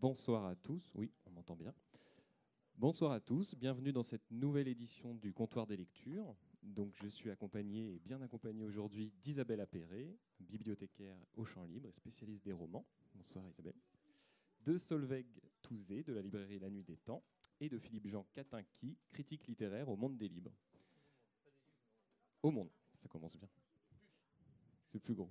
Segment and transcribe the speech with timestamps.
[0.00, 0.94] Bonsoir à tous.
[0.94, 1.74] Oui, on m'entend bien.
[2.78, 3.54] Bonsoir à tous.
[3.54, 6.34] Bienvenue dans cette nouvelle édition du Comptoir des lectures.
[6.62, 11.92] Donc, je suis accompagné et bien accompagné aujourd'hui d'Isabelle Appéré, bibliothécaire au Champ Libre et
[11.92, 12.86] spécialiste des romans.
[13.14, 13.76] Bonsoir Isabelle.
[14.64, 15.26] De Solveig
[15.60, 17.22] Touzé de la librairie La Nuit des Temps
[17.60, 20.56] et de Philippe-Jean Catinqui, critique littéraire au Monde des Libres.
[22.42, 23.50] Au Monde, ça commence bien.
[24.86, 25.30] C'est plus gros.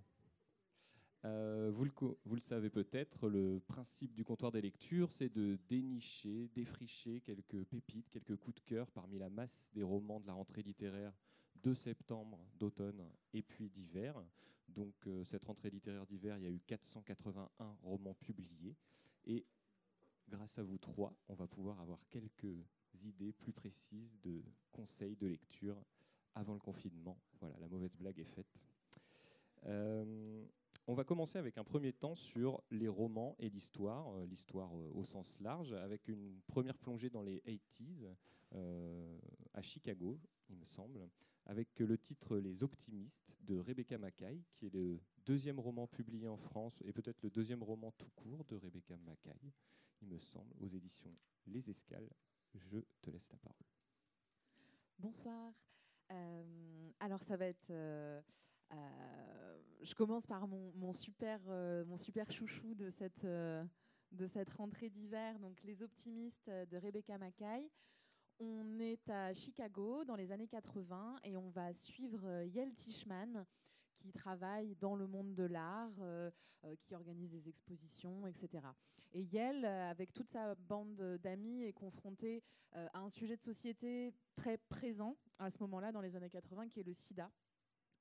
[1.25, 7.19] Euh, vous, le, savez peut-être, le principe du comptoir des lectures, c'est de dénicher, défricher
[7.21, 11.13] quelques pépites, quelques coups de cœur parmi la masse des romans de la rentrée littéraire
[11.63, 14.15] de septembre, d'automne et puis d'hiver.
[14.69, 18.77] Donc euh, cette rentrée littéraire d'hiver, il y a eu 481 romans publiés.
[19.25, 19.45] Et
[20.29, 22.65] grâce à vous trois, on va pouvoir avoir quelques
[23.03, 24.41] idées plus précises de
[24.71, 25.75] conseils de lecture
[26.35, 27.17] avant le confinement.
[27.41, 28.57] Voilà, la mauvaise blague est faite.
[29.65, 30.45] Euh,
[30.89, 34.91] on va commencer avec un premier temps sur les romans et l'histoire, euh, l'histoire euh,
[34.95, 38.15] au sens large, avec une première plongée dans les 80s
[39.53, 41.07] à Chicago, il me semble,
[41.45, 46.37] avec le titre Les Optimistes de Rebecca Mackay, qui est le deuxième roman publié en
[46.37, 49.53] France et peut-être le deuxième roman tout court de Rebecca Mackay,
[50.01, 52.09] il me semble, aux éditions Les Escales.
[52.55, 53.67] Je te laisse la parole.
[54.97, 55.53] Bonsoir.
[56.99, 58.19] alors ça va être euh,
[59.81, 63.64] je commence par mon, super, euh, super chouchou de cette, euh,
[64.12, 67.70] de cette rentrée d'hiver, donc Les Optimistes de Rebecca Mackay.
[68.40, 73.45] On est à Chicago dans les années 80 et on va suivre Yael Tishman
[73.97, 75.92] qui travaille dans le monde de l'art,
[76.80, 78.64] qui organise des expositions, etc.
[79.12, 84.58] Et Yael, avec toute sa bande d'amis, est confrontée à un sujet de société très
[84.58, 87.30] présent à ce moment-là, dans les années 80, qui est le sida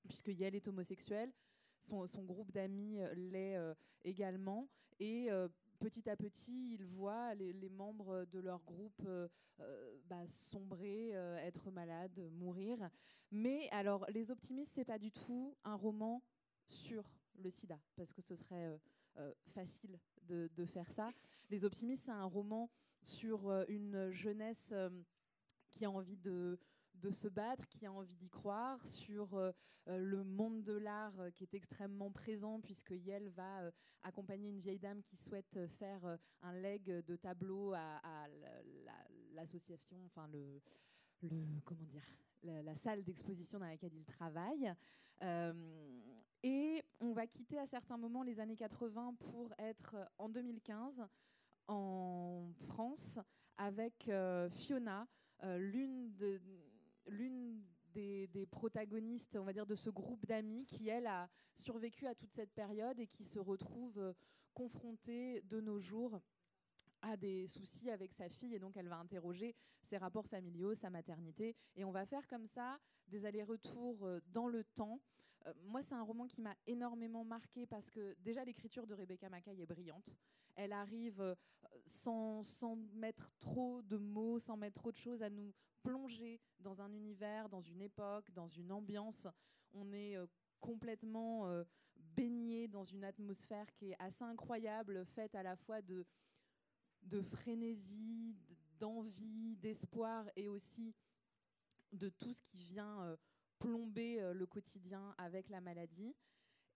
[0.04, 1.32] puisque Yael est homosexuel,
[1.80, 3.74] son, groupe d'amis euh, l'est euh,
[4.04, 4.68] également,
[5.00, 9.08] et euh, petit à petit, il voit les, membres de leur groupe
[10.06, 12.90] bah, sombrer, être malades, mourir.
[13.30, 16.22] Mais alors, Les Optimistes, c'est pas du tout un roman
[16.66, 17.04] sur
[17.36, 18.76] le sida, parce que ce serait
[19.54, 21.12] facile de, faire ça.
[21.48, 22.68] Les Optimistes, c'est un roman
[23.00, 24.74] sur une jeunesse
[25.70, 26.58] qui a envie de
[27.00, 29.52] de se battre, qui a envie d'y croire, sur euh,
[29.88, 33.70] euh, le monde de l'art euh, qui est extrêmement présent, puisque Yel va
[34.02, 38.26] accompagner une vieille dame qui souhaite faire un leg de tableaux à,
[39.34, 40.60] l'association, enfin le,
[41.64, 42.04] comment dire,
[42.42, 44.72] la, salle d'exposition dans laquelle il travaille.
[46.42, 51.04] et on va quitter à certains moments les années 80 pour être en 2015
[51.66, 53.18] en France
[53.56, 54.10] avec
[54.50, 55.06] Fiona,
[55.42, 56.40] l'une de
[57.08, 57.62] l'une
[57.94, 62.32] des, protagonistes, on va dire, de ce groupe d'amis qui, elle, a survécu à toute
[62.32, 64.12] cette période et qui se retrouve euh,
[64.54, 66.20] confrontée de nos jours
[67.02, 70.90] a des soucis avec sa fille et donc elle va interroger ses rapports familiaux, sa
[70.90, 75.00] maternité et on va faire comme ça des allers-retours euh, dans le temps.
[75.46, 79.28] Euh, moi, c'est un roman qui m'a énormément marqué parce que déjà l'écriture de Rebecca
[79.28, 80.14] Mackay est brillante.
[80.56, 81.36] Elle arrive
[81.86, 85.52] sans, sans mettre trop de mots, sans mettre trop de choses à nous
[85.88, 89.26] plonger dans un univers, dans une époque, dans une ambiance.
[89.72, 90.16] On est
[90.60, 91.64] complètement
[91.96, 96.04] baigné dans une atmosphère qui est assez incroyable, faite à la fois de
[97.02, 98.36] de frénésie,
[98.78, 100.94] d'envie, d'espoir et aussi
[101.92, 103.16] de tout ce qui vient euh,
[103.58, 106.14] plomber euh, le quotidien avec la maladie.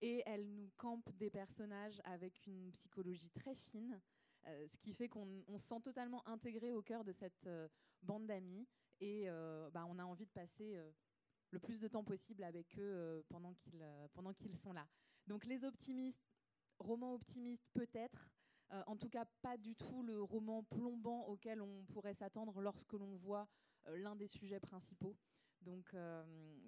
[0.01, 4.01] Et elle nous campe des personnages avec une psychologie très fine,
[4.47, 7.49] euh, ce qui fait qu'on se sent totalement intégré au cœur de cette
[8.03, 8.67] bande d'amis
[9.03, 9.27] et
[9.73, 10.77] bah, on a envie de passer
[11.51, 13.53] le plus de temps possible avec eux pendant
[14.33, 14.87] qu'ils sont là.
[15.27, 16.23] Donc les optimistes,
[16.79, 18.31] romans optimistes peut-être,
[18.73, 22.93] euh, en tout cas, pas du tout le roman plombant auquel on pourrait s'attendre lorsque
[22.95, 23.47] l'on voit
[23.87, 25.17] euh, l'un des sujets principaux.
[25.61, 26.25] Donc, euh,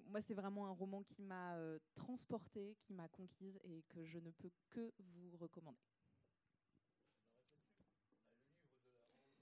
[0.06, 1.56] moi, c'est vraiment un roman qui m'a
[1.94, 5.93] transportée, qui m'a conquise et que je ne peux que vous recommander.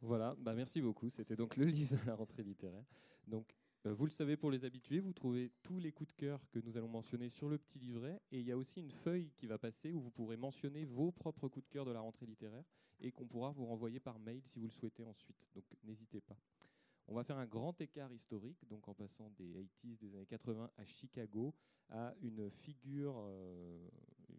[0.02, 1.08] Voilà, bah merci beaucoup.
[1.10, 2.84] C'était donc le livre de la rentrée littéraire.
[3.28, 3.54] Donc,
[3.86, 6.58] euh, vous le savez pour les habitués, vous trouvez tous les coups de cœur que
[6.58, 8.20] nous allons mentionner sur le petit livret.
[8.32, 11.12] Et il y a aussi une feuille qui va passer où vous pourrez mentionner vos
[11.12, 12.64] propres coups de cœur de la rentrée littéraire
[13.00, 15.48] et qu'on pourra vous renvoyer par mail si vous le souhaitez ensuite.
[15.54, 16.36] Donc n'hésitez pas.
[17.06, 19.54] On va faire un grand écart historique, donc en passant des
[19.84, 21.54] 80s des années 80 à Chicago,
[21.90, 23.88] à une figure, euh,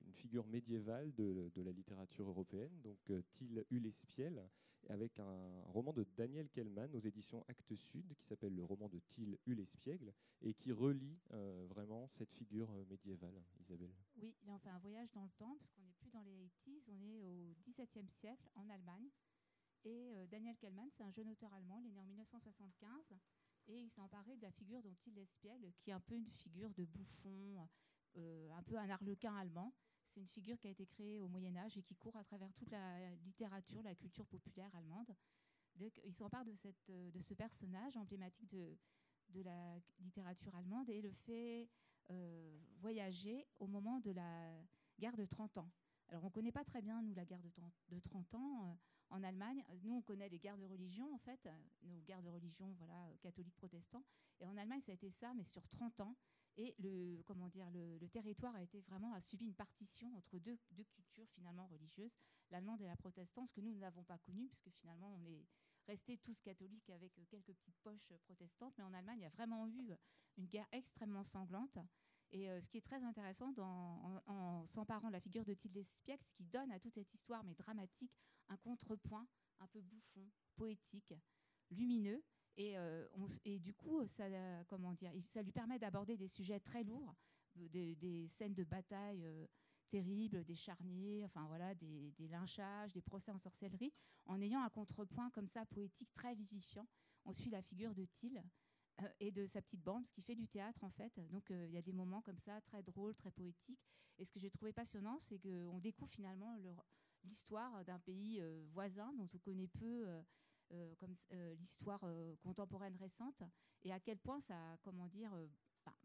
[0.06, 4.50] une figure médiévale de, la littérature européenne, donc euh, Till Ulespiel,
[4.90, 9.00] avec un roman de Daniel Kellman aux éditions Actes Sud, qui s'appelle le roman de
[9.00, 13.94] Till Ulespiel, et qui relie euh, vraiment cette figure médiévale, Isabelle.
[14.18, 16.48] Oui, il en fait un voyage dans le temps, parce qu'on n'est plus dans les
[16.68, 19.10] 80s, on est au XVIIe siècle, en Allemagne.
[19.86, 23.14] Et Daniel Kellmann, c'est un jeune auteur allemand, il est né en 1975
[23.68, 26.30] et il s'est emparé de la figure dont il espiègle, qui est un peu une
[26.30, 27.68] figure de bouffon,
[28.16, 29.74] un peu un arlequin allemand.
[30.10, 32.54] C'est une figure qui a été créée au Moyen Âge et qui court à travers
[32.54, 35.16] toute la littérature, la culture populaire allemande.
[35.80, 38.78] Il s'empare de, ce personnage emblématique de,
[39.44, 41.68] la littérature allemande et le fait
[42.12, 44.54] euh, voyager au moment de la
[45.00, 45.72] guerre de 30 ans.
[46.10, 48.64] Alors on ne connaît pas très bien, nous, la guerre de 30, de 30 ans
[48.64, 48.74] euh,
[49.10, 49.64] en Allemagne.
[49.82, 51.50] Nous, on connaît les guerres de religion, en fait,
[51.82, 54.04] nos guerres de religion voilà, catholiques, protestants.
[54.40, 56.16] Et en Allemagne, ça a été ça, mais sur 30 ans.
[56.58, 60.58] Et le, comment dire, le, territoire a été vraiment a subi une partition entre deux,
[60.72, 62.16] deux cultures finalement religieuses,
[62.52, 65.46] l'allemande et la protestante, ce que nous n'avons pas connu, puisque finalement on est
[65.88, 68.74] restés tous catholiques avec euh, quelques petites poches euh, protestantes.
[68.78, 69.96] Mais en Allemagne, il y a vraiment eu euh,
[70.38, 71.78] une guerre extrêmement sanglante.
[72.32, 76.20] Et ce qui est très intéressant dans, en, s'emparant de la figure de Tilde Spieck,
[76.24, 78.18] c'est qu'il donne à toute cette histoire, mais dramatique,
[78.50, 79.28] un contrepoint
[79.60, 81.14] un peu bouffon, poétique,
[81.70, 82.24] lumineux.
[82.58, 82.76] Et,
[83.46, 84.26] et du coup, ça,
[84.68, 87.16] comment dire, ça lui permet d'aborder des sujets très lourds,
[87.56, 89.26] des, scènes de bataille
[89.94, 93.94] terribles, des charniers, enfin voilà, des, lynchages, des procès en sorcellerie,
[94.26, 96.88] en ayant un contrepoint comme ça poétique très vivifiant.
[97.26, 98.44] On suit la figure de Thiel
[99.02, 101.20] euh, et de sa petite bande, ce qui fait du théâtre en fait.
[101.30, 103.86] Donc euh, il y a des moments comme ça très drôles, très poétiques.
[104.18, 106.58] Et ce que j'ai trouvé passionnant, c'est qu'on découvre finalement
[107.24, 110.08] l'histoire d'un pays euh, voisin dont on connaît peu.
[111.00, 111.16] Comme
[111.56, 112.04] l'histoire
[112.42, 113.44] contemporaine récente
[113.84, 115.32] et à quel point ça a comment dire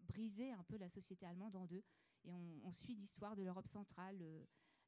[0.00, 1.82] brisé un peu la société allemande en deux
[2.25, 2.32] et
[2.65, 4.19] on, suit l'histoire de l'Europe centrale,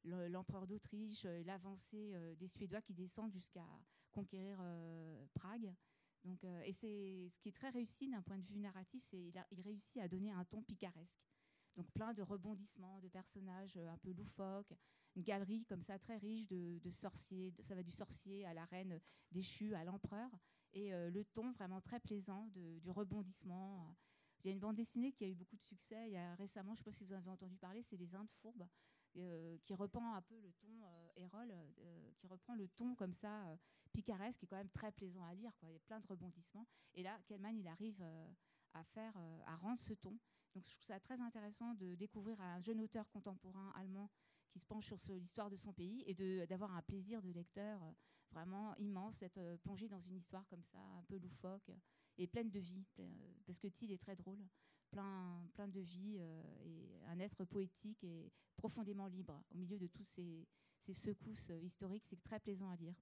[0.03, 3.65] l'empereur d'Autriche, euh, l'avancée euh, des Suédois qui descendent jusqu'à
[4.11, 5.73] conquérir euh, Prague.
[6.23, 9.43] Donc, et c'est ce qui est très réussi d'un point de vue narratif, c'est il,
[9.49, 11.25] il réussit à donner un ton picaresque.
[11.75, 14.71] Donc plein de rebondissements, de personnages un peu loufoques,
[15.15, 18.99] une galerie comme ça très riche de, sorciers, ça va du sorcier à la reine
[19.31, 20.29] déchue, à l'empereur,
[20.73, 23.95] et le ton vraiment très plaisant du rebondissement.
[24.43, 26.83] Il y a une bande dessinée qui a eu beaucoup de succès récemment, je ne
[26.83, 28.67] sais pas si vous avez entendu parler, c'est Les Indes fourbes,
[29.17, 33.57] euh, qui reprend un peu le ton euh, euh, qui reprend le ton comme ça,
[33.91, 35.51] picaresque, qui est quand même très plaisant à lire.
[35.63, 36.65] Il y a plein de rebondissements.
[36.93, 38.01] Et là, Kellman, il arrive
[38.73, 39.13] à faire,
[39.45, 40.17] à rendre ce ton.
[40.53, 44.09] Donc je trouve ça très intéressant de découvrir un jeune auteur contemporain allemand
[44.51, 47.79] qui se penche sur l'histoire de son pays et d'avoir un plaisir de lecteur
[48.31, 51.71] vraiment immense, d'être plongé dans une histoire comme ça, un peu loufoque
[52.17, 52.85] et pleine de vie,
[53.45, 54.39] parce que Thiel est très drôle,
[54.89, 59.87] plein, plein de vie euh, et un être poétique et profondément libre au milieu de
[59.87, 62.05] tous ces secousses historiques.
[62.05, 62.95] C'est très plaisant à lire.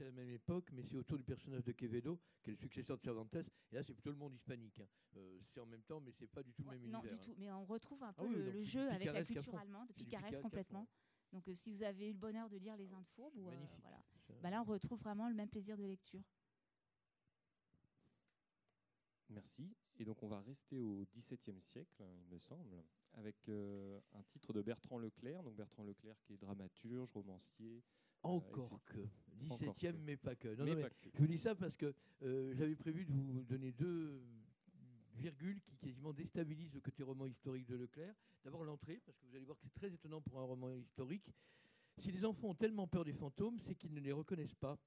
[0.00, 2.96] C'est la même époque, mais c'est autour du personnage de Quevedo, qui est le successeur
[2.96, 3.34] de Cervantes.
[3.34, 4.80] Et là, c'est plutôt le monde hispanique.
[4.80, 4.88] Hein.
[5.18, 7.12] Euh, c'est en même temps, mais c'est pas du tout le même non, univers.
[7.12, 7.34] Non, du tout.
[7.36, 10.88] Mais on retrouve un ah peu le, jeu avec la culture allemande, picaresque complètement.
[11.34, 14.02] Donc, euh, si vous avez eu le bonheur de lire Les Indes fourbes, ou, voilà.
[14.42, 16.22] Bah là, on retrouve vraiment le même plaisir de lecture.
[19.28, 19.70] Merci.
[19.98, 22.82] Et donc on va rester au XVIIe siècle, il me semble,
[23.12, 25.42] avec euh, un titre de Bertrand Leclerc.
[25.42, 27.84] Donc Bertrand Leclerc qui est dramaturge, romancier.
[28.24, 28.98] Euh, Encore que.
[29.42, 30.54] 17e, mais pas que.
[30.54, 34.20] Je vous dis ça parce que euh, j'avais prévu de vous donner deux
[35.14, 38.14] virgules qui quasiment déstabilisent le côté roman historique de Leclerc.
[38.44, 41.32] D'abord l'entrée, parce que vous allez voir que c'est très étonnant pour un roman historique.
[41.96, 44.78] Si les enfants ont tellement peur des fantômes, c'est qu'ils ne les reconnaissent pas.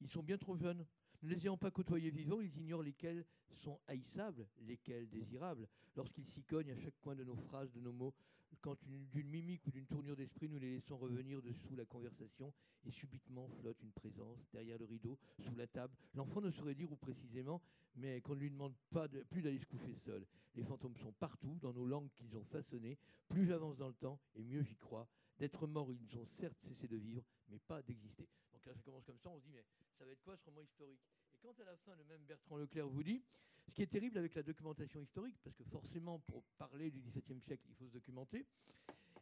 [0.00, 0.86] Ils sont bien trop jeunes.
[1.22, 5.68] Ne les ayant pas côtoyés vivants, ils ignorent lesquels sont haïssables, lesquels désirables.
[5.96, 8.14] Lorsqu'ils s'y cognent à chaque coin de nos phrases, de nos mots,
[8.60, 12.52] quand d'une mimique ou d'une tournure d'esprit, nous les laissons revenir dessous la conversation,
[12.84, 15.94] et subitement flotte une présence derrière le rideau, sous la table.
[16.14, 17.62] L'enfant ne saurait dire où précisément,
[17.96, 20.26] mais qu'on ne lui demande pas plus d'aller se coucher seul.
[20.54, 22.98] Les fantômes sont partout, dans nos langues qu'ils ont façonnées.
[23.28, 25.08] Plus j'avance dans le temps, et mieux j'y crois.
[25.38, 28.28] D'être mort, ils ont certes cessé de vivre, mais pas d'exister.
[28.52, 29.64] Donc là, ça commence comme ça, on se dit, mais
[29.96, 31.00] ça va être quoi ce roman historique?
[31.32, 33.22] Et quand à la fin, le même Bertrand Leclerc vous dit,
[33.70, 37.40] ce qui est terrible avec la documentation historique, parce que forcément, pour parler du XVIIe
[37.40, 38.44] siècle, il faut se documenter,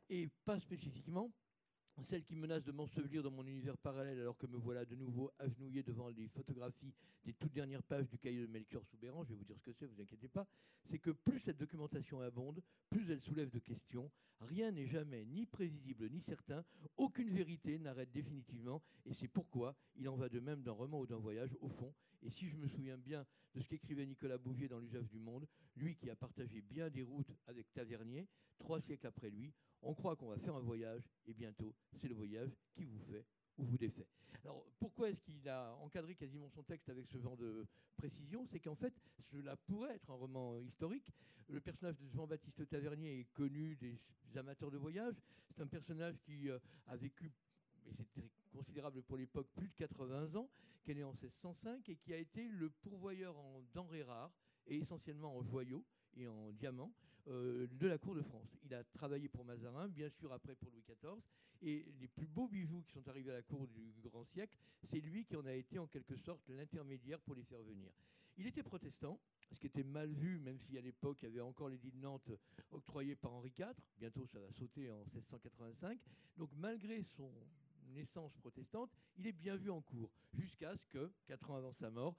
[0.09, 1.31] et pas spécifiquement,
[2.03, 5.31] celle qui menace de m'ensevelir dans mon univers parallèle alors que me voilà de nouveau
[5.39, 9.35] agenouillé devant les photographies des toutes dernières pages du cahier de Melchior Soubéran, je vais
[9.35, 10.47] vous dire ce que c'est, vous inquiétez pas,
[10.87, 14.11] c'est que plus cette documentation abonde, plus elle soulève de questions.
[14.41, 16.65] Rien n'est jamais ni prévisible ni certain,
[16.97, 21.07] aucune vérité n'arrête définitivement, et c'est pourquoi il en va de même d'un roman ou
[21.07, 21.93] d'un voyage, au fond.
[22.23, 25.47] Et si je me souviens bien de ce qu'écrivait Nicolas Bouvier dans L'usage du monde,
[25.77, 28.27] lui qui a partagé bien des routes avec Tavernier,
[28.59, 32.15] trois siècles après lui, on croit qu'on va faire un voyage et bientôt, c'est le
[32.15, 33.25] voyage qui vous fait
[33.57, 34.07] ou vous défait.
[34.45, 38.45] Alors pourquoi est-ce qu'il a encadré quasiment son texte avec ce genre de précision?
[38.47, 38.95] C'est qu'en fait,
[39.31, 41.11] cela pourrait être un roman historique.
[41.49, 43.99] Le personnage de Jean-Baptiste Tavernier est connu des
[44.37, 45.15] amateurs de voyage.
[45.49, 47.33] C'est un personnage qui euh, a vécu
[47.99, 50.49] et c'est considérable pour l'époque, plus de 80 ans,
[50.83, 54.33] qui est en 1605 et qui a été le pourvoyeur en denrées rares
[54.67, 55.85] et essentiellement en joyaux
[56.17, 56.93] et en diamants
[57.29, 58.57] euh, de la cour de France.
[58.65, 61.21] Il a travaillé pour Mazarin, bien sûr après pour Louis XIV,
[61.63, 65.01] et les plus beaux bijoux qui sont arrivés à la cour du grand siècle, c'est
[65.01, 67.91] lui qui en a été en quelque sorte l'intermédiaire pour les faire venir.
[68.37, 69.19] Il était protestant,
[69.51, 71.99] ce qui était mal vu, même si à l'époque il y avait encore l'édit de
[71.99, 72.31] Nantes
[72.71, 75.99] octroyé par Henri IV, bientôt ça va sauter en 1685,
[76.37, 77.31] donc malgré son
[77.89, 81.91] naissance protestante, il est bien vu en cour, jusqu'à ce que, quatre ans avant sa
[81.91, 82.17] mort,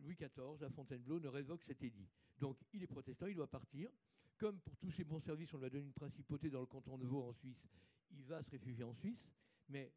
[0.00, 2.08] Louis XIV, à Fontainebleau, ne révoque cet édit.
[2.38, 3.90] Donc il est protestant, il doit partir.
[4.38, 6.98] Comme pour tous ses bons services, on lui a donné une principauté dans le canton
[6.98, 7.68] de Vaud en Suisse,
[8.10, 9.28] il va se réfugier en Suisse.
[9.68, 9.92] Mais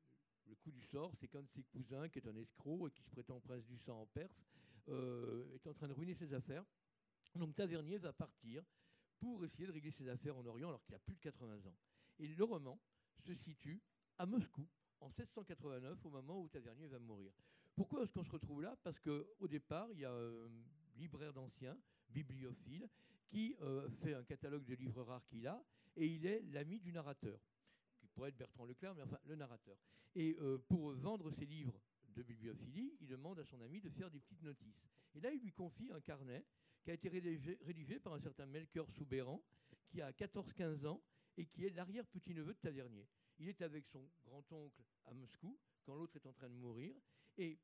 [0.48, 3.02] le coup du sort, c'est qu'un de ses cousins, qui est un escroc et qui
[3.02, 4.44] se prétend prince du sang en Perse,
[4.90, 6.64] euh, est en train de ruiner ses affaires.
[7.36, 8.64] Donc Tavernier va partir
[9.20, 11.76] pour essayer de régler ses affaires en Orient alors qu'il a plus de 80 ans.
[12.20, 12.80] Et le roman
[13.18, 13.82] se situe
[14.18, 14.68] à Moscou
[15.00, 17.32] en 1689, au moment où Tavernier va mourir.
[17.76, 18.78] Pourquoi est-ce qu'on se retrouve là?
[18.84, 20.50] Parce qu'au départ, il y a un
[20.96, 21.78] libraire d'anciens,
[22.10, 22.88] bibliophile,
[23.28, 25.64] qui euh, fait un catalogue de livres rares qu'il a,
[25.98, 27.40] et il est l'ami du narrateur,
[28.00, 29.78] qui pourrait être Bertrand Leclerc, mais enfin le narrateur.
[30.16, 31.80] Et euh, pour vendre ses livres
[32.16, 34.88] de bibliophilie, il demande à son ami de faire des petites notices.
[35.16, 36.46] Et là, il lui confie un carnet
[36.84, 39.42] qui a été rédigé, par un certain Melchior Soubéran,
[39.88, 41.02] qui a 14-15 ans
[41.38, 43.08] et qui est l'arrière-petit-neveu de Tavernier.
[43.40, 46.96] Il est avec son grand-oncle à Moscou quand l'autre est en train de mourir,
[47.38, 47.60] et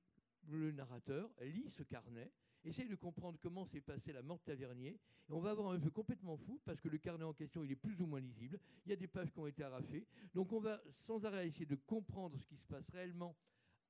[0.48, 2.32] le narrateur lit ce carnet,
[2.63, 5.00] essaye de comprendre comment s'est passée la mort de Tavernier,
[5.30, 7.72] et on va avoir un jeu complètement fou, parce que le carnet en question, il
[7.72, 10.51] est plus ou moins lisible, il y a des pages qui ont été arrachées, donc
[10.51, 13.36] on va sans arrêt essayer de comprendre ce qui se passe réellement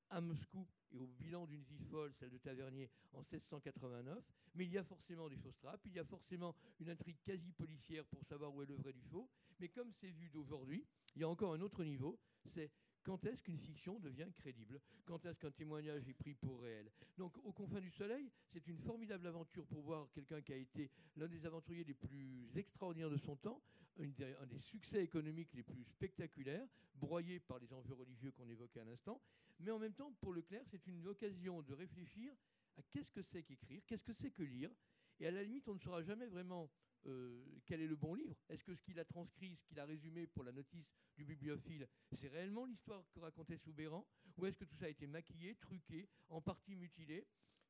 [0.10, 4.24] à Moscou et au bilan d'une vie folle, celle de Tavernier, en 1689.
[4.55, 7.51] Mais il y a forcément des fausses trappes, il y a forcément une intrigue quasi
[7.53, 9.29] policière pour savoir où est le vrai du faux.
[9.60, 12.19] Mais comme c'est vu d'aujourd'hui, il y a encore un autre niveau,
[12.53, 12.71] c'est
[13.03, 14.79] quand est-ce qu'une fiction devient crédible?
[15.05, 16.91] Quand est-ce qu'un témoignage est pris pour réel?
[17.17, 20.91] Donc, Au confins du soleil, c'est une formidable aventure pour voir quelqu'un qui a été
[21.15, 23.62] l'un des aventuriers les plus extraordinaires de son temps,
[24.00, 28.86] un des, succès économiques les plus spectaculaires, broyé par les enjeux religieux qu'on évoquait à
[28.86, 29.21] l'instant.
[29.60, 32.33] Mais en même temps, pour Leclerc, c'est une occasion de réfléchir
[32.77, 34.71] à qu'est-ce que c'est qu'écrire, qu'est-ce que c'est que lire.
[35.19, 36.71] Et à la limite, on ne saura jamais vraiment
[37.07, 39.86] euh, quel est le bon livre Est-ce que ce qu'il a transcrit, ce qu'il a
[39.86, 44.07] résumé pour la notice du bibliophile, c'est réellement l'histoire que racontait Soubéran
[44.38, 47.27] Ou est-ce que tout ça a été maquillé, truqué, en partie mutilé?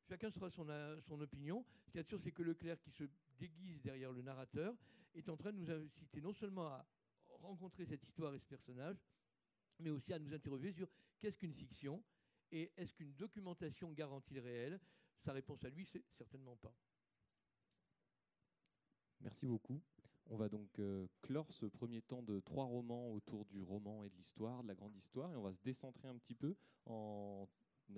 [0.08, 1.64] Chacun sera son, euh, son opinion.
[1.86, 3.04] Ce qui est sûr, c'est que Leclerc, qui se
[3.38, 4.74] déguise derrière le narrateur,
[5.14, 6.86] est en train de nous inciter non seulement à
[7.28, 8.96] rencontrer cette histoire et ce personnage,
[9.78, 10.88] mais aussi à nous interroger sur
[11.20, 12.02] qu'est-ce qu'une fiction
[12.50, 14.80] et est-ce qu'une documentation garantit le réel
[15.18, 16.74] Sa réponse à lui, c'est certainement pas.
[19.20, 19.80] Merci beaucoup.
[20.26, 24.10] On va donc euh, clore ce premier temps de trois romans autour du roman et
[24.10, 26.56] de l'histoire, de la grande histoire, et on va se décentrer un petit peu
[26.86, 27.48] en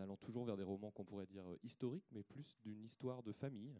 [0.00, 3.32] allant toujours vers des romans qu'on pourrait dire euh, historiques, mais plus d'une histoire de
[3.32, 3.74] famille.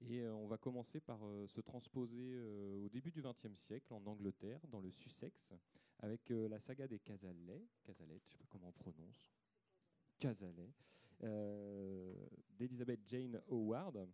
[0.00, 4.60] Et euh, on va commencer par se transposer au début du XXe siècle en Angleterre,
[4.68, 5.52] dans le Sussex,
[6.00, 9.30] avec la saga des Casalets, Casalet, je ne sais pas comment on prononce,
[10.18, 10.72] Casalet,
[12.58, 14.08] d'Elizabeth Jane Howard.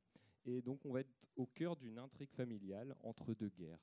[0.44, 3.82] Et donc, on va être au cœur d'une intrigue familiale entre deux guerres.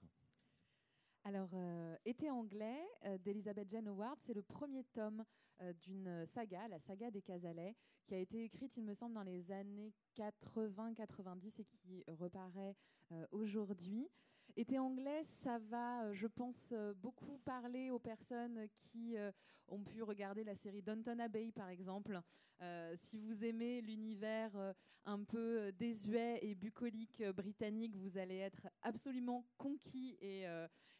[1.28, 5.26] Alors, euh, Été anglais euh, d'Elizabeth Jane Howard, c'est le premier tome
[5.60, 9.24] euh, d'une saga, la saga des Casalets, qui a été écrite, il me semble, dans
[9.24, 12.76] les années 80-90 et qui reparaît
[13.32, 14.08] aujourd'hui.
[14.56, 19.16] Été anglais, ça va, je pense, beaucoup parler aux personnes qui
[19.68, 22.20] ont pu regarder la série Downton Abbey, par exemple.
[22.96, 24.52] Si vous aimez l'univers
[25.06, 30.46] un peu désuet et bucolique britannique, vous allez être absolument conquis et,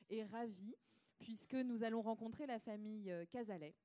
[0.10, 0.76] et ravi,
[1.20, 3.76] puisque nous allons rencontrer la famille Casalet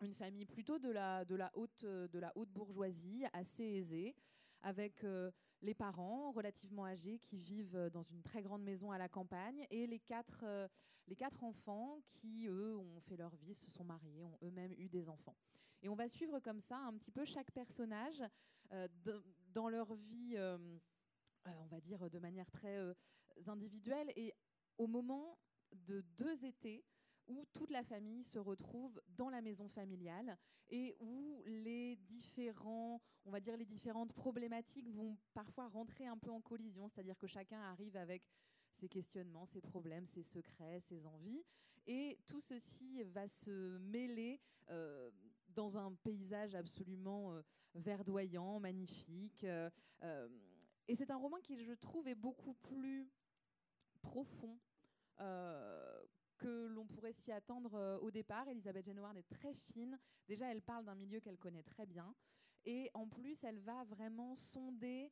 [0.00, 4.14] une famille plutôt de la, de la, haute, de la haute bourgeoisie, assez aisée,
[4.60, 5.04] avec
[5.60, 9.88] les parents relativement âgés qui vivent dans une très grande maison à la campagne et
[9.88, 10.44] les quatre,
[11.08, 14.88] les quatre enfants qui, eux, ont fait leur vie, se sont mariés, ont eux-mêmes eu
[14.88, 15.36] des enfants.
[15.82, 18.22] Et on va suivre comme ça un petit peu chaque personnage
[18.72, 18.88] euh,
[19.52, 20.58] dans leur vie, euh,
[21.46, 22.78] euh, on va dire de manière très
[23.46, 24.12] individuelle.
[24.16, 24.34] Et
[24.76, 25.38] au moment
[25.72, 26.84] de deux étés,
[27.26, 30.38] où toute la famille se retrouve dans la maison familiale
[30.70, 36.30] et où les différents, on va dire les différentes problématiques vont parfois rentrer un peu
[36.30, 38.22] en collision, c'est-à-dire que chacun arrive avec
[38.72, 41.44] ses questionnements, ses problèmes, ses secrets, ses envies,
[41.86, 44.40] et tout ceci va se mêler
[45.58, 47.42] dans un paysage absolument euh,
[47.74, 49.44] verdoyant, magnifique.
[49.44, 49.70] Euh,
[50.02, 50.28] euh,
[50.86, 53.10] et c'est un roman qui, je trouve, est beaucoup plus
[54.00, 54.58] profond
[55.18, 58.48] que l'on pourrait s'y attendre au départ.
[58.48, 59.98] Elisabeth Jane Howard est très fine.
[60.26, 62.14] Déjà, elle parle d'un milieu qu'elle connaît très bien.
[62.64, 65.10] Et en plus, elle va vraiment sonder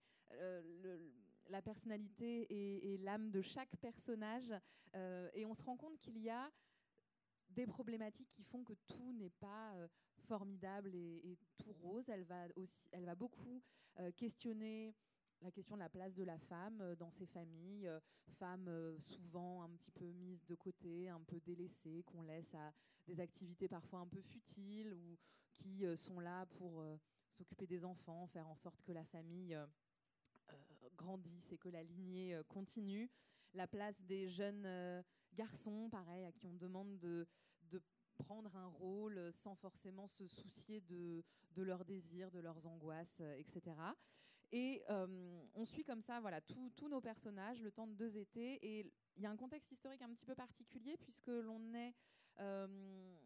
[1.49, 4.53] la personnalité et, l'âme de chaque personnage.
[5.35, 6.51] et on se rend compte qu'il y a
[7.51, 9.75] des problématiques qui font que tout n'est pas
[10.27, 12.09] formidable et, tout rose.
[12.09, 13.63] Elle va, aussi, elle va beaucoup
[14.17, 14.95] questionner
[15.43, 18.01] la question de la place de la femme euh, dans ces familles, euh,
[18.39, 22.73] femmes euh, souvent un petit peu mises de côté, un peu délaissées, qu'on laisse à
[23.07, 25.17] des activités parfois un peu futiles ou
[25.55, 26.85] qui sont là pour
[27.31, 29.57] s'occuper des enfants, faire en sorte que la famille
[30.97, 33.09] grandisse et que la lignée continue.
[33.55, 35.03] La place des jeunes
[35.33, 37.27] garçons, pareil, à qui on demande de,
[38.19, 41.23] prendre un rôle sans forcément se soucier de
[41.57, 43.77] leurs désirs, de leurs angoisses, etc.
[44.53, 48.59] Et euh, on suit comme ça voilà, tous nos personnages le temps de deux étés.
[48.63, 51.95] Et il y a un contexte historique un petit peu particulier puisque l'on est
[52.41, 53.17] euh,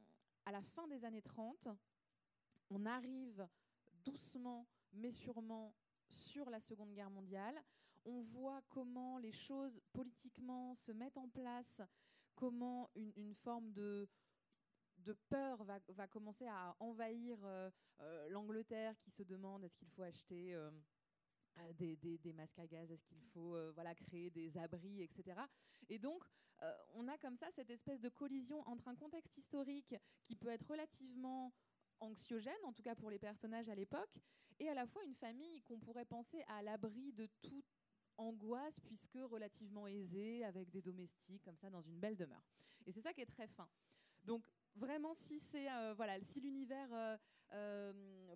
[0.47, 1.69] à la fin des années 30.
[2.71, 3.47] On arrive
[4.05, 5.75] doucement mais sûrement
[6.09, 7.63] sur la Seconde Guerre mondiale.
[8.05, 11.83] On voit comment les choses politiquement se mettent en place,
[12.35, 14.09] comment une, forme de,
[14.99, 17.71] de peur va, commencer à envahir euh,
[18.31, 20.57] l'Angleterre qui se demande est-ce qu'il faut acheter
[21.75, 25.41] des, masques à gaz, est-ce qu'il faut euh, voilà, créer des abris, etc.
[25.89, 26.23] Et donc,
[26.63, 30.49] euh, on a comme ça cette espèce de collision entre un contexte historique qui peut
[30.49, 31.53] être relativement
[32.01, 34.19] anxiogène, en tout cas pour les personnages à l'époque,
[34.59, 37.65] et à la fois une famille qu'on pourrait penser à l'abri de toute
[38.17, 42.45] angoisse, puisque relativement aisée, avec des domestiques, comme ça, dans une belle demeure.
[42.87, 43.69] Et c'est ça qui est très fin.
[44.25, 47.19] Donc, vraiment, si c'est voilà, si l'univers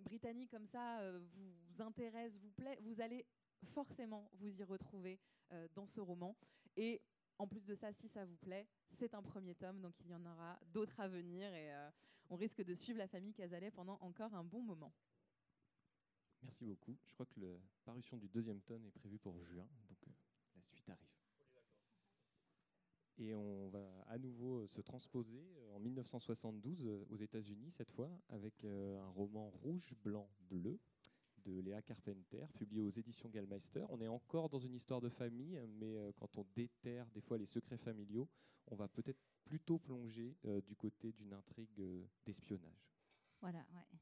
[0.01, 3.25] britannique comme ça vous intéresse, vous plaît, vous allez
[3.65, 5.19] forcément vous y retrouver
[5.51, 6.35] euh, dans ce roman.
[6.77, 7.01] Et
[7.37, 10.15] en plus de ça, si ça vous plaît, c'est un premier tome, donc il y
[10.15, 11.89] en aura d'autres à venir et euh,
[12.29, 14.93] on risque de suivre la famille Casalet pendant encore un bon moment.
[16.41, 16.97] Merci beaucoup.
[17.05, 20.11] Je crois que la parution du deuxième tome est prévue pour juin, donc euh,
[20.55, 21.09] la suite arrive.
[23.17, 25.41] Et on va à nouveau se transposer
[25.73, 30.79] en 1972 aux États-Unis cette fois avec un roman rouge, blanc, bleu
[31.45, 33.85] de Léa Carpenter, publié aux éditions Gallmeister.
[33.89, 37.37] On est encore dans une histoire de famille, mais euh, quand on déterre des fois
[37.37, 38.27] les secrets familiaux,
[38.67, 42.89] on va peut-être plutôt plonger euh, du côté d'une intrigue euh, d'espionnage.
[43.41, 43.99] Voilà, ouais.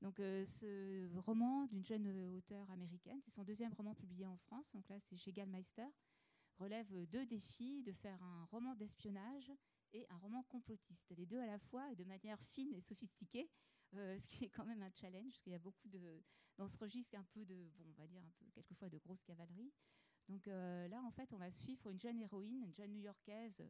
[0.00, 4.88] Donc ce roman d'une jeune auteure américaine, c'est son deuxième roman publié en France, donc
[4.88, 5.88] là c'est chez Gallmeister,
[6.56, 9.50] relève deux défis, de faire un roman d'espionnage
[9.92, 13.50] et un roman complotiste, les deux à la fois et de manière fine et sophistiquée,
[13.92, 16.22] ce qui est quand même un challenge, parce qu'il y a beaucoup de,
[16.58, 19.22] dans ce registre un peu de, bon, on va dire un peu quelquefois de grosse
[19.22, 19.72] cavalerie.
[20.28, 23.64] Donc euh, là, en fait, on va suivre une jeune héroïne, une jeune New-Yorkaise,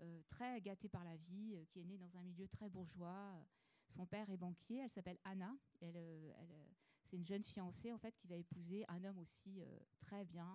[0.00, 3.44] euh, très gâtée par la vie, euh, qui est née dans un milieu très bourgeois.
[3.88, 5.54] Son père est banquier, elle s'appelle Anna.
[5.80, 9.62] C'est une jeune fiancée en fait qui va épouser un homme aussi
[9.98, 10.52] très bien,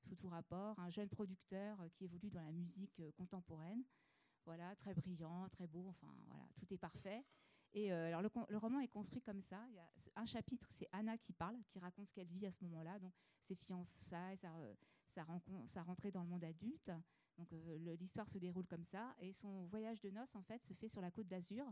[0.00, 3.84] sous tout rapport, un jeune producteur qui évolue dans la musique contemporaine.
[4.44, 7.24] Voilà, très brillant, très beau, enfin voilà, tout est parfait.
[7.74, 9.62] Et euh, alors le, roman est construit comme ça.
[9.68, 12.52] Il y a un chapitre, c'est Anna qui parle, qui raconte ce qu'elle vit à
[12.52, 14.52] ce moment-là, donc ses fiançailles, sa,
[15.08, 15.26] sa,
[15.66, 16.90] sa rentrée dans le monde adulte.
[17.36, 20.72] Donc euh, l'histoire se déroule comme ça, et son voyage de noces en fait se
[20.72, 21.66] fait sur la côte d'Azur.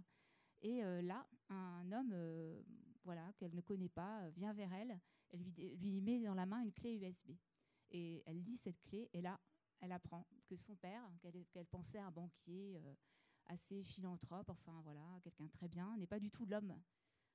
[0.60, 2.14] Et euh, là, un homme,
[3.04, 4.98] voilà, qu'elle ne connaît pas, vient vers elle,
[5.30, 7.32] elle lui, lui met dans la main une clé USB.
[7.90, 9.40] Et elle lit cette clé, et là,
[9.80, 11.02] elle apprend que son père,
[11.52, 12.80] qu'elle pensait un banquier
[13.46, 16.74] assez philanthrope, enfin voilà, quelqu'un très bien, n'est pas du tout l'homme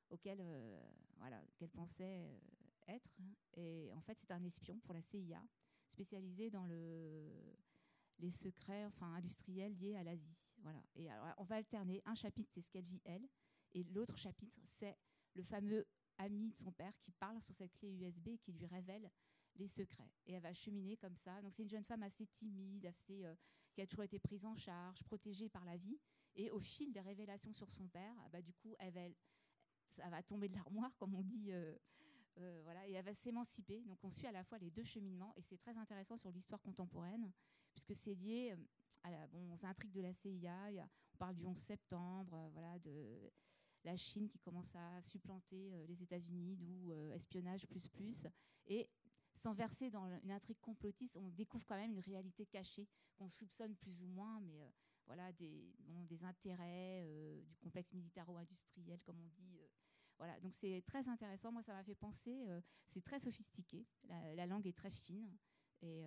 [0.09, 0.81] auquel euh,
[1.17, 2.39] voilà, qu'elle pensait euh,
[2.87, 3.17] être.
[3.53, 5.41] Et en fait, c'est un espion pour la CIA,
[5.87, 7.55] spécialisé dans le,
[8.19, 10.35] les secrets enfin, industriels liés à l'Asie.
[10.57, 10.81] Voilà.
[10.95, 12.01] Et alors, on va alterner.
[12.05, 13.27] Un chapitre, c'est ce qu'elle vit elle,
[13.73, 14.97] et l'autre chapitre, c'est
[15.35, 15.85] le fameux
[16.17, 19.09] ami de son père qui parle sur cette clé USB et qui lui révèle
[19.55, 20.11] les secrets.
[20.25, 21.41] Et elle va cheminer comme ça.
[21.41, 23.35] Donc c'est une jeune femme assez timide, assez euh,
[23.73, 25.99] qui a toujours été prise en charge, protégée par la vie.
[26.35, 29.01] Et au fil des révélations sur son père, ah bah, du coup, elle va,
[29.87, 31.51] ça va tomber de l'armoire, comme on dit.
[31.51, 31.75] Euh,
[32.37, 33.83] euh, voilà, et elle va s'émanciper.
[33.83, 36.61] Donc on suit à la fois les deux cheminements, et c'est très intéressant sur l'histoire
[36.61, 37.31] contemporaine,
[37.73, 38.63] puisque c'est lié euh,
[39.03, 40.69] à la, bon, aux intrigues de la CIA.
[41.13, 43.31] on parle du 11 septembre, voilà, de
[43.83, 48.27] la Chine qui commence à supplanter les États-Unis, d'où espionnage plus plus.
[48.67, 48.89] Et
[49.39, 53.73] sans verser dans une intrigue complotiste, on découvre quand même une réalité cachée qu'on soupçonne
[53.75, 54.69] plus ou moins, mais euh,
[55.05, 55.73] voilà, des,
[56.07, 59.59] des intérêts euh, du complexe militaro-industriel, comme on dit.
[59.61, 59.67] Euh.
[60.17, 61.53] voilà, donc c'est très intéressant.
[61.53, 62.45] Moi, ça m'a fait penser.
[62.85, 63.87] c'est très sophistiqué.
[64.35, 65.37] La, langue est très fine
[65.81, 66.03] et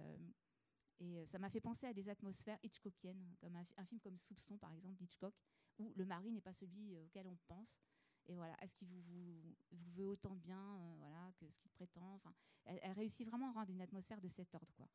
[1.01, 4.73] Et ça m'a fait penser à des atmosphères Hitchcockiennes, comme un, film comme Soupçon, par
[4.75, 5.35] exemple, d'Hitchcock,
[5.79, 7.83] où le mari n'est pas celui auquel on pense.
[8.27, 9.55] Et voilà, est-ce qu'il vous,
[9.95, 12.15] veut autant bien voilà, que ce qu'il prétend?
[12.15, 12.33] Enfin,
[12.65, 14.73] elle, réussit vraiment à rendre une atmosphère de cet ordre.
[14.75, 14.89] Quoi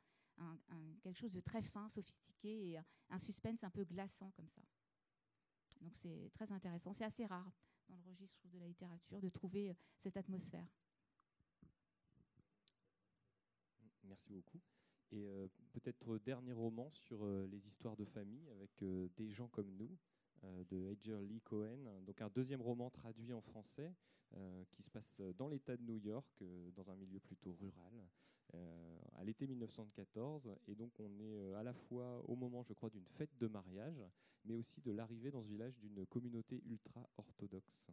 [1.02, 4.62] quelque chose de très fin, sophistiqué et un suspense un peu glaçant comme ça.
[5.82, 6.94] Donc c'est très intéressant.
[6.94, 7.52] C'est assez rare
[7.88, 10.68] dans le registre de la littérature de trouver euh, cette atmosphère.
[14.04, 14.62] Merci beaucoup.
[15.12, 18.84] Et euh, peut-être dernier roman sur euh, les histoires de famille avec
[19.16, 19.98] des gens comme nous
[20.44, 22.02] de Edger Lee Cohen.
[22.06, 23.94] Donc un deuxième roman traduit en français
[24.72, 26.44] qui se passe dans l'État de New York,
[26.76, 28.08] dans un milieu plutôt rural,
[28.54, 30.56] euh, à l'été 1914.
[30.68, 33.48] Et donc on est euh, à la fois au moment, je crois, d'une fête de
[33.48, 34.02] mariage,
[34.46, 37.88] mais aussi de l'arrivée dans ce village d'une communauté ultra-orthodoxe.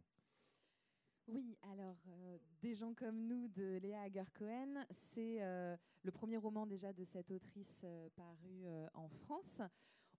[1.27, 5.39] Oui, alors euh, Des gens comme nous de Léa Hager-Cohen, c'est
[6.03, 9.61] le premier roman déjà de cette autrice paru en France.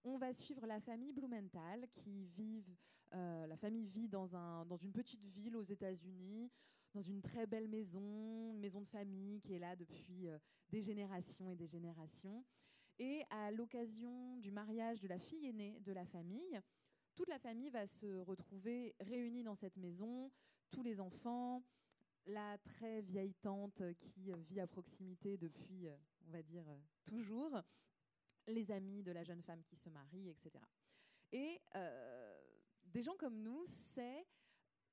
[0.09, 2.75] On va suivre la famille Blumenthal qui vivent,
[3.11, 6.49] la famille vit dans, un, dans une petite ville aux États-Unis
[6.93, 10.39] dans une très belle maison, une maison de famille qui est là depuis euh,
[10.69, 12.43] des générations et des générations.
[12.97, 16.59] Et à l'occasion du mariage de la fille aînée de la famille,
[17.15, 20.31] toute la famille va se retrouver réunie dans cette maison,
[20.71, 21.63] tous les enfants,
[22.25, 25.95] la très vieille tante qui vit à proximité depuis, euh,
[26.27, 27.61] on va dire, euh, toujours,
[28.47, 30.63] les amis de la jeune femme qui se marie, etc.
[31.31, 31.59] Et
[32.85, 34.25] des gens comme nous, c'est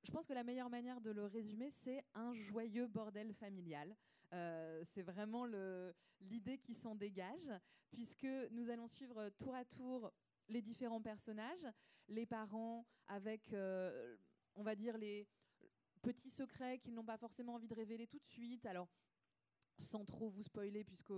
[0.04, 3.96] je pense que la meilleure manière de le résumer, c'est un joyeux bordel familial.
[4.32, 5.46] Euh, c'est vraiment
[6.20, 7.50] l'idée qui s'en dégage,
[7.90, 10.12] puisque nous allons suivre tour à tour
[10.48, 11.66] les différents personnages,
[12.08, 14.16] les parents avec, euh,
[14.54, 15.26] on va dire, les
[16.02, 18.66] petits secrets qu'ils n'ont pas forcément envie de révéler tout de suite.
[18.66, 18.88] Alors,
[19.78, 21.12] sans trop vous spoiler, puisque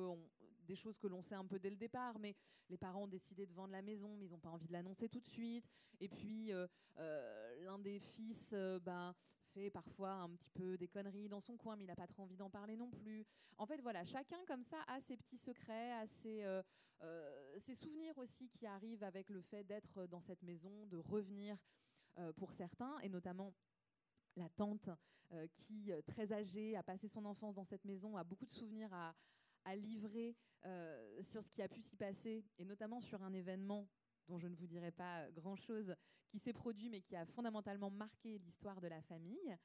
[0.66, 2.34] des choses que l'on sait un peu dès le départ, mais
[2.68, 5.08] les parents ont décidé de vendre la maison, mais ils n'ont pas envie de l'annoncer
[5.08, 5.64] tout de suite.
[6.00, 6.66] Et puis, euh,
[6.98, 9.14] euh, l'un des fils euh, ben,
[9.54, 12.22] fait parfois un petit peu des conneries dans son coin, mais il n'a pas trop
[12.22, 13.24] envie d'en parler non plus.
[13.58, 16.44] En fait, voilà, chacun comme ça a ses petits secrets, a ses,
[17.58, 21.56] ses souvenirs aussi qui arrivent avec le fait d'être dans cette maison, de revenir
[22.36, 23.54] pour certains, et notamment
[24.34, 24.90] la tante
[25.54, 29.14] qui, très âgée, a passé son enfance dans cette maison, a beaucoup de souvenirs à,
[29.74, 33.88] livrer euh, sur ce qui a pu s'y passer, et notamment sur un événement
[34.28, 35.94] dont je ne vous dirai pas grand-chose,
[36.28, 39.56] qui s'est produit mais qui a fondamentalement marqué l'histoire de la famille.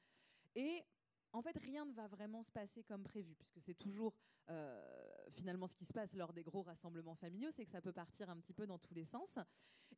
[0.54, 0.84] Et
[1.32, 4.14] en fait, rien ne va vraiment se passer comme prévu, puisque c'est toujours
[4.50, 4.82] euh,
[5.30, 8.28] finalement ce qui se passe lors des gros rassemblements familiaux, c'est que ça peut partir
[8.28, 9.38] un petit peu dans tous les sens.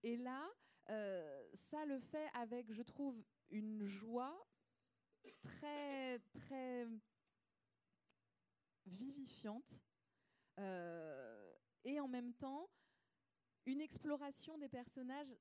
[0.03, 0.49] Et là,
[0.91, 4.47] euh, ça le fait avec, je trouve, une joie
[5.43, 6.87] très, très
[8.87, 9.83] vivifiante
[10.59, 11.53] euh,
[11.85, 12.69] et en même temps
[13.67, 15.35] une exploration des personnages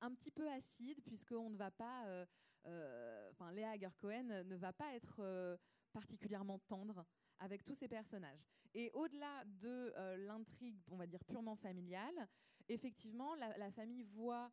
[0.00, 2.26] un petit peu acide, puisqu'on ne va pas, euh,
[2.66, 5.58] euh, Léa Hager-Cohen ne va pas être
[5.92, 7.06] particulièrement tendre
[7.42, 8.46] avec tous ces personnages.
[8.74, 9.92] Et au-delà de
[10.26, 12.28] l'intrigue, on va dire purement familiale,
[12.68, 14.50] effectivement, la, famille voit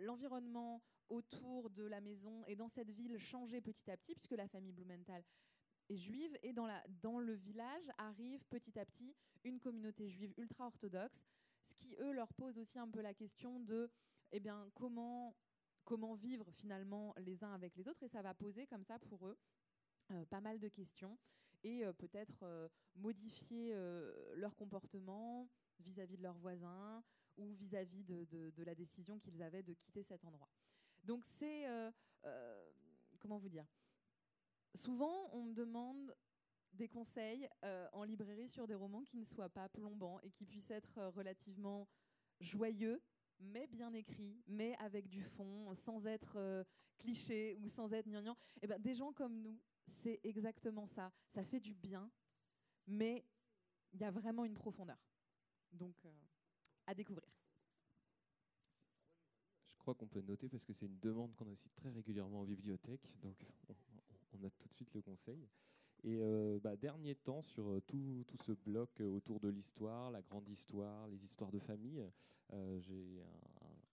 [0.00, 4.46] l'environnement autour de la maison et dans cette ville changer petit à petit, puisque la
[4.46, 5.24] famille Blumenthal
[5.90, 6.36] juive.
[6.42, 9.14] Et dans, le village arrive petit à petit
[9.44, 11.26] une communauté juive ultra-orthodoxe,
[11.64, 13.90] ce qui, eux, leur pose aussi un peu la question de
[14.32, 15.34] eh bien, comment,
[15.84, 18.02] comment vivre finalement les uns avec les autres.
[18.02, 19.38] Et ça va poser comme ça pour eux
[20.10, 21.18] euh, pas mal de questions
[21.62, 23.74] et euh, peut-être euh, modifier
[24.34, 25.48] leur comportement
[25.80, 27.02] vis-à-vis de leurs voisins
[27.36, 30.48] ou vis-à-vis de, la décision qu'ils avaient de quitter cet endroit.
[31.04, 31.66] Donc c'est,
[33.20, 33.66] comment vous dire,
[34.74, 36.14] Souvent, on me demande
[36.72, 40.44] des conseils euh, en librairie sur des romans qui ne soient pas plombants et qui
[40.44, 41.88] puissent être euh, relativement
[42.40, 43.02] joyeux,
[43.40, 46.62] mais bien écrits, mais avec du fond, sans être euh,
[46.98, 48.36] cliché ou sans être gnangnan.
[48.56, 49.58] Et eh ben, des gens comme nous,
[49.88, 51.12] c'est exactement ça.
[51.34, 52.10] Ça fait du bien,
[52.86, 53.24] mais
[53.92, 54.98] il y a vraiment une profondeur.
[55.72, 55.94] Donc,
[56.86, 57.28] à découvrir.
[59.76, 62.40] Je crois qu'on peut noter parce que c'est une demande qu'on a aussi très régulièrement
[62.40, 63.08] en bibliothèque.
[63.22, 63.36] Donc,
[64.32, 65.48] on a tout de suite le conseil.
[66.04, 70.22] Et euh, bah, dernier temps sur euh, tout, tout, ce bloc autour de l'histoire, la
[70.22, 72.04] grande histoire, les histoires de famille,
[72.52, 73.20] euh, j'ai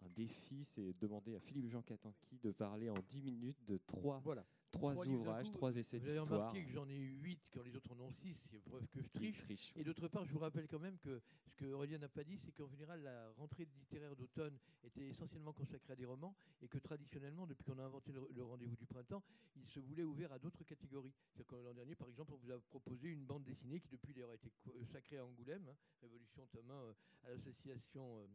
[0.02, 4.20] un défi, c'est demander à Philippe Jean Catanqui de parler en 10 minutes de trois,
[4.20, 4.46] voilà.
[4.72, 6.26] Trois, ouvrages, trois essais d'histoire.
[6.26, 8.88] Vous avez remarqué que j'en ai 8 quand les autres en ont 6, c'est preuve
[8.88, 9.74] que je triche.
[9.76, 12.38] Et d'autre part, je vous rappelle quand même que ce que Aurélien n'a pas dit,
[12.38, 16.78] c'est qu'en général, la rentrée littéraire d'automne était essentiellement consacrée à des romans et que
[16.78, 19.24] traditionnellement, depuis qu'on a inventé le, rendez-vous du printemps,
[19.56, 21.14] il se voulait ouvert à d'autres catégories.
[21.52, 24.36] L'an dernier, par exemple, on vous a proposé une bande dessinée qui depuis d'ailleurs a
[24.36, 24.52] été
[24.92, 28.18] sacrée à Angoulême, hein, Révolution Thomas, euh, à l'association...
[28.20, 28.28] Euh,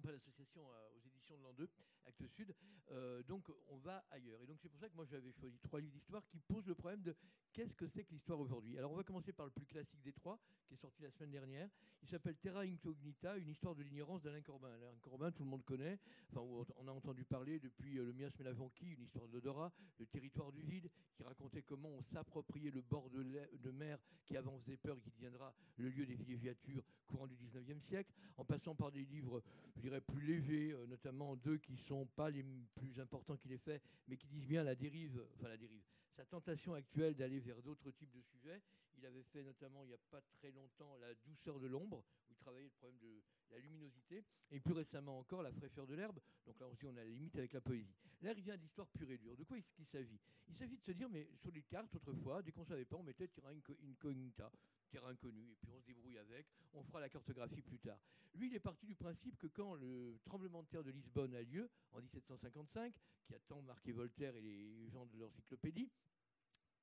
[0.00, 1.68] pas l'association euh, aux éditions de l'an 2,
[2.06, 2.54] Actes Sud.
[2.90, 4.40] Euh, donc on va ailleurs.
[4.42, 6.74] Et donc c'est pour ça que moi j'avais choisi trois livres d'histoire qui posent le
[6.74, 7.14] problème de
[7.52, 8.78] qu'est-ce que c'est que l'histoire aujourd'hui.
[8.78, 11.30] Alors on va commencer par le plus classique des trois, qui est sorti la semaine
[11.30, 11.68] dernière.
[12.02, 14.68] Il s'appelle Terra Incognita, une histoire de l'ignorance d'Alain Corbin.
[14.68, 15.98] Alain Corbin, tout le monde connaît.
[16.30, 16.40] Enfin,
[16.76, 20.06] on a entendu parler depuis euh, le miasme et la Vanquille, une histoire d'odorat, le
[20.06, 24.58] territoire du vide, qui racontait comment on s'appropriait le bord de, de mer qui avant
[24.58, 28.74] faisait peur et qui deviendra le lieu des villégiatures courant du 19e siècle, en passant
[28.74, 29.42] par des livres,
[29.76, 33.58] je dirais, plus légers, euh, notamment deux qui ne pas les plus importants qu'il ait
[33.58, 35.82] fait, mais qui disent bien la dérive, enfin la dérive,
[36.16, 38.60] sa tentation actuelle d'aller vers d'autres types de sujets.
[38.98, 42.32] Il avait fait notamment il n'y a pas très longtemps la douceur de l'ombre, où
[42.32, 46.20] il travaillait le problème de la luminosité, et plus récemment encore la fraîcheur de l'herbe.
[46.46, 47.94] Donc là aussi on a la limite avec la poésie.
[48.20, 49.36] Là il vient de l'histoire pure et dure.
[49.36, 50.20] De quoi est-ce qu'il s'agit?
[50.48, 52.96] Il s'agit de se dire, mais sur les cartes autrefois, dès qu'on ne savait pas,
[52.96, 54.52] on mettait terrain incognita,
[54.92, 57.98] terrain inconnu, et puis on se débrouille avec, on fera la cartographie plus tard.
[58.34, 61.42] Lui, il est parti du principe que quand le tremblement de terre de Lisbonne a
[61.42, 65.90] lieu, en 1755, qui a tant marqué Voltaire et les gens de l'encyclopédie,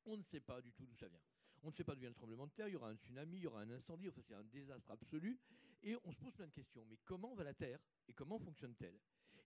[0.05, 1.21] on ne sait pas du tout d'où ça vient.
[1.61, 3.37] On ne sait pas d'où vient le tremblement de terre, il y aura un tsunami,
[3.37, 5.39] il y aura un incendie, enfin c'est un désastre absolu.
[5.83, 6.85] Et on se pose plein de questions.
[6.89, 8.99] Mais comment va la Terre et comment fonctionne-t-elle?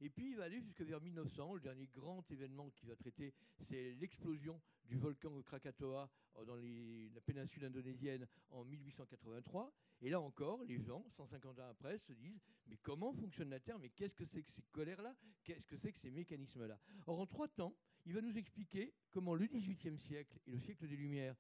[0.03, 1.55] Et puis il va aller jusque vers 1900.
[1.55, 7.21] Le dernier grand événement qu'il va traiter, c'est l'explosion du volcan Krakatoa euh, dans la
[7.21, 9.73] péninsule indonésienne en 1883.
[10.01, 13.79] Et là encore, les gens, 150 ans après, se disent mais comment fonctionne la Terre?
[13.79, 15.15] Mais qu'est-ce que c'est que ces colères-là?
[15.45, 16.77] Qu'est-ce que c'est que ces mécanismes-là?
[17.07, 17.73] Or, en trois temps,
[18.05, 21.37] il va nous expliquer comment le XVIIIe siècle et le siècle des Lumières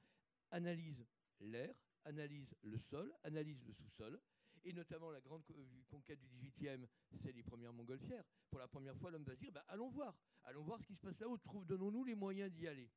[0.51, 1.05] analysent
[1.41, 4.21] l'air, analysent le sol, analysent le sous-sol,
[4.63, 8.23] et notamment la grande euh, conquête du XVIIIe, c'est les premières montgolfières.
[8.49, 10.95] Pour la première fois, l'homme va se dire bah, allons voir, allons voir ce qui
[10.95, 12.89] se passe là-haut, donnons-nous les moyens d'y aller.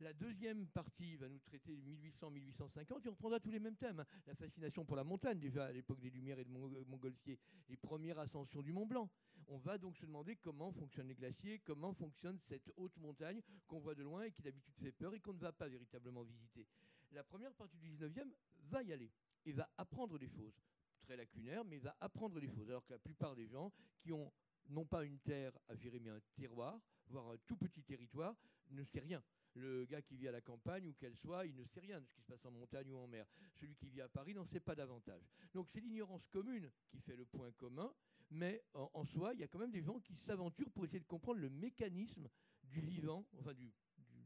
[0.00, 4.00] La deuxième partie va nous traiter 1800-1850 et on prendra tous les mêmes thèmes.
[4.00, 4.06] Hein.
[4.26, 7.76] La fascination pour la montagne, déjà à l'époque des Lumières et de euh, Montgolfier, les
[7.76, 9.08] premières ascensions du Mont Blanc.
[9.46, 13.78] On va donc se demander comment fonctionnent les glaciers, comment fonctionne cette haute montagne qu'on
[13.78, 16.66] voit de loin et qui d'habitude fait peur et qu'on ne va pas véritablement visiter.
[17.12, 18.30] La première partie du 19e
[18.64, 19.12] va y aller
[19.44, 20.60] et va apprendre des choses.
[21.04, 22.70] Très lacunaire, mais va apprendre des choses.
[22.70, 24.32] Alors que la plupart des gens qui ont
[24.70, 28.34] non pas une terre à gérer, mais un terroir, voire un tout petit territoire,
[28.70, 29.22] ne sait rien.
[29.54, 32.06] Le gars qui vit à la campagne, ou qu'elle soit, il ne sait rien de
[32.06, 33.26] ce qui se passe en montagne ou en mer.
[33.60, 35.22] Celui qui vit à Paris n'en sait pas davantage.
[35.52, 37.92] Donc c'est l'ignorance commune qui fait le point commun,
[38.30, 41.06] mais en, soi, il y a quand même des gens qui s'aventurent pour essayer de
[41.06, 42.28] comprendre le mécanisme
[42.64, 43.70] du vivant, enfin du,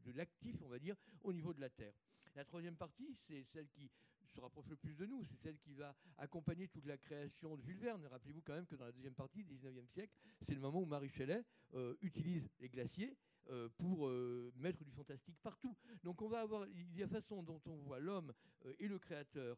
[0.04, 1.94] de l'actif, on va dire, au niveau de la Terre.
[2.36, 3.90] La troisième partie, c'est celle qui
[4.28, 7.62] se rapproche le plus de nous, c'est celle qui va accompagner toute la création de
[7.62, 8.04] Jules Verne.
[8.06, 10.86] Rappelez-vous quand même que dans la deuxième partie du 19e siècle, c'est le moment où
[10.86, 13.16] Marie Shelley euh, utilise les glaciers
[13.50, 15.74] euh, pour euh, mettre du fantastique partout.
[16.02, 18.32] Donc on va avoir, il y a façon dont on voit l'homme
[18.78, 19.56] et le créateur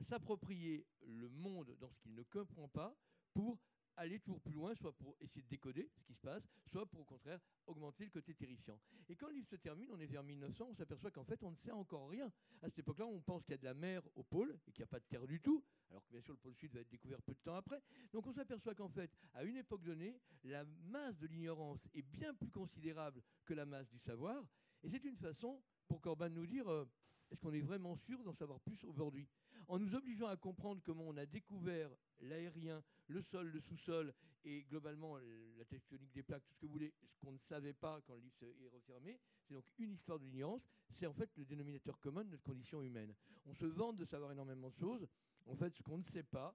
[0.00, 2.96] s'approprier le monde dans ce qu'il ne comprend pas
[3.34, 3.58] pour
[3.96, 7.00] aller toujours plus loin, soit pour essayer de décoder ce qui se passe, soit pour
[7.00, 8.78] au contraire augmenter le côté terrifiant.
[9.08, 11.50] Et quand le livre se termine, on est vers 1900, on s'aperçoit qu'en fait on
[11.50, 12.30] ne sait encore rien.
[12.62, 14.82] À cette époque-là, on pense qu'il y a de la mer au pôle et qu'il
[14.82, 16.80] n'y a pas de terre du tout, alors que bien sûr le pôle sud va
[16.80, 17.80] être découvert peu de temps après.
[18.12, 22.34] Donc on s'aperçoit qu'en fait, à une époque donnée, la masse de l'ignorance est bien
[22.34, 24.44] plus considérable que la masse du savoir.
[24.82, 26.84] Et c'est une façon pour Corban de nous dire euh,
[27.30, 29.26] est-ce qu'on est vraiment sûr d'en savoir plus aujourd'hui?
[29.68, 31.90] En nous obligeant à comprendre comment on a découvert
[32.22, 35.18] l'aérien, le sol, le sous-sol et globalement
[35.56, 38.14] la tectonique des plaques, tout ce que vous voulez, ce qu'on ne savait pas quand
[38.14, 41.98] le livre est refermé, c'est donc une histoire de l'ignorance, c'est en fait le dénominateur
[42.00, 43.14] commun de notre condition humaine.
[43.46, 45.06] On se vante de savoir énormément de choses,
[45.46, 46.54] en fait ce qu'on ne sait pas,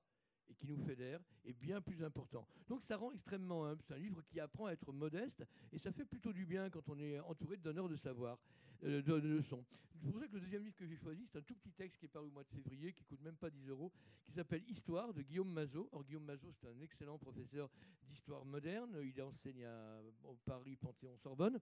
[0.50, 2.48] et qui nous fédère est bien plus important.
[2.68, 3.82] Donc ça rend extrêmement humble.
[3.84, 6.88] C'est un livre qui apprend à être modeste et ça fait plutôt du bien quand
[6.90, 8.38] on est entouré de donneurs de savoir,
[8.84, 9.64] euh, de, leçons.
[10.02, 12.00] C'est pour ça que le deuxième livre que j'ai choisi, c'est un tout petit texte
[12.00, 13.92] qui est paru au mois de février, qui coûte même pas 10 euros,
[14.26, 15.90] qui s'appelle Histoire de Guillaume Mazot.
[15.92, 17.70] Alors Guillaume Mazot, c'est un excellent professeur
[18.04, 18.98] d'histoire moderne.
[19.04, 20.02] Il enseigne à
[20.46, 21.60] Paris, Panthéon-Sorbonne.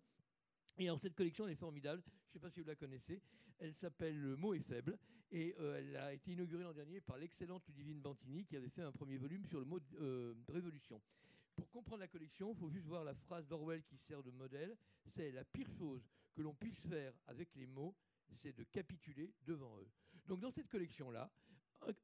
[0.78, 3.22] Et alors cette collection est formidable, je ne sais pas si vous la connaissez,
[3.60, 4.98] elle s'appelle Le mot est faible
[5.32, 8.82] et euh, elle a été inaugurée l'an dernier par l'excellente Ludivine Bantini qui avait fait
[8.82, 11.02] un premier volume sur le mot euh, révolution.
[11.56, 14.76] Pour comprendre la collection, il faut juste voir la phrase d'Orwell qui sert de modèle,
[15.08, 17.96] c'est la pire chose que l'on puisse faire avec les mots,
[18.34, 19.90] c'est de capituler devant eux.
[20.28, 21.32] Donc dans cette collection-là,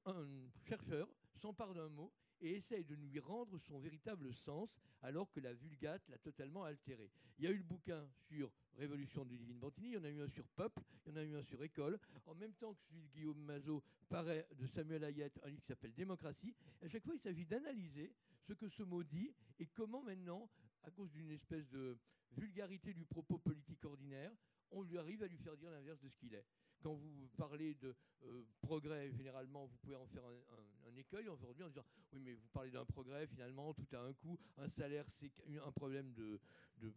[0.06, 0.28] un
[0.64, 5.54] chercheur s'empare d'un mot et essaye de lui rendre son véritable sens, alors que la
[5.54, 7.12] Vulgate l'a totalement altéré.
[7.38, 10.10] Il y a eu le bouquin sur Révolution de Divine Bantini, il y en a
[10.10, 12.74] eu un sur Peuple, il y en a eu un sur École, en même temps
[12.74, 16.56] que celui de Guillaume Mazot paraît de Samuel Hayet, un livre qui s'appelle Démocratie.
[16.82, 18.14] à chaque fois, il s'agit d'analyser
[18.48, 20.50] ce que ce mot dit et comment maintenant,
[20.84, 21.98] à cause d'une espèce de
[22.32, 24.32] vulgarité du propos politique ordinaire,
[24.72, 26.46] on lui arrive à lui faire dire l'inverse de ce qu'il est.
[26.82, 31.70] Quand vous parlez de euh, progrès, généralement, vous pouvez en faire un, écueil aujourd'hui en
[31.70, 34.38] disant oui, mais vous parlez d'un progrès, finalement, tout a un coût.
[34.58, 35.32] Un salaire, c'est
[35.66, 36.40] un problème de,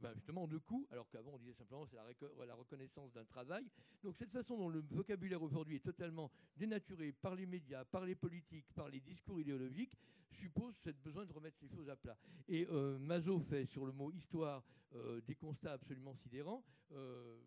[0.00, 3.64] ben, justement de coût, alors qu'avant, on disait simplement c'est la, la, reconnaissance d'un travail.
[4.02, 8.14] Donc, cette façon dont le vocabulaire aujourd'hui est totalement dénaturé par les médias, par les
[8.14, 9.96] politiques, par les discours idéologiques,
[10.34, 12.16] suppose cette besoin de remettre les choses à plat.
[12.48, 14.62] Et euh, Mazot fait sur le mot histoire
[14.94, 16.62] euh, des constats absolument sidérants.
[16.92, 17.38] Euh,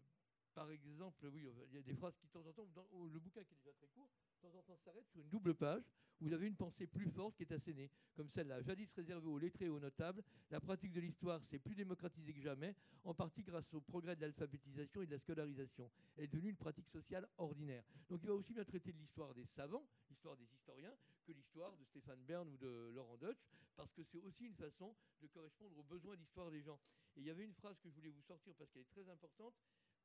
[0.57, 3.19] par exemple, oui, il y a des phrases qui, de temps en temps, dans le
[3.19, 4.09] bouquin qui est déjà très court,
[4.41, 5.83] de temps en temps s'arrête sur une double page
[6.19, 8.63] où vous avez une pensée plus forte qui est assénée, comme celle-là.
[8.63, 12.41] Jadis réservée aux lettrés et aux notables, la pratique de l'histoire s'est plus démocratisée que
[12.41, 15.91] jamais, en partie grâce au progrès de l'alphabétisation et de la scolarisation.
[16.15, 17.83] Elle est devenue une pratique sociale ordinaire.
[18.09, 21.77] Donc il va aussi bien traiter de l'histoire des savants, l'histoire des historiens, que l'histoire
[21.77, 25.77] de Stéphane Bern ou de Laurent Deutsch, parce que c'est aussi une façon de correspondre
[25.77, 26.79] aux besoins d'histoire des gens.
[27.15, 29.07] Et il y avait une phrase que je voulais vous sortir parce qu'elle est très
[29.07, 29.53] importante,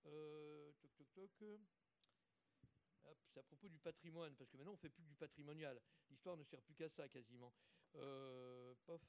[0.07, 1.61] euh, toc, toc, toc.
[3.33, 5.81] C'est à propos du patrimoine, parce que maintenant on fait plus du patrimonial.
[6.11, 7.53] L'histoire ne sert plus qu'à ça quasiment.
[7.97, 9.03] Euh, pof,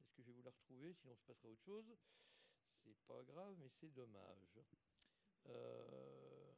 [0.00, 1.94] est-ce que je vais vous la retrouver Sinon, on se passera autre chose.
[2.82, 4.58] C'est pas grave, mais c'est dommage.
[5.46, 6.52] Euh,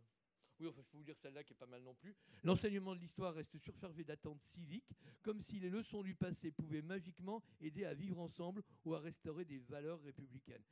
[0.60, 2.14] oui, enfin, je peux vous dire celle-là qui est pas mal non plus.
[2.44, 7.42] L'enseignement de l'histoire reste surchargé d'attentes civiques, comme si les leçons du passé pouvaient magiquement
[7.60, 10.64] aider à vivre ensemble ou à restaurer des valeurs républicaines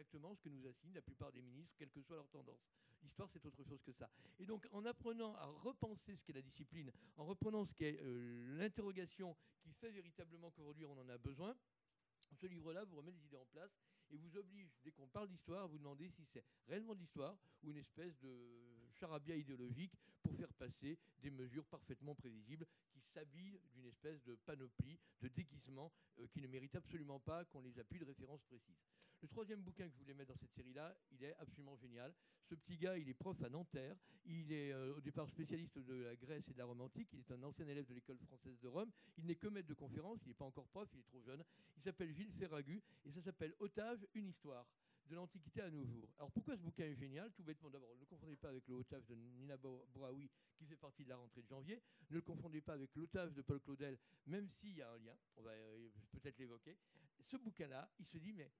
[0.00, 2.72] exactement ce que nous assignent la plupart des ministres, quelle que soit leur tendance.
[3.02, 4.08] L'histoire, c'est autre chose que ça.
[4.38, 8.58] Et donc, en apprenant à repenser ce qu'est la discipline, en reprenant ce qu'est euh,
[8.58, 11.54] l'interrogation qui fait véritablement qu'aujourd'hui on en a besoin,
[12.32, 13.78] ce livre-là vous remet les idées en place
[14.10, 17.36] et vous oblige, dès qu'on parle d'histoire, à vous demander si c'est réellement de l'histoire
[17.62, 23.60] ou une espèce de charabia idéologique pour faire passer des mesures parfaitement prévisibles qui s'habillent
[23.72, 27.98] d'une espèce de panoplie, de déguisement euh, qui ne mérite absolument pas qu'on les appuie
[27.98, 28.80] de références précises.
[29.22, 32.14] Le troisième bouquin que je voulais mettre dans cette série-là, il est absolument génial.
[32.42, 33.96] Ce petit gars, il est prof à Nanterre.
[34.24, 37.08] Il est euh, au départ spécialiste de la Grèce et de la Rome antique.
[37.12, 38.90] Il est un ancien élève de l'école française de Rome.
[39.18, 40.20] Il n'est que maître de conférence.
[40.24, 40.88] Il n'est pas encore prof.
[40.94, 41.44] Il est trop jeune.
[41.76, 44.66] Il s'appelle Gilles Ferragu et ça s'appelle Otage, une histoire
[45.06, 46.08] de l'Antiquité à nos jours.
[46.18, 47.32] Alors pourquoi ce bouquin est génial?
[47.32, 50.76] Tout bêtement, d'abord, ne le confondez pas avec le Otage de Nina Bouraoui, qui fait
[50.76, 51.82] partie de la rentrée de janvier.
[52.10, 55.16] Ne le confondez pas avec l'Otage de Paul Claudel, même s'il y a un lien,
[55.36, 56.78] on va euh, peut-être l'évoquer.
[57.22, 58.50] Ce bouquin-là, il se dit, mais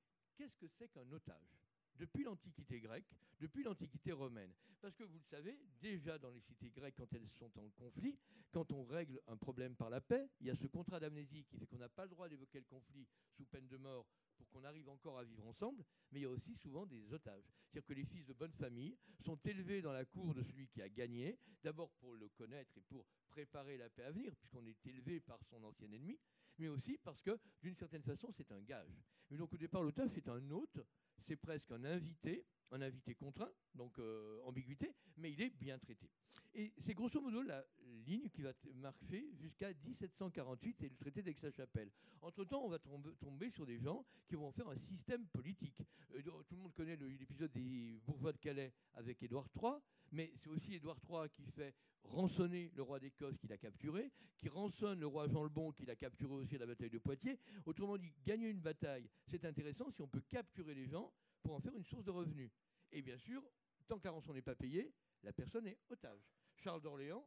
[0.41, 1.59] qu'est-ce que c'est qu'un otage
[1.97, 4.51] depuis l'Antiquité grecque, depuis l'Antiquité romaine?
[4.81, 8.19] Parce que vous le savez, déjà dans les cités grecques, quand elles sont en conflit,
[8.51, 11.59] quand on règle un problème par la paix, il y a ce contrat d'amnésie qui
[11.59, 14.07] fait qu'on n'a pas le droit d'évoquer le conflit sous peine de mort
[14.39, 17.45] pour qu'on arrive encore à vivre ensemble, mais il y a aussi souvent des otages.
[17.67, 20.81] C'est-à-dire que les fils de bonne famille sont élevés dans la cour de celui qui
[20.81, 24.87] a gagné, d'abord pour le connaître et pour préparer la paix à venir, puisqu'on est
[24.87, 26.19] élevé par son ancien ennemi,
[26.61, 29.03] mais aussi parce que, d'une certaine façon, c'est un gage.
[29.31, 30.79] Mais donc, au départ, l'otage, c'est un hôte,
[31.19, 36.09] c'est presque un invité, un invité contraint, donc euh, ambiguïté, mais il est bien traité.
[36.55, 37.65] Et c'est grosso modo la
[38.07, 41.91] ligne qui va marcher jusqu'à 1748 et le traité d'Aix-la-Chapelle.
[42.23, 45.83] Entre-temps, on va tomber sur des gens qui vont faire un système politique.
[46.15, 49.75] Euh, tout le monde connaît l'épisode des bourgeois de Calais avec Édouard III,
[50.13, 54.49] mais c'est aussi Édouard III qui fait rançonner le roi d'Écosse qu'il a capturé, qui
[54.49, 57.39] rançonne le roi Jean le Bon qu'il a capturé aussi à la bataille de Poitiers.
[57.67, 61.61] Autrement dit, gagner une bataille, c'est intéressant si on peut capturer les gens pour en
[61.61, 62.51] faire une source de revenus.
[62.93, 63.43] Et bien sûr,
[63.87, 66.31] tant qu'un rançon n'est pas payé, la personne est otage.
[66.57, 67.27] Charles d'Orléans,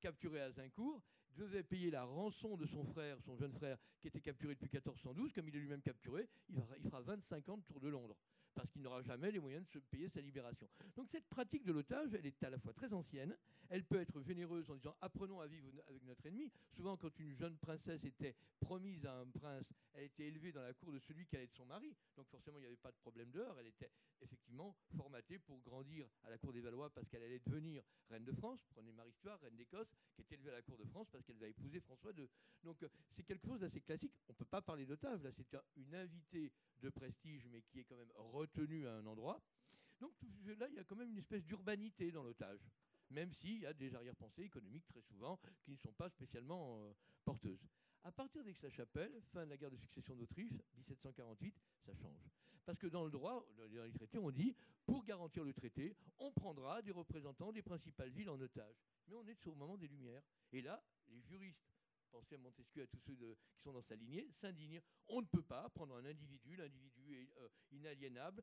[0.00, 4.20] capturé à Zincourt, devait payer la rançon de son frère, son jeune frère, qui était
[4.20, 5.32] capturé depuis 1412.
[5.32, 8.16] Comme il est lui-même capturé, il fera 25 ans de tour de Londres
[8.54, 10.68] parce qu'il n'aura jamais les moyens de se payer sa libération.
[10.96, 13.36] Donc cette pratique de l'otage, elle est à la fois très ancienne,
[13.68, 16.50] elle peut être généreuse en disant apprenons à vivre avec notre ennemi.
[16.70, 20.72] Souvent quand une jeune princesse était promise à un prince, elle était élevée dans la
[20.74, 22.96] cour de celui qui allait être son mari, donc forcément il n'y avait pas de
[22.96, 27.22] problème d'heure, elle était effectivement formatée pour grandir à la cour des Valois parce qu'elle
[27.22, 30.78] allait devenir reine de France, prenez Marie-Histoire, reine d'Écosse, qui est élevée à la cour
[30.78, 32.28] de France parce qu'elle va épouser François II.
[32.62, 35.56] Donc euh, c'est quelque chose d'assez classique, on ne peut pas parler d'otage, là c'est
[35.76, 39.40] une invitée de prestige mais qui est quand même retenu à un endroit.
[40.00, 40.12] Donc
[40.58, 42.60] là, il y a quand même une espèce d'urbanité dans l'otage,
[43.10, 46.92] même s'il y a des arrière-pensées économiques très souvent qui ne sont pas spécialement euh,
[47.24, 47.64] porteuses.
[48.02, 51.54] À partir d'Aix-la-Chapelle, fin de la guerre de succession d'Autriche, 1748,
[51.86, 52.28] ça change.
[52.64, 56.32] Parce que dans le droit, dans les traités, on dit, pour garantir le traité, on
[56.32, 58.82] prendra des représentants des principales villes en otage.
[59.06, 60.22] Mais on est au moment des Lumières.
[60.52, 61.68] Et là, les juristes
[62.12, 63.24] pensez à Montesquieu, à tous ceux qui
[63.62, 64.82] sont dans sa lignée, s'indignent.
[65.08, 68.42] On ne peut pas prendre un individu, l'individu est euh, inaliénable,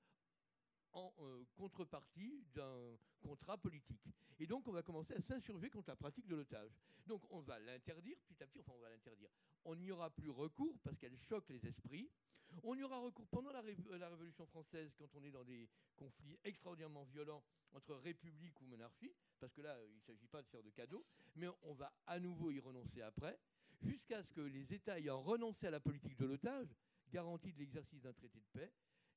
[0.94, 4.10] en euh, contrepartie d'un contrat politique.
[4.40, 6.72] Et donc, on va commencer à s'insurger contre la pratique de l'otage.
[7.06, 9.30] Donc, on va l'interdire petit à petit, enfin, on va l'interdire.
[9.66, 12.10] On n'y aura plus recours parce qu'elle choque les esprits.
[12.64, 16.40] On y aura recours pendant la, la, Révolution française, quand on est dans des conflits
[16.44, 17.44] extraordinairement violents
[17.74, 21.06] entre république ou monarchie, parce que là, il ne s'agit pas de faire de cadeaux,
[21.36, 23.38] mais on va à nouveau y renoncer après,
[23.82, 26.76] jusqu'à ce que les États ayant renoncé à la politique de l'otage,
[27.12, 28.72] garantie de l'exercice d'un traité de paix,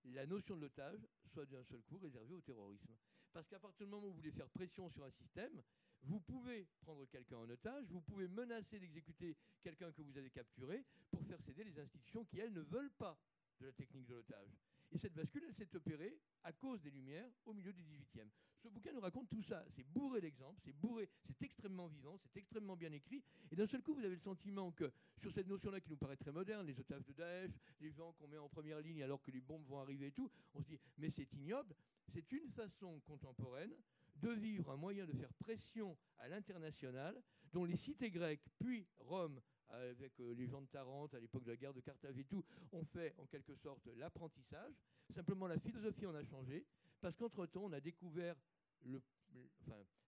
[0.05, 2.97] la notion de l'otage soit d'un seul coup réservée au terrorisme.
[3.33, 5.63] Parce qu'à partir du moment où vous voulez faire pression sur un système,
[6.03, 10.85] vous pouvez prendre quelqu'un en otage, vous pouvez menacer d'exécuter quelqu'un que vous avez capturé
[11.11, 13.19] pour faire céder les institutions qui, elles, ne veulent pas
[13.61, 14.59] de la technique de l'otage.
[14.93, 18.28] Et cette bascule, elle s'est opérée à cause des Lumières au milieu du XVIIIe.
[18.59, 19.64] Ce bouquin nous raconte tout ça.
[19.70, 23.22] C'est bourré d'exemples, c'est bourré, c'est extrêmement vivant, c'est extrêmement bien écrit.
[23.51, 26.18] Et d'un seul coup, vous avez le sentiment que sur cette notion-là qui nous paraît
[26.18, 29.30] très moderne, les otages de Daesh, les gens qu'on met en première ligne alors que
[29.30, 31.74] les bombes vont arriver et tout, on se dit, mais c'est ignoble.
[32.09, 33.74] C'est une façon contemporaine
[34.16, 37.20] de vivre un moyen de faire pression à l'international,
[37.53, 39.40] dont les cités grecques, puis Rome,
[39.73, 42.45] avec euh, les gens de Tarente à l'époque de la guerre de Carthage et tout,
[42.73, 44.75] ont fait en quelque sorte l'apprentissage.
[45.14, 46.64] Simplement, la philosophie en a changé,
[47.01, 48.37] parce qu'entre-temps, on a découvert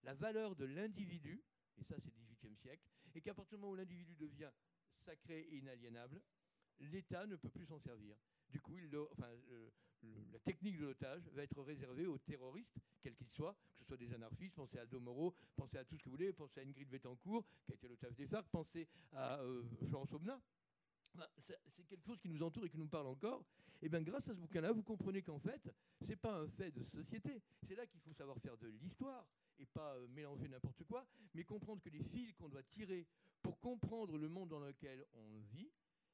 [0.03, 1.43] la valeur de l'individu,
[1.77, 4.51] et ça c'est le XVIIIe siècle, et qu'à partir du moment où l'individu devient
[5.05, 6.21] sacré et inaliénable,
[6.79, 8.15] l'État ne peut plus s'en servir.
[8.49, 9.29] Du coup, il, enfin,
[10.31, 13.97] la technique de l'otage va être réservée aux terroristes, quels qu'ils soient, que ce soit
[13.97, 16.63] des anarchistes, pensez à Aldo Moro, pensez à tout ce que vous voulez, pensez à
[16.63, 20.39] Ingrid Betancourt, qui a été l'otage des FARC, pensez à euh, Florence Aubenas.
[21.39, 23.45] c'est quelque chose qui nous entoure et qui nous parle encore.
[23.81, 25.69] Et bien, grâce à ce bouquin-là, vous comprenez qu'en fait,
[26.01, 27.41] ce n'est pas un fait de société.
[27.61, 29.27] C'est là qu'il faut savoir faire de l'histoire
[29.59, 33.05] et pas euh, mélanger n'importe quoi, mais comprendre que les fils qu'on doit tirer
[33.41, 35.71] pour comprendre le monde dans lequel on vit,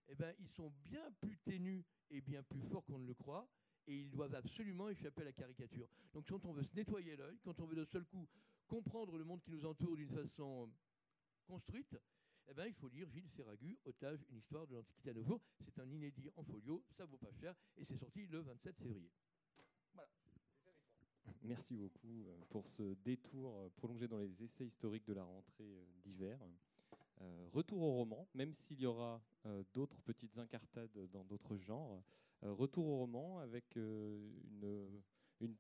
[0.08, 3.48] eh ben, ils sont bien plus ténus et bien plus forts qu'on ne le croit,
[3.88, 5.88] et ils doivent absolument échapper à la caricature.
[6.14, 8.28] Donc quand on veut se nettoyer l'œil, quand on veut d'un seul coup
[8.68, 10.70] comprendre le monde qui nous entoure d'une façon
[11.46, 11.98] construite,
[12.48, 15.42] eh ben, il faut lire Gilles Ferragu, Otage, une histoire de l'Antiquité à nouveau.
[15.64, 19.12] C'est un inédit en folio, ça vaut pas cher, et c'est sorti le 27 février.
[21.44, 25.76] Merci beaucoup euh, pour ce détour euh, prolongé dans les essais historiques de la rentrée
[25.76, 26.40] euh, d'hiver.
[27.52, 29.22] Retour au roman, même s'il y aura
[29.74, 32.04] d'autres petites incartades dans d'autres genres.
[32.44, 34.20] Euh, retour au roman avec euh,
[35.40, 35.56] une,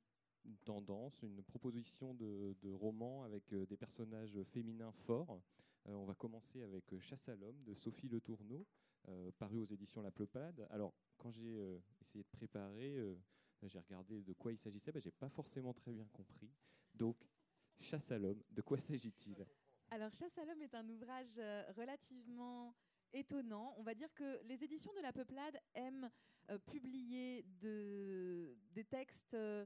[0.65, 5.41] tendance, une proposition de, roman avec euh, des personnages féminins forts.
[5.85, 8.65] on va commencer avec Chasse à l'homme de Sophie Le Tourneau,
[9.37, 10.67] paru aux éditions La Pleupade.
[10.69, 12.95] Alors, quand j'ai essayé de préparer,
[13.63, 16.51] j'ai regardé de quoi il s'agissait, ben, j'ai pas forcément très bien compris.
[16.93, 17.17] Donc,
[17.79, 19.43] Chasse à l'homme, de quoi s'agit-il?
[19.93, 21.37] Alors, Chasse à l'homme est un ouvrage
[21.75, 22.73] relativement
[23.11, 23.75] étonnant.
[23.77, 26.09] On va dire que les éditions de La Peuplade aiment
[26.49, 29.65] euh, publier de, des textes euh,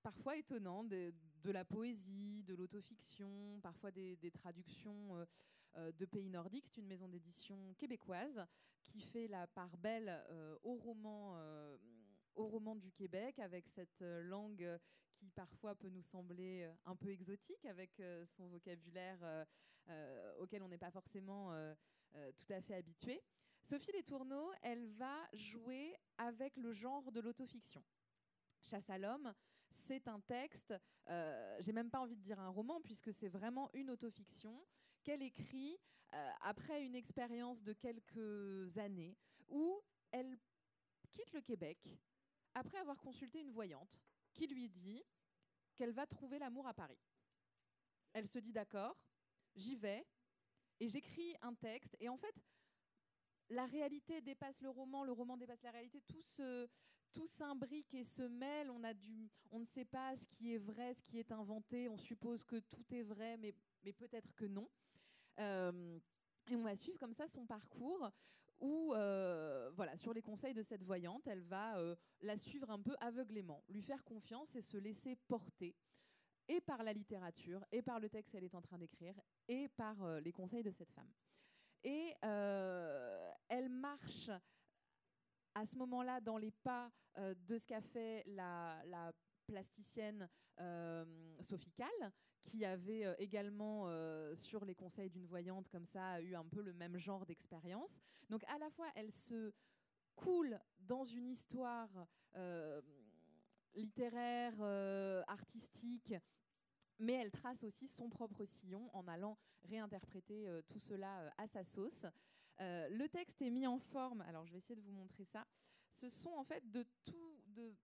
[0.00, 1.12] parfois étonnants, de,
[1.42, 5.26] la poésie, de l'autofiction, parfois des, traductions
[5.76, 6.68] euh, de pays nordiques.
[6.68, 8.46] C'est une maison d'édition québécoise
[8.84, 10.24] qui fait la part belle
[10.62, 11.36] au roman
[12.36, 14.78] au roman du Québec, avec cette langue
[15.14, 17.90] qui parfois peut nous sembler un peu exotique, avec
[18.36, 19.46] son vocabulaire
[20.38, 21.52] auquel on n'est pas forcément
[22.12, 23.22] tout à fait habitué.
[23.62, 27.82] Sophie Les Tourneaux, elle va jouer avec le genre de l'autofiction.
[28.60, 29.34] Chasse à l'homme,
[29.70, 30.72] c'est un texte,
[31.08, 34.64] euh, j'ai même pas envie de dire un roman, puisque c'est vraiment une autofiction
[35.02, 35.78] qu'elle écrit
[36.14, 39.16] euh, après une expérience de quelques années
[39.48, 39.80] où
[40.12, 40.38] elle
[41.12, 41.98] quitte le Québec
[42.56, 44.00] après avoir consulté une voyante
[44.32, 45.04] qui lui dit
[45.74, 46.98] qu'elle va trouver l'amour à Paris.
[48.14, 48.96] Elle se dit d'accord,
[49.54, 50.06] j'y vais,
[50.80, 51.96] et j'écris un texte.
[52.00, 52.34] Et en fait,
[53.50, 56.66] la réalité dépasse le roman, le roman dépasse la réalité, tout se,
[57.12, 58.70] tout s'imbrique et se mêle.
[58.70, 61.90] On, ne sait pas ce qui est vrai, ce qui est inventé.
[61.90, 63.54] On suppose que tout est vrai, mais,
[63.84, 64.70] mais peut-être que non.
[65.40, 65.98] Euh,
[66.48, 68.10] et on va suivre comme ça son parcours
[68.60, 72.80] où, euh, voilà, sur les conseils de cette voyante, elle va euh, la suivre un
[72.80, 75.74] peu aveuglément, lui faire confiance et se laisser porter,
[76.48, 80.20] et par la littérature, et par le texte qu'elle est en train d'écrire, et par
[80.20, 81.10] les conseils de cette femme.
[81.86, 84.28] Et euh, elle marche
[85.54, 89.12] à ce moment-là dans les pas euh, de ce qu'a fait la,
[89.46, 90.28] plasticienne
[90.58, 91.70] euh, Sophie
[92.46, 93.88] qui avait également,
[94.34, 98.00] sur les conseils d'une voyante comme ça, eu un peu le même genre d'expérience.
[98.30, 99.52] Donc à la fois, elle se
[100.14, 101.90] coule dans une histoire
[103.74, 104.62] littéraire,
[105.28, 106.14] artistique,
[106.98, 112.06] mais elle trace aussi son propre sillon en allant réinterpréter tout cela à sa sauce.
[112.60, 115.44] le texte est mis en forme, alors je vais essayer de vous montrer ça.
[115.90, 117.74] Ce sont en fait de tout, de,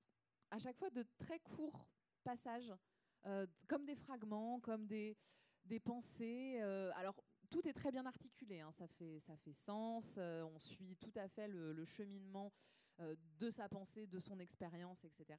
[0.50, 1.88] à chaque fois de très courts
[2.22, 2.72] passages,
[3.66, 5.16] comme des fragments, comme des,
[5.85, 6.61] pensées.
[6.97, 8.73] alors tout est très bien articulé, hein.
[8.73, 12.53] ça, fait, ça fait sens, on suit tout à fait le cheminement
[12.99, 15.39] de sa pensée, de son expérience, etc.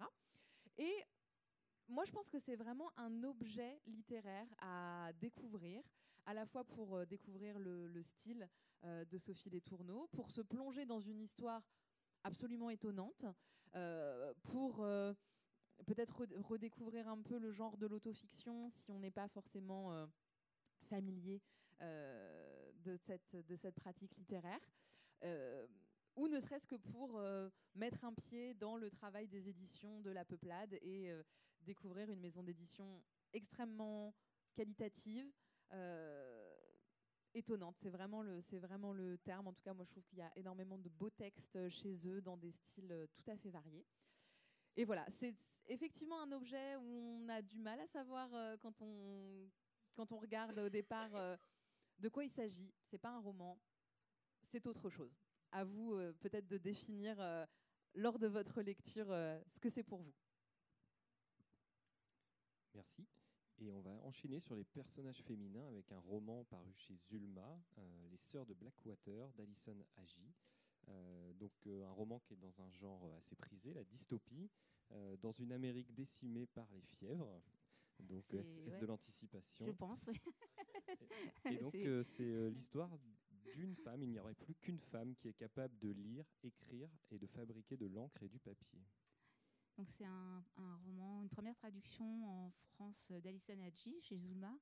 [0.78, 1.04] Et
[1.88, 5.84] moi, je pense que c'est vraiment un objet littéraire à découvrir,
[6.26, 8.48] à la fois pour euh, découvrir le, style
[8.84, 11.62] euh, de Sophie Les Tourneaux, pour se plonger dans une histoire
[12.24, 13.26] absolument étonnante,
[13.76, 14.86] euh, pour
[15.84, 20.08] peut-être redécouvrir un peu le genre de l'autofiction si on n'est pas forcément
[20.90, 21.42] familier
[21.82, 24.60] de, cette, de cette pratique littéraire
[26.16, 27.22] ou ne serait-ce que pour
[27.76, 31.12] mettre un pied dans le travail des éditions de La Peuplade et
[31.64, 33.04] découvrir une maison d'édition
[33.34, 34.14] extrêmement
[34.54, 35.32] qualitative,
[35.74, 36.56] euh,
[37.34, 37.76] étonnante.
[37.80, 39.48] C'est vraiment, le, vraiment le terme.
[39.48, 42.22] En tout cas, moi, je trouve qu'il y a énormément de beaux textes chez eux
[42.22, 43.86] dans des styles euh, tout à fait variés.
[44.76, 45.06] Et voilà,
[45.68, 49.50] effectivement un objet où on a du mal à savoir euh, quand, on,
[49.94, 51.12] quand on regarde au départ
[52.00, 52.74] de quoi il s'agit.
[52.86, 53.60] C'est pas un roman,
[54.42, 55.16] c'est autre chose.
[55.52, 57.18] À vous peut-être de définir
[57.94, 60.16] lors de votre lecture ce que c'est pour vous.
[62.74, 63.08] Merci.
[63.60, 68.08] Et on va enchaîner sur les personnages féminins avec un roman paru chez Zulma, euh,
[68.10, 70.34] Les Sœurs de Blackwater d'Alison Agi.
[70.90, 74.50] Euh, donc euh, un roman qui est dans un genre assez prisé, la dystopie,
[75.22, 77.42] dans une Amérique décimée par les fièvres.
[78.00, 80.20] Donc est-ce de l'anticipation Je pense, oui.
[81.46, 81.76] et, donc
[82.06, 82.90] c'est l'histoire
[83.56, 87.20] d'une femme, il n'y aurait plus qu'une femme qui est capable de lire, écrire et
[87.20, 88.84] de fabriquer de l'encre et du papier.
[89.78, 90.44] Donc c'est un,
[90.86, 94.56] roman, une première traduction en France d'Alison Hadji chez Zulma,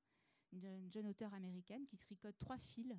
[0.52, 2.94] une jeune auteure américaine qui tricote trois fils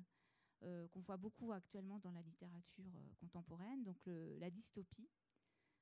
[0.62, 3.82] euh, qu'on voit beaucoup actuellement dans la littérature euh, contemporaine.
[3.82, 5.08] Donc la dystopie,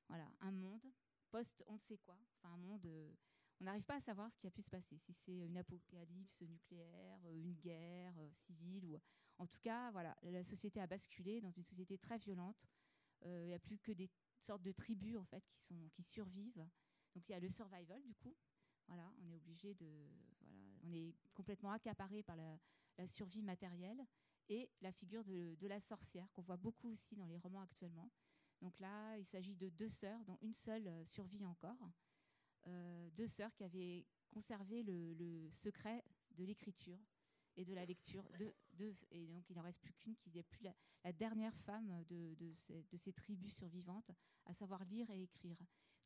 [0.07, 0.85] voilà, un monde
[1.33, 3.11] post on ne sait quoi, enfin un monde, euh,
[3.59, 6.41] on n'arrive pas à savoir ce qui a pu se passer, si c'est une apocalypse
[6.41, 8.99] nucléaire, une guerre civile ou
[9.39, 12.69] en tout cas voilà, la société a basculé dans une société très violente.
[13.25, 14.09] Il n'y a plus que des
[14.43, 16.67] sorte de tribus en fait qui sont qui survivent.
[17.15, 18.35] Donc il y a le survival du coup.
[18.87, 19.87] Voilà, on est obligé de
[20.41, 22.59] voilà, on est complètement accaparé par la,
[23.07, 24.05] survie matérielle
[24.49, 28.11] et la figure de, la sorcière qu'on voit beaucoup aussi dans les romans actuellement.
[28.63, 31.91] Donc là, il s'agit de deux sœurs dont une seule euh, survit encore.
[32.67, 36.01] Euh, deux sœurs qui avaient conservé le, secret
[36.31, 36.97] de l'écriture
[37.57, 38.25] et de la lecture.
[39.11, 40.63] Et donc, il n'en reste plus qu'une qui n'est plus
[41.03, 44.09] la, dernière femme de, de, ces, de, ces, tribus survivantes
[44.45, 45.57] à savoir lire et écrire.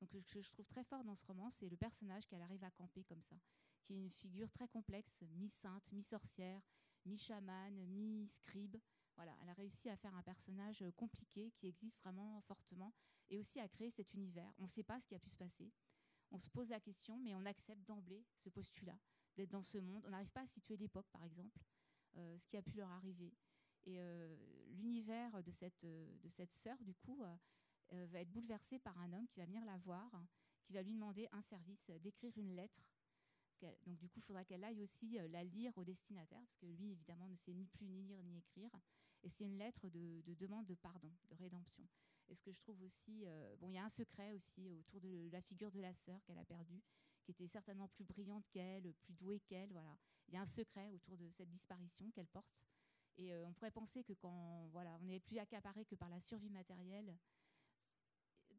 [0.02, 2.64] Donc, ce que je trouve très fort dans ce roman, c'est le personnage qu'elle arrive
[2.64, 3.36] à camper comme ça,
[3.84, 6.62] qui est une figure très complexe, mi-sainte, mi-sorcière,
[7.06, 8.78] mi-chamane, mi-scribe.
[9.18, 12.94] Voilà, elle a réussi à faire un personnage compliqué qui existe vraiment fortement
[13.30, 14.54] et aussi à créer cet univers.
[14.60, 15.72] On ne sait pas ce qui a pu se passer.
[16.32, 18.98] On se pose la question, mais on accepte d'emblée ce postulat
[19.36, 20.04] d'être dans ce monde.
[20.06, 21.60] On n'arrive pas à situer l'époque, par exemple,
[22.18, 23.34] euh, ce qui a pu leur arriver.
[23.86, 24.36] Et euh,
[24.68, 29.28] l'univers de cette, de cette sœur, du coup, euh, va être bouleversé par un homme
[29.28, 30.12] qui va venir la voir,
[30.64, 32.84] qui va lui demander un service, d'écrire une lettre.
[33.86, 36.92] Donc du coup, il faudra qu'elle aille aussi la lire au destinataire, parce que lui,
[36.92, 38.70] évidemment, ne sait ni plus ni lire ni écrire.
[39.28, 41.86] Et c'est une lettre de, demande de pardon, de rédemption.
[42.30, 43.26] Et ce que je trouve aussi,
[43.60, 46.38] bon, il y a un secret aussi autour de la figure de la sœur qu'elle
[46.38, 46.82] a perdue,
[47.24, 49.74] qui était certainement plus brillante qu'elle, plus douée qu'elle.
[49.74, 49.98] Voilà.
[50.30, 52.56] Il y a un secret autour de cette disparition qu'elle porte.
[53.18, 56.22] Et euh, on pourrait penser que quand voilà, on n'est plus accaparé que par la
[56.22, 57.14] survie matérielle,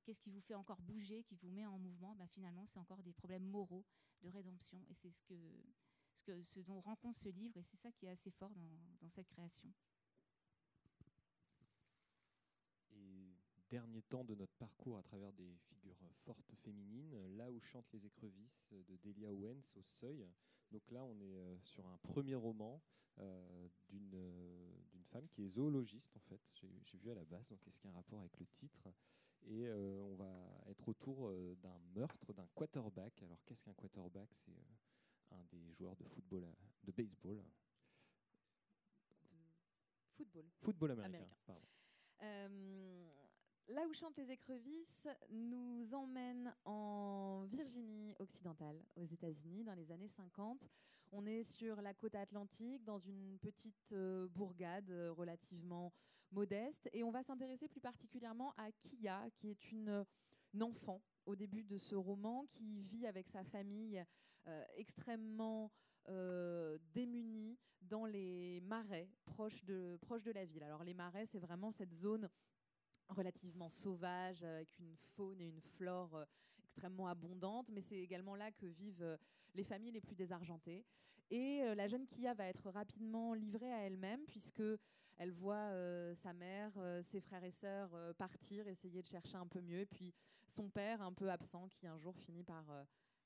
[0.04, 2.14] qu'est-ce qui vous fait encore bouger, qui vous met en mouvement?
[2.16, 3.86] Ben, Finalement, c'est encore des problèmes moraux
[4.20, 4.84] de rédemption.
[4.90, 5.34] Et c'est ce,
[6.42, 8.52] ce, dont rencontre ce livre, et c'est ça qui est assez fort
[9.00, 9.72] dans cette création.
[13.70, 18.04] Dernier temps de notre parcours à travers des figures fortes féminines, là où chantent les
[18.06, 20.26] écrevisses de Delia Owens au Seuil.
[20.70, 22.82] Donc là, on est euh, sur un premier roman
[23.18, 26.40] euh, euh, d'une femme qui est zoologiste en fait.
[26.84, 28.88] J'ai vu à la base, donc est-ce qu'il y a un rapport avec le titre?
[29.46, 33.22] Et on va être autour d'un meurtre d'un quarterback.
[33.22, 34.28] Alors qu'est-ce qu'un quarterback?
[34.34, 34.52] C'est
[35.30, 36.44] un des joueurs de football,
[36.82, 37.42] de baseball.
[39.22, 40.44] De football.
[40.60, 41.66] Football américain, pardon.
[43.68, 50.08] Là où chantent les écrevisses nous emmène en Virginie occidentale, aux États-Unis, dans les années
[50.08, 50.70] 50.
[51.12, 55.92] On est sur la côte atlantique, dans une petite euh, bourgade euh, relativement
[56.32, 60.04] modeste, et on va s'intéresser plus particulièrement à Kia, qui est une,
[60.62, 64.02] enfant au début de ce roman qui vit avec sa famille
[64.76, 65.70] extrêmement
[66.94, 69.98] démunie dans les marais proches de
[70.32, 70.62] la ville.
[70.62, 72.30] Alors les marais, c'est vraiment cette zone
[73.08, 76.24] relativement sauvage, avec une faune et une flore
[76.62, 79.18] extrêmement abondante, mais c'est également là que vivent
[79.54, 80.84] les familles les plus désargentées.
[81.30, 84.62] Et euh, la jeune Kia va être rapidement livrée à elle-même, puisque
[85.16, 89.46] elle voit euh, sa mère, euh, ses frères et sœurs partir, essayer de chercher un
[89.46, 90.14] peu mieux, puis
[90.46, 92.64] son père un peu absent, qui un jour finit par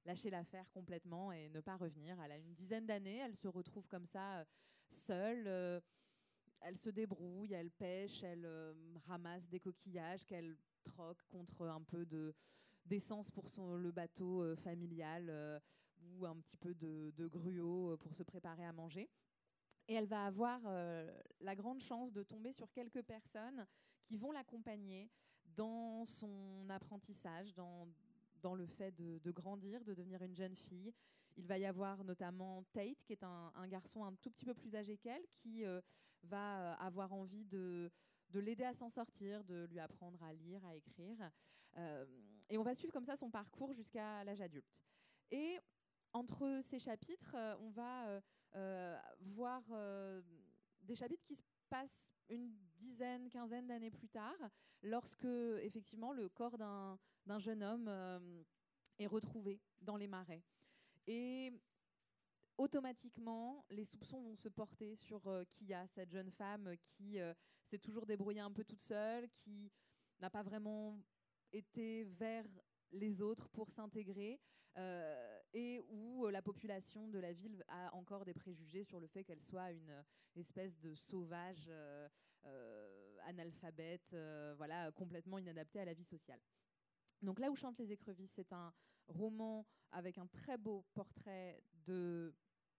[0.05, 2.20] lâcher l'affaire complètement et ne pas revenir.
[2.20, 4.45] Elle a une dizaine d'années, elle se retrouve comme ça,
[4.89, 5.80] seule.
[6.65, 8.49] Elle se débrouille, elle pêche, elle
[9.07, 12.35] ramasse des coquillages qu'elle troque contre un peu de
[12.85, 15.61] d'essence pour son, le bateau familial
[16.03, 19.09] ou un petit peu de, gruau euh, pour se préparer à manger.
[19.89, 21.11] Et elle va avoir euh,
[21.41, 23.67] la grande chance de tomber sur quelques personnes
[24.05, 25.11] qui vont l'accompagner
[25.57, 27.89] dans son apprentissage, dans,
[28.41, 30.93] dans le fait de, grandir, de devenir une jeune fille.
[31.37, 34.74] Il va y avoir notamment Tate, qui est un, garçon un tout petit peu plus
[34.74, 35.80] âgé qu'elle, qui euh,
[36.22, 37.91] va avoir envie de,
[38.30, 41.30] de l'aider à s'en sortir, de lui apprendre à lire, à écrire.
[42.49, 44.85] et on va suivre comme ça son parcours jusqu'à l'âge adulte.
[45.30, 45.59] Et
[46.12, 48.20] entre ces chapitres, euh, on va euh,
[48.57, 49.62] euh, voir
[50.83, 54.37] des chapitres qui se passent une dizaine, quinzaine d'années plus tard,
[54.83, 55.24] lorsque
[55.62, 57.91] effectivement le corps d'un jeune homme
[58.99, 60.43] est retrouvé dans les marais.
[61.07, 61.53] Et
[62.57, 67.19] automatiquement, les soupçons vont se porter sur Kia, cette jeune femme qui
[67.65, 69.73] s'est toujours débrouillée un peu toute seule, qui
[70.21, 71.01] n'a pas vraiment
[71.53, 72.47] été vers
[72.93, 74.41] les autres pour s'intégrer
[74.79, 79.07] euh, et où euh, la population de la ville a encore des préjugés sur le
[79.07, 80.03] fait qu'elle soit une euh,
[80.37, 81.71] espèce de sauvage
[83.25, 84.17] analphabète,
[84.57, 86.41] voilà, complètement inadaptée à la vie sociale.
[87.21, 88.75] Donc là où chantent les écrevisses, c'est un
[89.13, 92.35] roman avec un très beau portrait de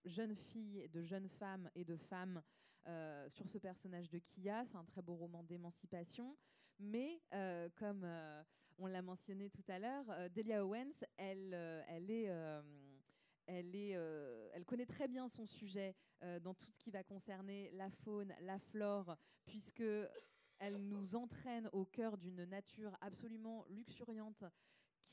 [0.06, 2.42] jeunes filles, de jeunes femmes et de femmes
[3.30, 4.66] sur ce personnage de Kia.
[4.66, 6.36] C'est un très beau roman d'émancipation.
[6.80, 7.22] Mais
[7.78, 8.06] comme
[8.78, 12.62] on l'a mentionné tout à l'heure, euh, Delia Owens, elle, euh, elle est euh,
[13.46, 13.90] elle, est,
[14.54, 15.98] elle, connaît très bien son sujet
[16.44, 19.84] dans tout ce qui va concerner la faune, la flore, puisque
[20.60, 24.46] elle nous entraîne au cœur d'une nature absolument luxuriante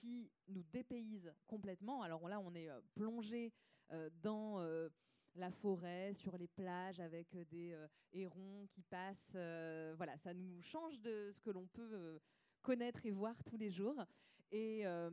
[0.00, 2.02] qui nous dépayse complètement.
[2.02, 3.52] Alors là, on est plongé
[4.22, 4.58] dans
[5.34, 7.76] la forêt, sur les plages avec des
[8.12, 9.36] hérons qui passent.
[9.96, 12.20] voilà, ça nous change de ce que l'on peut
[12.62, 14.04] connaître et voir tous les jours.
[14.52, 15.10] Et euh,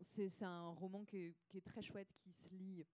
[0.00, 2.86] c'est un roman qui est, très chouette, qui se lit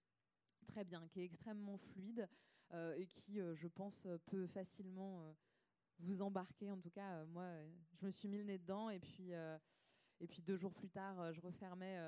[0.67, 2.29] très bien, qui est extrêmement fluide
[2.73, 5.35] euh, et qui, euh, je pense, peut facilement
[6.01, 6.71] vous embarquer.
[6.71, 7.47] En tout cas, moi,
[7.93, 9.33] je me suis mis le nez dedans et puis,
[10.25, 11.99] et puis deux jours plus tard, je refermais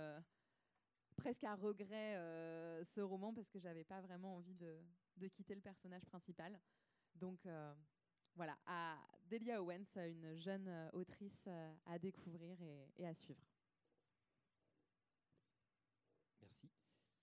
[1.17, 2.15] presque à regret
[2.85, 6.59] ce roman parce que j'avais pas vraiment envie de, quitter le personnage principal.
[7.15, 7.47] Donc
[8.37, 8.99] voilà, à
[9.31, 12.59] Delia Owens, une jeune euh, autrice euh, à découvrir
[12.97, 13.43] et, à suivre.
[16.43, 16.69] Merci.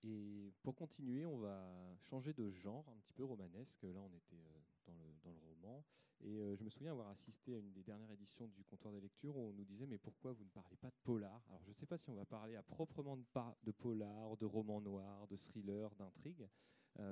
[0.02, 3.82] Et pour continuer, on va changer de genre un petit peu romanesque.
[3.82, 5.84] Là, on était euh, dans le, dans le roman.
[6.26, 9.36] Et je me souviens avoir assisté à une des dernières éditions du comptoir des lectures
[9.36, 11.42] où on nous disait Mais pourquoi vous ne parlez pas de polar?
[11.48, 13.24] Alors, je ne sais pas si on va parler à proprement de,
[13.62, 16.48] de polar, de roman noir, de thriller, d'intrigue.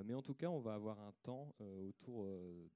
[0.05, 2.69] mais en tout cas, on va avoir un temps autour de,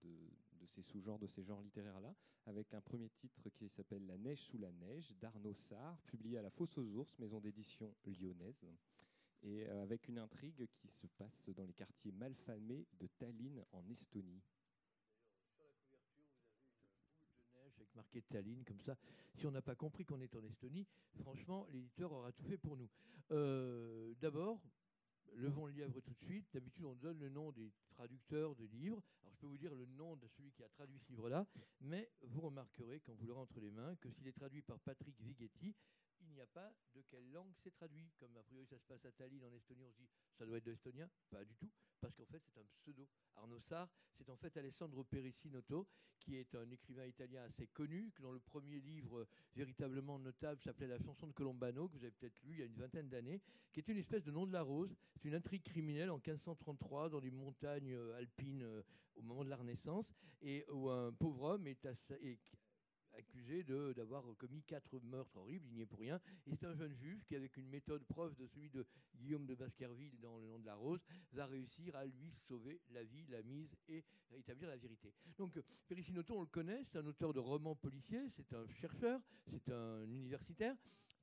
[0.68, 2.14] ces sous-genres, de ces genres littéraires-là,
[2.46, 6.44] avec un premier titre qui s'appelle La neige sous la neige d'Arnaud Sarr, publié à
[6.44, 8.64] la Fosse aux Ours, maison d'édition lyonnaise,
[9.44, 13.88] et euh, avec une intrigue qui se passe dans les quartiers malfamés de Tallinn en
[13.88, 14.44] Estonie.
[17.78, 18.96] avec marqué Tallinn comme ça.
[19.36, 20.86] Si on n'a pas compris qu'on est en Estonie,
[21.20, 22.90] franchement, l'éditeur aura tout fait pour nous.
[23.32, 24.62] Euh, d'abord,
[25.34, 26.46] levons le lièvre tout de suite.
[26.54, 29.02] D'habitude, on donne le nom des traducteurs de livres.
[29.22, 31.48] Alors, je peux vous dire le nom de celui qui a traduit ce livre-là,
[31.82, 35.20] mais vous remarquerez, quand vous l'aurez entre les mains, que s'il est traduit par Patrick
[35.20, 35.76] Vighetti,
[36.30, 38.12] il n'y a pas de quelle langue c'est traduit.
[38.18, 40.58] Comme a priori ça se passe à Tallinn en Estonie, on se dit ça doit
[40.58, 41.10] être de l'estonien.
[41.30, 43.08] Pas du tout, parce qu'en fait c'est un pseudo.
[43.36, 45.88] Arnaud Sarr, c'est en fait Alessandro Perissinotto,
[46.20, 51.00] qui est un écrivain italien assez connu, dont le premier livre véritablement notable s'appelait La
[51.00, 53.80] chanson de Colombano, que vous avez peut-être lu il y a une vingtaine d'années, qui
[53.80, 54.96] est une espèce de nom de la rose.
[55.16, 58.84] C'est une intrigue criminelle en 1533 dans les montagnes euh, alpines euh,
[59.16, 61.86] au moment de la Renaissance, et où un pauvre homme est,
[62.22, 62.40] est
[63.18, 66.20] accusé d'avoir commis quatre meurtres horribles, il n'y est pour rien.
[66.46, 69.56] Et c'est un jeune juge qui, avec une méthode preuve de celui de Guillaume de
[69.56, 71.04] Baskerville dans Le nom de la rose,
[71.34, 75.14] va réussir à lui sauver la vie, la mise et établir la vérité.
[75.38, 79.70] Donc, Périssinoto, on le connaît, c'est un auteur de romans policiers, c'est un chercheur, c'est
[79.70, 80.76] un universitaire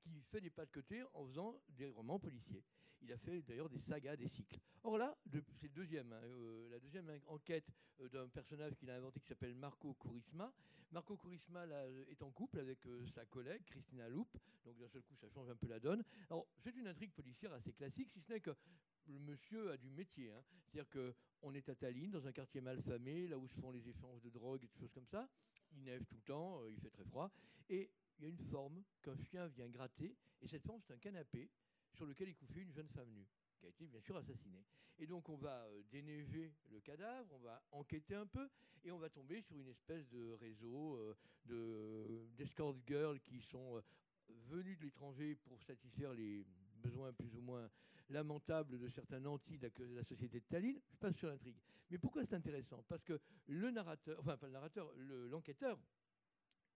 [0.03, 2.63] qui fait des pas de côté en faisant des romans policiers.
[3.05, 4.59] Il a fait d'ailleurs des sagas, des cycles.
[4.83, 5.15] Or là,
[5.61, 9.55] c'est deuxième, hein, euh, la deuxième enquête euh, d'un personnage qu'il a inventé qui s'appelle
[9.55, 10.51] Marco Courisma.
[10.91, 11.67] Marco Courisma
[12.09, 14.27] est en couple avec euh, sa collègue Christina Loup,
[14.65, 16.03] donc d'un seul coup ça change un peu la donne.
[16.31, 18.57] Alors c'est une intrigue policière assez classique, si ce n'est que
[19.07, 20.31] le monsieur a du métier.
[20.31, 20.43] Hein.
[20.67, 23.87] C'est-à-dire qu'on est à Tallinn, dans un quartier mal famé, là où se font les
[23.87, 25.29] échanges de drogue et des choses comme ça.
[25.73, 27.31] Il neige tout le temps, il fait très froid.
[27.69, 30.99] Et il y a une forme qu'un chien vient gratter, et cette forme, c'est un
[30.99, 31.51] canapé
[31.95, 33.27] sur lequel est couchée une jeune femme nue,
[33.59, 34.65] qui a été bien sûr assassinée.
[34.99, 38.49] Et donc on va euh, déneiger le cadavre, on va enquêter un peu,
[38.85, 41.15] et on va tomber sur une espèce de réseau euh,
[41.47, 43.83] de, d'escort girls qui sont euh,
[44.49, 46.45] venus de l'étranger pour satisfaire les
[46.77, 47.69] besoins plus ou moins
[48.11, 50.79] lamentables de certains nantis de la, société de Tallinn.
[50.91, 51.57] Je passe sur l'intrigue.
[51.91, 52.85] Mais pourquoi c'est intéressant?
[52.89, 54.93] Parce que le narrateur, enfin pas le narrateur,
[55.31, 55.79] l'enquêteur,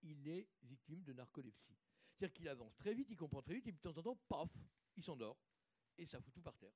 [0.03, 1.77] il est victime de narcolepsie.
[2.15, 4.51] C'est-à-dire qu'il avance très vite, il comprend très vite, et de temps en temps, paf,
[4.99, 5.39] il s'endort,
[5.97, 6.75] et ça fout tout par terre.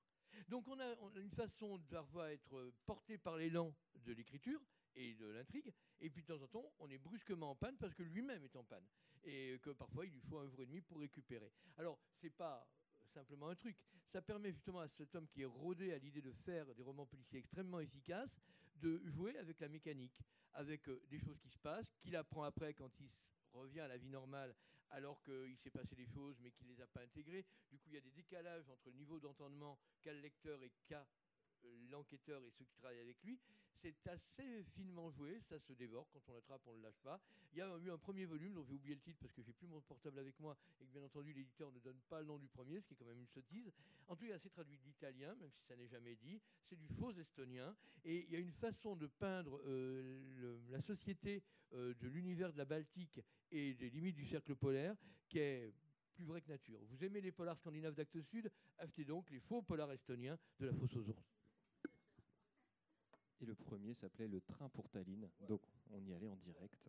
[0.48, 4.60] Donc on a, une façon de parfois être porté par l'élan de l'écriture
[4.94, 7.94] et de l'intrigue, et puis de temps en temps, on est brusquement en panne parce
[7.94, 8.86] que lui-même est en panne,
[9.24, 11.52] et que parfois il lui faut un jour et demi pour récupérer.
[11.76, 12.66] Alors, c'est pas
[13.12, 13.76] simplement un truc.
[14.08, 17.06] Ça permet justement à cet homme qui est rodé à l'idée de faire des romans
[17.06, 18.38] policiers extrêmement efficaces
[18.76, 20.18] de jouer avec la mécanique,
[20.54, 23.08] avec euh, des choses qui se passent, qu'il apprend après quand il
[23.52, 24.54] revient à la vie normale
[24.92, 27.44] alors qu'il s'est passé des choses mais qu'il ne les a pas intégrées.
[27.70, 30.70] Du coup, il y a des décalages entre le niveau d'entendement qu'a le lecteur et
[30.86, 31.06] qu'a
[31.90, 33.38] l'enquêteur et ceux qui travaillent avec lui,
[33.82, 37.20] c'est assez finement joué, ça se dévore, quand on l'attrape, on ne le lâche pas.
[37.52, 39.52] Il y a eu un premier volume dont j'ai oublié le titre parce que j'ai
[39.52, 42.38] plus mon portable avec moi et que bien entendu l'éditeur ne donne pas le nom
[42.38, 43.72] du premier, ce qui est quand même une sottise.
[44.06, 46.40] En tout cas, c'est traduit d'italien, même si ça n'est jamais dit.
[46.64, 51.42] C'est du faux estonien et il y a une façon de peindre euh, la société
[51.72, 54.96] euh, de l'univers de la Baltique et des limites du cercle polaire
[55.28, 55.74] qui est
[56.14, 56.78] plus vrai que nature.
[56.84, 60.74] Vous aimez les polars scandinaves d'Actes Sud Achetez donc les faux polars estoniens de la
[60.74, 61.31] fosse aux ours.
[63.42, 65.28] Et le premier s'appelait Le train pour Tallinn.
[65.48, 66.88] Donc on y allait en direct.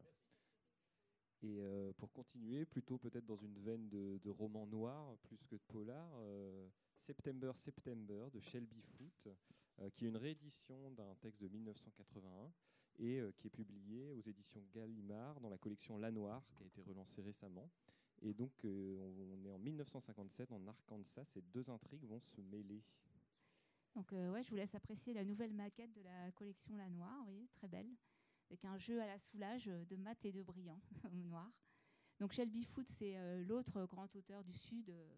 [1.41, 5.61] Et euh, pour continuer, plutôt peut-être dans une veine de, roman noir plus que de
[5.67, 9.35] polar, euh, September September de Shelby Foote,
[9.79, 12.51] euh, qui est une réédition d'un texte de 1981
[12.99, 16.83] et qui est publié aux éditions Gallimard dans la collection La Noire, qui a été
[16.83, 17.71] relancée récemment.
[18.21, 22.83] Et donc on est en 1957 en Arkansas, ces deux intrigues vont se mêler.
[23.95, 27.23] Donc euh, ouais, je vous laisse apprécier la nouvelle maquette de la collection La Noire,
[27.25, 27.89] voyez, très belle,
[28.49, 30.81] avec un jeu à la soulage de mat et de brillant
[31.13, 31.51] noir.
[32.19, 35.09] Donc Shelby Foote, c'est euh, l'autre grand auteur du Sud, euh,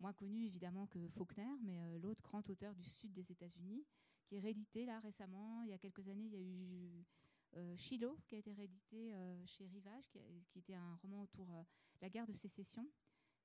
[0.00, 3.86] moins connu évidemment que Faulkner, mais l'autre grand auteur du Sud des États-Unis,
[4.26, 5.62] qui est réédité là récemment.
[5.62, 9.14] Il y a quelques années, il y a eu Shiloh, qui a été réédité
[9.46, 10.20] chez Rivage, qui,
[10.50, 12.86] qui, était un roman autour de la guerre de sécession.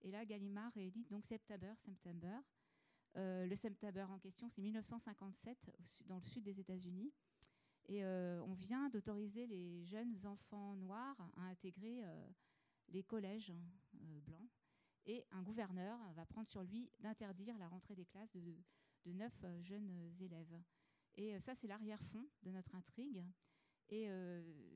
[0.01, 2.39] Et là, Gallimard réédite donc September, September.
[3.15, 5.71] Euh, le September en question, c'est 1957
[6.07, 7.11] dans le sud des États-Unis.
[7.85, 12.27] Et euh, on vient d'autoriser les jeunes enfants noirs à intégrer euh,
[12.89, 13.53] les collèges
[13.93, 14.49] blancs.
[15.05, 18.55] Et un gouverneur va prendre sur lui d'interdire la rentrée des classes de,
[19.05, 20.61] de neuf jeunes élèves.
[21.15, 23.21] Et ça, c'est l'arrière-fond de notre intrigue.
[23.89, 24.07] Et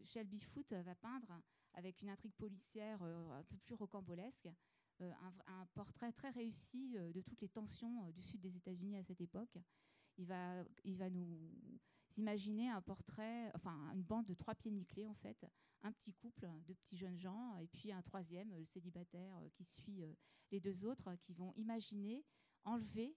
[0.04, 1.42] Shelby Foote va peindre,
[1.74, 4.50] avec une intrigue policière un peu plus rocambolesque,
[5.02, 5.12] euh,
[5.48, 9.04] un, portrait très réussi euh, de toutes les tensions euh, du sud des États-Unis à
[9.04, 9.58] cette époque.
[10.18, 11.52] Il va, il va nous
[12.18, 15.46] imaginer un portrait, enfin une bande de trois pieds nickelés en fait,
[15.84, 20.04] un petit couple de petits jeunes gens et puis un troisième célibataire qui suit
[20.50, 22.26] les deux autres qui vont imaginer
[22.64, 23.16] enlever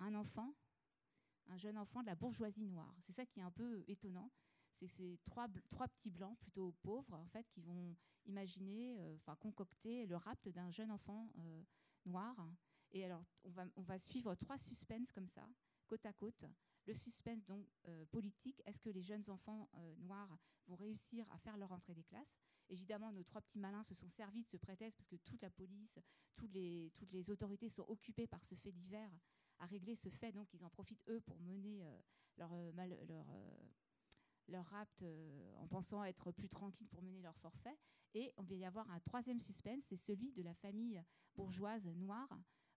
[0.00, 0.56] un enfant,
[1.46, 2.96] un jeune enfant de la bourgeoisie noire.
[3.02, 4.32] C'est ça qui est un peu étonnant
[4.82, 7.96] c'est ces trois, trois petits blancs plutôt pauvres en fait qui vont
[8.26, 11.62] imaginer, euh, enfin concocter le rapt d'un jeune enfant euh,
[12.06, 12.36] noir.
[12.90, 15.48] Et alors on va, on va suivre trois suspens comme ça,
[15.86, 16.44] côte à côte.
[16.84, 21.56] Le suspense donc euh, politique, est-ce que les jeunes enfants noirs vont réussir à faire
[21.56, 22.36] leur entrée des classes?
[22.68, 25.50] Évidemment, nos trois petits malins se sont servis de ce prétexte parce que toute la
[25.50, 25.98] police,
[26.34, 29.10] toutes les, toutes les autorités sont occupées par ce fait divers
[29.58, 31.84] à régler ce fait, donc ils en profitent eux pour mener
[32.36, 33.26] leur, leur
[34.48, 35.04] leur rapt
[35.58, 37.78] en pensant être plus tranquille pour mener leur forfait.
[38.14, 41.02] Et on va y avoir un troisième suspense, c'est celui de la famille
[41.34, 42.28] bourgeoise noire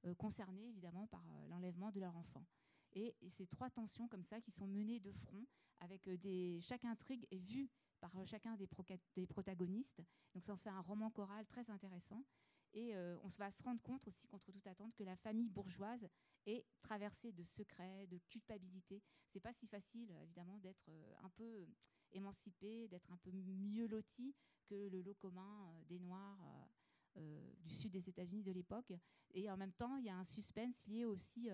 [0.06, 2.46] euh, concernée évidemment par euh, l'enlèvement de leur enfant.
[2.94, 5.46] Et, ces trois tensions comme ça qui sont menées de front,
[5.80, 7.70] avec des chaque intrigue est vue
[8.00, 8.70] par chacun des,
[9.16, 10.02] des protagonistes.
[10.34, 12.24] Donc ça en fait un roman choral très intéressant.
[12.76, 16.10] Et euh, on va se rendre compte aussi, contre toute attente, que la famille bourgeoise
[16.46, 19.02] est traversée de secrets, de culpabilité.
[19.28, 21.66] C'est pas si facile, évidemment, d'être euh, un peu
[22.12, 26.38] émancipé, d'être un peu mieux loti que le lot commun euh, des Noirs
[27.64, 28.92] du sud des États-Unis de l'époque.
[29.34, 31.48] Et en même temps, il y a un suspense lié aussi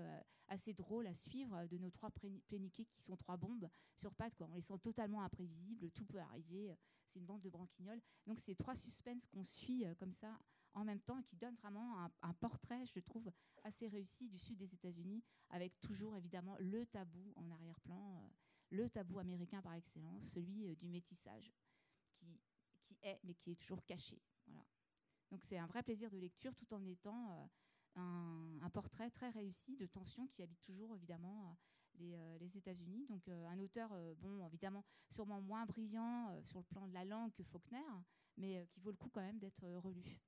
[0.47, 2.09] assez drôle à suivre de nos trois
[2.47, 4.41] pléniqués qui sont trois bombes sur pattes.
[4.41, 6.75] On les sent totalement imprévisibles, tout peut arriver.
[7.05, 8.01] C'est une bande de branquignoles.
[8.25, 10.35] Donc c'est trois suspens qu'on suit comme ça
[10.73, 13.31] en même temps qui donne vraiment un, portrait, je trouve,
[13.63, 18.29] assez réussi du sud des États-Unis, avec toujours évidemment le tabou en arrière-plan, euh,
[18.69, 21.53] le tabou américain par excellence, celui euh, du métissage,
[22.83, 24.21] qui, est, mais qui est toujours caché.
[25.29, 29.77] Donc c'est un vrai plaisir de lecture tout en étant euh, un, portrait très réussi
[29.77, 31.57] de tension qui habite toujours évidemment
[31.95, 33.05] les, États-Unis.
[33.07, 37.43] Donc un auteur, bon, évidemment, sûrement moins brillant sur le plan de la langue que
[37.43, 37.79] Faulkner,
[38.35, 40.19] mais qui vaut le coup quand même d'être relu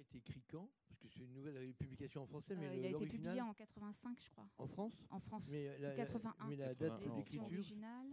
[0.00, 0.68] a été écrit quand?
[0.88, 3.54] Parce que c'est une nouvelle publication en français, mais euh, il a été publié en
[3.54, 4.48] 85, je crois.
[4.58, 5.06] En France?
[5.10, 5.48] En France.
[5.50, 6.48] Mais la, 81.
[6.48, 8.08] Mais la date d'écriture originale.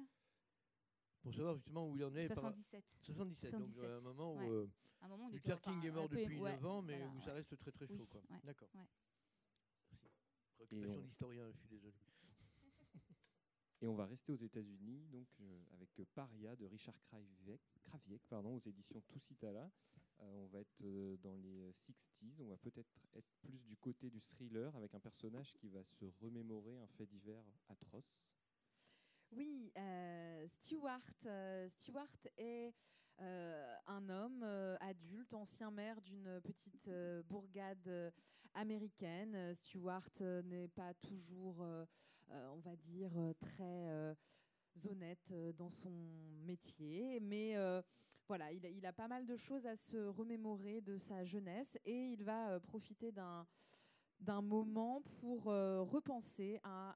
[1.22, 2.28] Pour savoir justement où il en est.
[2.28, 2.84] 77.
[3.02, 3.52] 77.
[3.52, 4.40] Donc euh, un moment où.
[4.40, 4.70] Euh,
[5.02, 7.72] un moment où Luther King est mort depuis 9 ans, mais où ça reste très
[7.72, 7.98] très chaud.
[8.44, 8.70] D'accord.
[8.74, 9.00] Merci.
[10.56, 11.94] Préoccupation d'historien, je suis désolé.
[13.82, 15.28] Et on va rester aux États-Unis, donc
[15.74, 19.70] avec Paria de Richard Kraviek, pardon, aux éditions Tusitala.
[20.22, 24.10] Euh, on va être euh, dans les 60s, on va peut-être être plus du côté
[24.10, 28.18] du thriller avec un personnage qui va se remémorer un fait divers atroce.
[29.32, 31.02] Oui, euh, Stewart.
[31.70, 32.74] Stewart est
[33.20, 34.44] un homme
[34.80, 36.90] adulte, ancien maire d'une petite
[37.26, 38.14] bourgade
[38.54, 39.54] américaine.
[39.56, 41.66] Stewart n'est pas toujours,
[42.30, 44.16] on va dire, très
[44.86, 45.92] honnête dans son
[46.46, 47.56] métier, mais
[48.28, 52.24] voilà, il a, pas mal de choses à se remémorer de sa jeunesse et il
[52.24, 56.94] va euh, profiter d'un moment pour euh, repenser à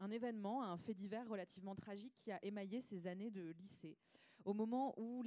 [0.00, 3.96] un, événement, un fait divers relativement tragique qui a émaillé ses années de lycée.
[4.44, 5.24] Au moment où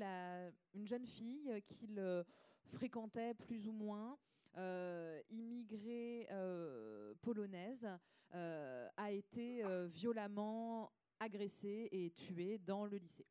[0.73, 2.25] une jeune fille qu'il
[2.65, 4.17] fréquentait plus ou moins,
[4.57, 6.27] euh, immigrée
[7.21, 7.87] polonaise,
[8.31, 13.27] a été violemment agressée et tuée dans le lycée.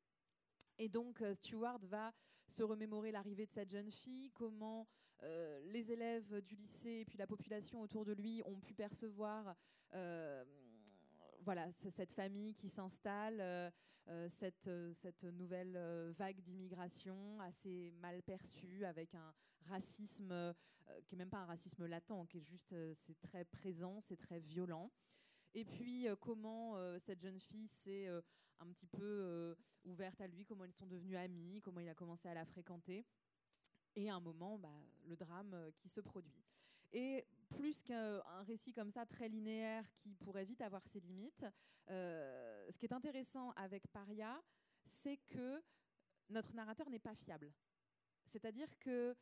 [0.78, 2.12] Et donc, euh, Stewart va
[2.46, 4.86] se remémorer l'arrivée de cette jeune fille, comment
[5.22, 9.56] euh, les élèves du lycée et puis la population autour de lui ont pu percevoir
[9.94, 10.44] euh,
[11.40, 13.72] voilà, cette famille qui s'installe,
[14.28, 14.68] cette,
[15.22, 19.34] nouvelle vague d'immigration assez mal perçue, avec un
[19.66, 20.54] racisme
[21.06, 22.74] qui n'est même pas un racisme latent, qui est juste,
[23.22, 24.90] très présent, c'est très violent.
[25.54, 28.08] Et puis, comment cette jeune fille s'est
[28.60, 29.54] un petit peu euh,
[29.84, 33.04] ouverte à lui, comment ils sont devenus amis, comment il a commencé à la fréquenter.
[33.96, 36.44] Et à un moment, bah, le drame euh, qui se produit.
[36.92, 41.44] Et plus qu'un récit comme ça, très linéaire, qui pourrait vite avoir ses limites,
[41.90, 44.42] euh, ce qui est intéressant avec Paria,
[44.84, 45.62] c'est que
[46.30, 47.52] notre narrateur n'est pas fiable.
[48.26, 49.14] C'est-à-dire que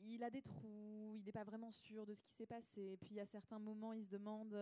[0.00, 2.96] il a des trous, il n'est pas vraiment sûr de ce qui s'est passé.
[3.00, 4.56] Puis à certains moments, il se demande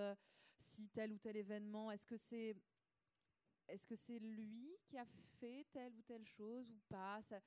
[0.61, 2.57] si tel ou tel événement, est-ce que c'est
[3.69, 5.05] est-ce que c'est lui qui a
[5.41, 7.21] fait telle ou telle chose ou pas?
[7.23, 7.41] Ça,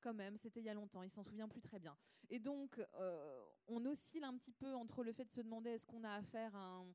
[0.00, 1.96] Quand même, c'était il y a longtemps, il s'en souvient plus très bien.
[2.28, 5.86] Et donc, euh, on oscille un petit peu entre le fait de se demander est-ce
[5.86, 6.86] qu'on a affaire à un,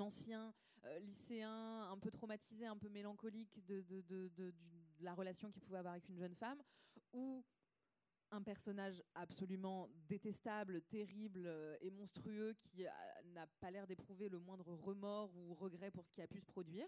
[0.00, 0.52] ancien
[0.84, 4.54] euh, lycéen un peu traumatisé, un peu mélancolique de, de,
[5.00, 6.62] la relation qu'il pouvait avoir avec une jeune femme,
[7.12, 7.44] ou
[8.30, 12.84] un personnage absolument détestable, terrible euh, et monstrueux qui
[13.34, 16.46] n'a pas l'air d'éprouver le moindre remords ou regret pour ce qui a pu se
[16.46, 16.86] produire.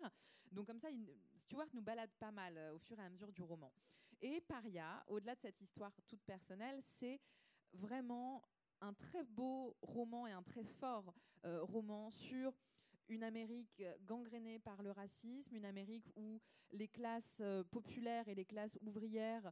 [0.51, 0.89] Donc comme ça,
[1.37, 3.73] Stuart nous balade pas mal euh, au fur et à mesure du roman.
[4.21, 7.21] Et Paria, au-delà de cette histoire toute personnelle, c'est
[7.73, 8.43] vraiment
[8.81, 11.15] un très beau roman et un très fort
[11.45, 12.53] euh, roman sur
[13.09, 16.41] une Amérique gangrénée par le racisme, une Amérique où
[16.73, 19.51] les classes populaires et les classes ouvrières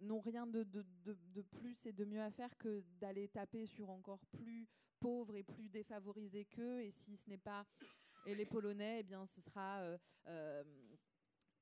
[0.00, 0.64] n'ont rien de,
[1.42, 4.68] plus et de mieux à faire que d'aller taper sur encore plus
[5.00, 6.80] pauvres et plus défavorisés qu'eux.
[6.82, 7.66] Et si ce n'est pas
[8.26, 10.64] les Polonais, eh bien, ce sera, euh, euh,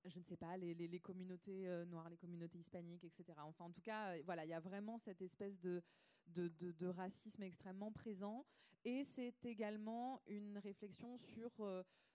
[0.05, 3.39] je ne sais pas, les, les, communautés euh, noires, les communautés hispaniques, etc.
[3.39, 5.83] Enfin, en tout cas, voilà, il y a vraiment cette espèce de,
[6.29, 8.47] de, de racisme extrêmement présent.
[8.85, 11.51] Et c'est également une réflexion sur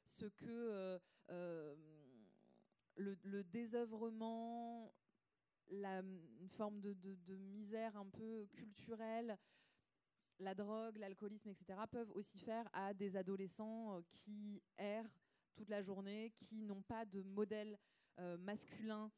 [0.05, 4.93] ce que le, le désœuvrement
[5.69, 9.37] la, une forme de, misère un peu culturelle,
[10.39, 15.09] la drogue, l'alcoolisme, etc., peuvent aussi faire à des adolescents euh, qui errent
[15.55, 17.77] toute la journée, qui n'ont pas de modèle
[18.19, 19.11] euh, masculin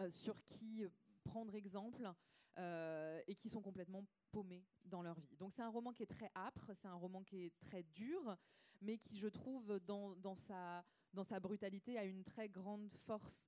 [0.00, 0.84] euh, sur qui
[1.24, 2.10] prendre exemple
[2.58, 5.36] et qui sont complètement paumés dans leur vie.
[5.38, 8.36] Donc c'est un roman qui est très âpre, c'est un roman qui est très dur,
[8.82, 10.84] mais qui, je trouve, dans, dans, sa,
[11.14, 13.46] dans sa brutalité, a une très grande force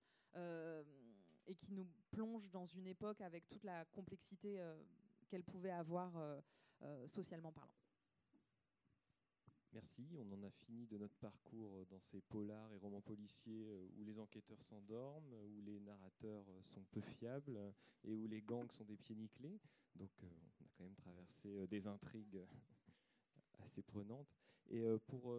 [1.46, 4.58] et qui nous plonge dans une époque avec toute la complexité
[5.28, 6.12] qu'elle pouvait avoir
[7.06, 7.74] socialement parlant.
[9.74, 10.06] Merci.
[10.20, 14.04] On en a fini de notre parcours dans ces polars et romans policiers euh, où
[14.04, 17.58] les enquêteurs s'endorment, où les narrateurs euh, sont peu fiables
[18.04, 19.60] et où les gangs sont des pieds nickelés.
[19.96, 20.28] Donc euh,
[20.60, 22.40] on a quand même traversé des intrigues
[23.64, 24.32] assez prenantes.
[24.70, 25.36] Et pour,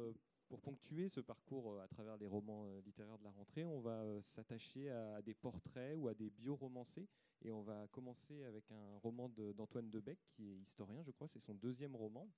[0.47, 4.89] pour ponctuer ce parcours à travers les romans littéraires de la rentrée, on va s'attacher
[4.89, 7.07] à des portraits ou à des bio-romancés.
[7.41, 11.39] Et on va commencer avec un roman d'Antoine Debec, qui est historien, je crois, c'est
[11.39, 12.29] son deuxième roman.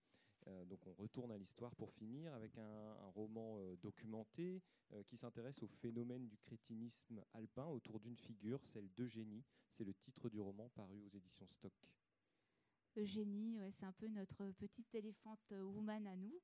[0.47, 4.61] Euh, donc on retourne à l'histoire pour finir avec un, roman euh, documenté
[4.93, 9.43] euh, qui s'intéresse au phénomène du crétinisme alpin autour d'une figure, celle d'Eugénie.
[9.69, 11.73] C'est le titre du roman paru aux éditions Stock.
[12.95, 16.39] Eugénie, ouais, c'est un peu notre petite éléphante woman à nous,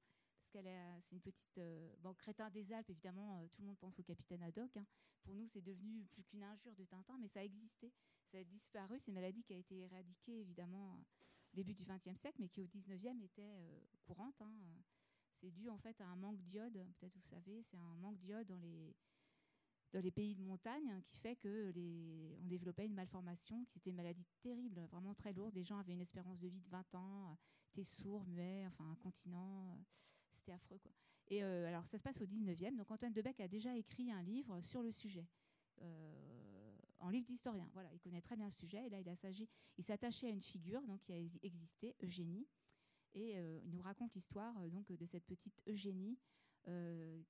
[0.53, 0.69] qu'elle
[1.01, 1.59] c'est une petite
[2.01, 2.89] bon crétin des Alpes.
[2.89, 4.77] Évidemment, tout le monde pense au capitaine Haddock.
[4.77, 4.85] Hein.
[5.23, 7.91] Pour nous, c'est devenu plus qu'une injure de Tintin, mais ça a existé,
[8.31, 8.99] ça a disparu.
[8.99, 11.03] C'est une maladie qui a été éradiquée évidemment
[11.53, 14.41] début du XXe siècle, mais qui au XIXe était euh, courante.
[14.41, 14.53] Hein.
[15.35, 18.47] C'est dû en fait à un manque d'iode, peut-être vous savez, c'est un manque d'iode
[18.47, 18.59] dans
[20.01, 23.95] les, pays de montagne qui fait que les, on développait une malformation qui était une
[23.95, 25.53] maladie terrible, vraiment très lourde.
[25.53, 27.37] Les gens avaient une espérance de vie de 20 ans,
[27.69, 29.77] étaient sourds, muets, enfin un continent,
[30.43, 30.91] c'était affreux quoi.
[31.27, 32.75] Et euh, alors ça se passe au 19e.
[32.75, 35.25] Donc Antoine Debec a déjà écrit un livre sur le sujet.
[35.81, 37.69] Euh, en livre d'historien.
[37.73, 38.85] Voilà, il connaît très bien le sujet.
[38.85, 42.47] Et là, il, a s'est attaché à une figure donc, qui a existé, Eugénie.
[43.13, 46.17] Et euh, il nous raconte l'histoire de cette petite Eugénie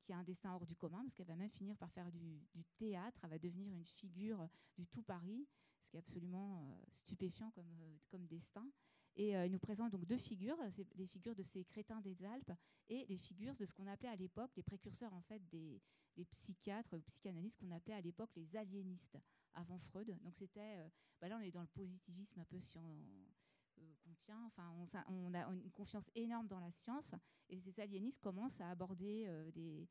[0.03, 2.45] qui a un destin hors du commun, parce qu'elle va même finir par faire du,
[2.77, 4.47] théâtre, elle va devenir une figure
[4.77, 5.47] du tout Paris,
[5.81, 8.69] ce qui est absolument stupéfiant comme, comme destin.
[9.15, 10.57] Et il nous présente donc deux figures,
[10.95, 12.51] les figures de ces crétins des Alpes
[12.89, 15.81] et les figures de ce qu'on appelait à l'époque les précurseurs en fait des,
[16.31, 19.17] psychiatres, psychanalystes qu'on appelait à l'époque les aliénistes
[19.53, 20.17] avant Freud.
[20.23, 20.89] Donc c'était, euh,
[21.21, 24.43] bah là on est dans le positivisme un peu si euh, qu'on tient.
[24.47, 24.73] Enfin,
[25.07, 27.13] on, a une confiance énorme dans la science
[27.49, 29.87] et ces aliénistes commencent à aborder euh, des,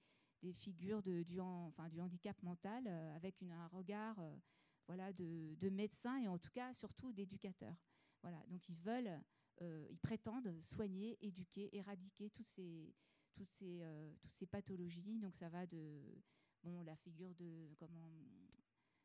[0.55, 4.21] figures du, handicap mental avec un regard
[4.89, 7.77] voilà, de, de médecins et en tout cas surtout d'éducateurs.
[8.23, 9.21] Voilà, donc ils veulent,
[9.61, 12.95] ils prétendent soigner, éduquer, éradiquer toutes ces,
[13.35, 13.83] toutes ces,
[14.21, 15.19] toutes ces pathologies.
[15.19, 16.01] Donc ça va de
[16.63, 18.09] bon, la figure de comment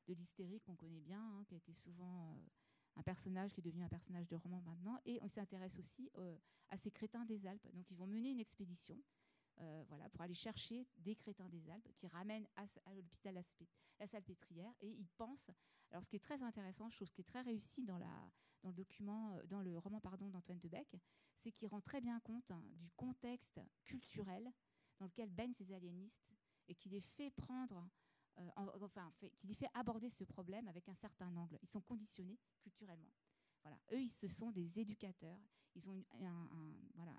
[0.07, 2.45] de l'hystérique qu'on connaît bien, hein, qui a été souvent euh,
[2.95, 4.97] un personnage qui est devenu un personnage de roman maintenant.
[5.05, 6.37] Et on s'intéresse aussi euh,
[6.69, 7.67] à ces crétins des Alpes.
[7.73, 9.01] Donc ils vont mener une expédition
[9.59, 13.43] euh, voilà, pour aller chercher des crétins des Alpes qui ramènent à, l'hôpital
[13.99, 14.73] la, Salpêtrière.
[14.79, 15.51] Et ils pensent.
[15.91, 19.61] Alors ce qui est très intéressant, chose qui est très réussie dans, le document, dans
[19.61, 20.95] le roman pardon d'Antoine Debec,
[21.35, 24.51] c'est qu'il rend très bien compte hein, du contexte culturel
[24.99, 26.27] dans lequel baignent ces aliénistes
[26.67, 27.87] et qui les fait prendre
[28.39, 28.49] euh,
[28.81, 31.57] enfin, qui fait aborder ce problème avec un certain angle.
[31.61, 33.11] Ils sont conditionnés culturellement.
[33.63, 33.79] Voilà.
[33.91, 35.39] Eux, ils, ce sont des éducateurs.
[35.75, 36.05] Ils ont une,
[36.95, 37.13] voilà,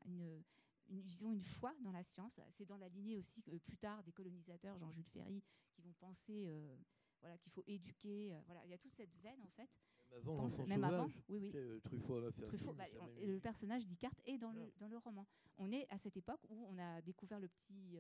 [0.88, 2.40] ils ont une foi dans la science.
[2.50, 6.46] C'est dans la lignée aussi que plus tard des colonisateurs, Jean-Jules Ferry, qui vont penser
[6.46, 6.76] euh,
[7.20, 8.32] voilà, qu'il faut éduquer.
[8.32, 8.64] Euh, voilà.
[8.64, 9.68] Il y a toute cette veine, en fait.
[10.10, 11.80] Même avant, même avant oui, oui.
[11.82, 12.86] Truffaut, Truffaut bah,
[13.20, 15.26] le personnage d'Icarte est dans, le, dans le roman.
[15.58, 17.98] On est à cette époque où on a découvert le petit,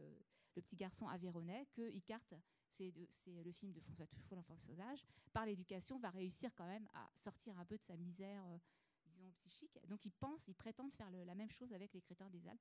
[0.56, 2.34] le petit garçon aveyronais que Icarte
[2.70, 2.92] c'est
[3.26, 7.58] le film de François Truffaut, L'enfant sauvage, par l'éducation, va réussir quand même à sortir
[7.58, 8.58] un peu de sa misère, euh,
[9.06, 9.78] disons, psychique.
[9.88, 12.60] Donc il pense, il prétend faire la même chose avec les crétins des Alpes.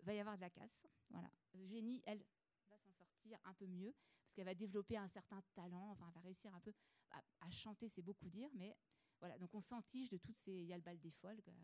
[0.00, 0.86] Il va y avoir de la casse.
[1.10, 1.30] Voilà.
[1.54, 2.22] Eugénie, elle,
[2.68, 3.94] va s'en sortir un peu mieux,
[4.34, 6.72] parce qu'elle va développer un certain talent, enfin, elle va réussir un peu
[7.12, 8.76] à, chanter, c'est beaucoup dire, mais
[9.20, 9.38] voilà.
[9.38, 10.50] Donc on s'entiche de toutes ces.
[10.50, 11.54] Il y a le bal des folles, dont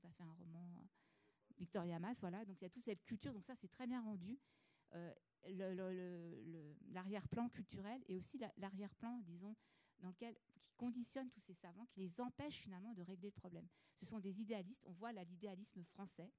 [0.00, 0.74] tu as fait un roman.
[0.78, 0.86] Euh,
[1.58, 2.46] Victoria Mas, voilà.
[2.46, 4.40] Donc il y a toute cette culture, donc ça c'est très bien rendu.
[4.94, 5.12] Euh,
[6.92, 9.54] l'arrière-plan culturel et aussi l'arrière-plan, disons,
[9.98, 13.68] dans lequel, qui conditionne tous ces savants, qui les empêche finalement de régler le problème.
[13.96, 16.32] Ce sont des idéalistes, on voit l'idéalisme français,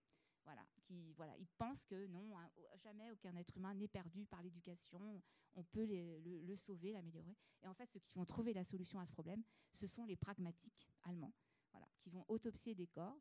[0.44, 2.36] voilà, qui, voilà, ils pensent que non,
[2.78, 5.22] jamais aucun être humain n'est perdu par l'éducation,
[5.56, 7.36] on peut le, sauver, l'améliorer.
[7.62, 10.16] Et en fait, ceux qui vont trouver la solution à ce problème, ce sont les
[10.16, 11.34] pragmatiques allemands,
[11.72, 13.20] voilà, qui vont autopsier des corps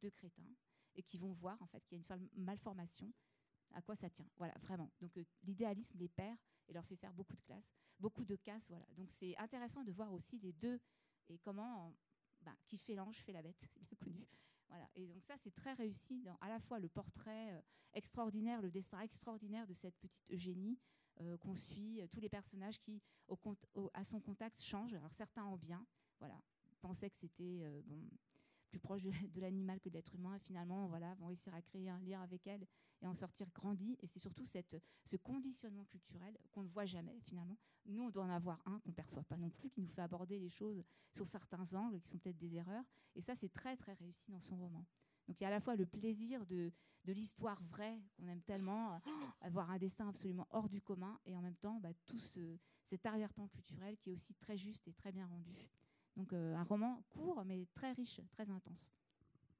[0.00, 0.54] de crétins
[0.94, 3.12] et qui vont voir en fait qu'il y a une malformation
[3.74, 4.28] à quoi ça tient.
[4.36, 4.90] Voilà, vraiment.
[5.00, 6.38] Donc euh, l'idéalisme les perd
[6.68, 8.68] et leur fait faire beaucoup de classes, beaucoup de casses.
[8.68, 8.86] Voilà.
[8.96, 10.80] Donc c'est intéressant de voir aussi les deux
[11.28, 11.94] et comment
[12.40, 14.26] ben, qui fait l'ange fait la bête, c'est bien connu.
[14.68, 14.88] Voilà.
[14.94, 17.60] Et donc ça c'est très réussi dans à la fois le portrait euh,
[17.94, 20.78] extraordinaire, le destin extraordinaire de cette petite Eugénie
[21.20, 23.00] euh, qu'on suit, tous les personnages qui
[23.94, 24.94] à son contact changent.
[24.94, 25.84] Alors certains en bien,
[26.18, 26.40] voilà,
[26.80, 27.64] pensaient que c'était
[28.68, 31.88] plus proche de, l'animal que de l'être humain et finalement voilà vont réussir à créer
[31.88, 32.66] un lien avec elle
[33.02, 33.96] et en sortir grandi.
[34.00, 37.56] Et c'est surtout ce conditionnement culturel qu'on ne voit jamais finalement.
[37.86, 40.02] Nous, on doit en avoir un qu'on ne perçoit pas non plus, qui nous fait
[40.02, 40.82] aborder les choses
[41.12, 42.84] sur certains angles qui sont peut-être des erreurs.
[43.14, 44.84] Et ça, c'est très très réussi dans son roman.
[45.26, 46.72] Donc il y a à la fois le plaisir de,
[47.06, 49.00] l'histoire vraie qu'on aime tellement,
[49.40, 53.06] avoir un destin absolument hors du commun, et en même temps bah, tout ce, cet
[53.06, 55.52] arrière-plan culturel qui est aussi très juste et très bien rendu.
[56.16, 58.92] Donc euh, un roman court mais très riche, très intense.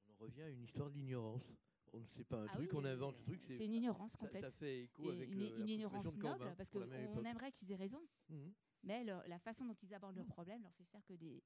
[0.08, 1.52] On revient à une histoire d'ignorance.
[1.92, 3.40] On ne sait pas un ah truc, on invente un truc.
[3.48, 4.42] C'est une ignorance complète.
[4.42, 8.02] Ça, fait écho avec une, une ignorance noble, parce qu'on aimerait qu'ils aient raison.
[8.28, 8.52] Mhm.
[8.84, 11.42] Mais la façon dont ils abordent leurs problèmes leur fait faire que des,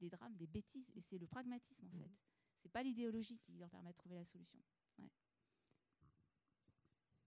[0.00, 0.90] des drames, des bêtises.
[0.96, 2.02] Et c'est le pragmatisme, en mhm.
[2.02, 2.10] fait.
[2.58, 4.60] C'est pas l'idéologie qui leur permet de trouver la solution.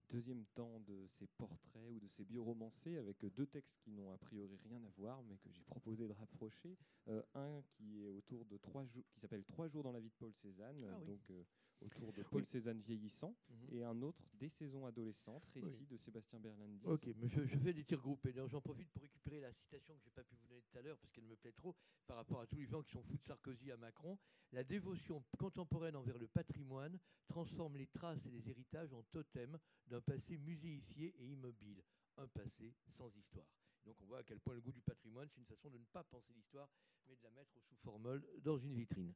[0.08, 4.18] Deuxième temps de ces portraits ou de ces bioromancés avec deux textes qui n'ont a
[4.18, 6.78] priori rien à voir, mais que j'ai proposé de rapprocher.
[7.08, 10.08] Euh, un qui est autour de trois jours, qui s'appelle Trois jours dans la vie
[10.08, 11.42] de Paul Cézanne, ah donc euh,
[11.80, 13.78] autour de Paul Cézanne vieillissant, mhm.
[13.78, 16.82] et un autre des saisons adolescentes, récit de Sébastien Berlandis.
[16.84, 18.32] Ok, je, je, fais des tirs groupés.
[18.32, 20.98] J'en profite pour récupérer la citation que j'ai pas pu vous donner tout à l'heure
[20.98, 21.74] parce qu'elle me plaît trop
[22.06, 24.18] par rapport à tous les gens qui sont fous de Sarkozy à Macron.
[24.52, 26.98] La dévotion contemporaine envers le patrimoine
[27.28, 29.58] transforme les traces et les héritages en totems
[29.88, 31.82] d'un passé muséifié et immobile,
[32.16, 33.46] un passé sans histoire.
[33.84, 35.84] Donc on voit à quel point le goût du patrimoine, c'est une façon de ne
[35.84, 36.68] pas penser l'histoire,
[37.06, 39.14] mais de la mettre sous formol dans une vitrine.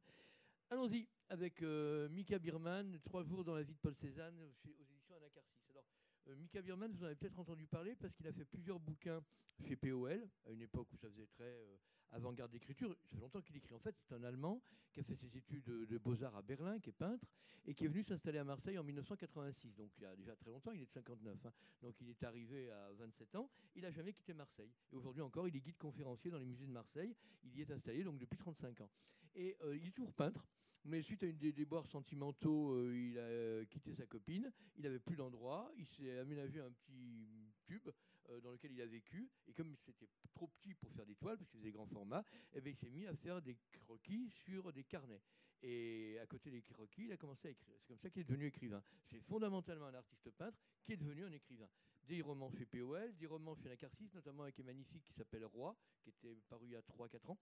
[0.71, 5.13] Allons-y avec euh, Mika Birman, Trois jours dans la vie de Paul Cézanne aux éditions
[5.17, 5.69] Anacarsis.
[5.69, 5.83] Alors,
[6.29, 9.21] euh, Mika Birman, vous en avez peut-être entendu parler parce qu'il a fait plusieurs bouquins
[9.67, 11.75] chez POL, à une époque où ça faisait très euh,
[12.11, 12.95] avant-garde d'écriture.
[13.03, 13.75] Ça fait longtemps qu'il écrit.
[13.75, 14.63] En fait, c'est un Allemand
[14.93, 17.27] qui a fait ses études de, beaux-arts à Berlin, qui est peintre,
[17.65, 19.75] et qui est venu s'installer à Marseille en 1986.
[19.75, 21.47] Donc, il y a déjà très longtemps, il est de 59.
[21.47, 21.51] Hein.
[21.81, 23.49] Donc, il est arrivé à 27 ans.
[23.75, 24.71] Il n'a jamais quitté Marseille.
[24.93, 27.13] Et aujourd'hui encore, il est guide conférencier dans les musées de Marseille.
[27.43, 28.89] Il y est installé donc depuis 35 ans.
[29.35, 30.47] Et euh, il est toujours peintre.
[30.85, 34.51] Mais suite à une des déboires sentimentaux, euh, il a euh, quitté sa copine.
[34.77, 35.71] Il n'avait plus d'endroit.
[35.77, 37.87] Il s'est aménagé un petit tube
[38.29, 39.29] euh, dans lequel il a vécu.
[39.47, 42.23] Et comme c'était trop petit pour faire des toiles, parce qu'il faisait grand format,
[42.53, 45.21] eh bien, il s'est mis à faire des croquis sur des carnets.
[45.61, 47.75] Et à côté des croquis, il a commencé à écrire.
[47.81, 48.81] C'est comme ça qu'il est devenu écrivain.
[49.11, 51.69] C'est fondamentalement un artiste peintre qui est devenu un écrivain.
[52.07, 55.77] Des romans chez POL, des romans chez Nacarcis, notamment avec un magnifique qui s'appelle Roi,
[56.01, 57.37] qui était paru il y a 3-4 ans.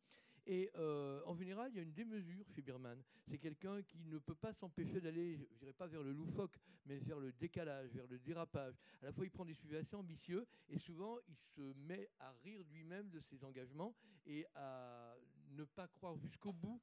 [0.46, 3.02] Et euh, en général, il y a une démesure chez Birman.
[3.28, 6.98] C'est quelqu'un qui ne peut pas s'empêcher d'aller, je dirais pas vers le loufoque, mais
[6.98, 8.76] vers le décalage, vers le dérapage.
[9.02, 12.32] À la fois, il prend des sujets assez ambitieux et souvent, il se met à
[12.44, 15.16] rire lui-même de ses engagements et à
[15.52, 16.82] ne pas croire jusqu'au bout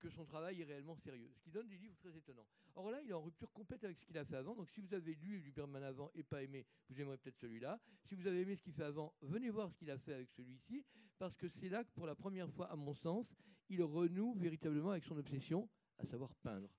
[0.00, 2.46] que son travail est réellement sérieux, ce qui donne des livres très étonnants.
[2.74, 4.54] Or là, il est en rupture complète avec ce qu'il a fait avant.
[4.54, 7.78] Donc si vous avez lu Liberman avant et pas aimé, vous aimerez peut-être celui-là.
[8.02, 10.30] Si vous avez aimé ce qu'il fait avant, venez voir ce qu'il a fait avec
[10.30, 10.84] celui-ci,
[11.18, 13.36] parce que c'est là que pour la première fois, à mon sens,
[13.68, 16.70] il renoue véritablement avec son obsession, à savoir peindre.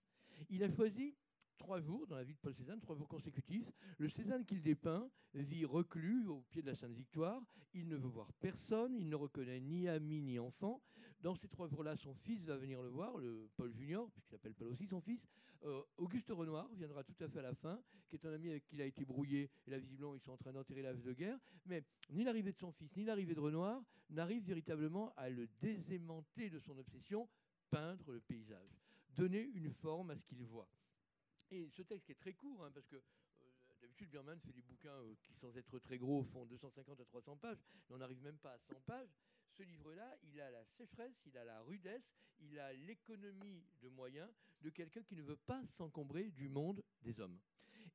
[0.49, 1.15] Il a choisi
[1.62, 3.72] trois jours dans la vie de Paul Cézanne, trois jours consécutifs.
[3.99, 7.39] Le Cézanne qu'il dépeint vit reclus au pied de la Sainte Victoire.
[7.76, 10.82] Il ne veut voir personne, il ne reconnaît ni ami ni enfant.
[11.22, 14.55] Dans ces trois jours-là, son fils va venir le voir, le Paul Junior, puisqu'il s'appelle
[14.55, 15.28] Paul aussi son fils.
[15.64, 18.66] Euh, Auguste Renoir viendra tout à fait à la fin, qui est un ami avec
[18.66, 19.51] qui il a été brouillé.
[19.68, 21.38] Et là, visiblement, ils sont en train d'enterrer l'âge de guerre.
[21.68, 26.49] Mais ni l'arrivée de son fils, ni l'arrivée de Renoir n'arrivent véritablement à le désaimanter
[26.49, 27.30] de son obsession,
[27.70, 28.82] peindre le paysage,
[29.16, 30.68] donner une forme à ce qu'il voit.
[31.51, 33.01] Et ce texte qui est très court, hein, parce que euh,
[33.81, 37.35] d'habitude, Birman fait des bouquins euh, qui, sans être très gros, font 250 à 300
[37.35, 39.17] pages, mais on n'arrive même pas à 100 pages.
[39.49, 44.29] Ce livre-là, il a la sécheresse, il a la rudesse, il a l'économie de moyens
[44.61, 47.37] de quelqu'un qui ne veut pas s'encombrer du monde des hommes.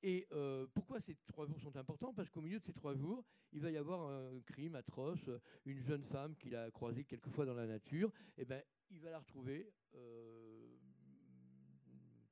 [0.03, 2.13] Et euh, pourquoi ces trois jours sont importants?
[2.13, 5.31] Parce qu'au milieu de ces trois jours, il va y avoir un crime atroce,
[5.65, 8.13] une jeune femme qu'il a croisée quelquefois dans la nature.
[8.37, 9.73] Et eh ben, il va la retrouver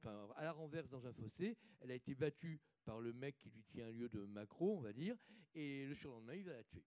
[0.07, 1.57] à la renverse dans un fossé.
[1.81, 4.93] Elle a été battue par le mec qui lui tient lieu de macro, on va
[4.93, 5.17] dire,
[5.55, 6.85] et le surlendemain, il va la tuer.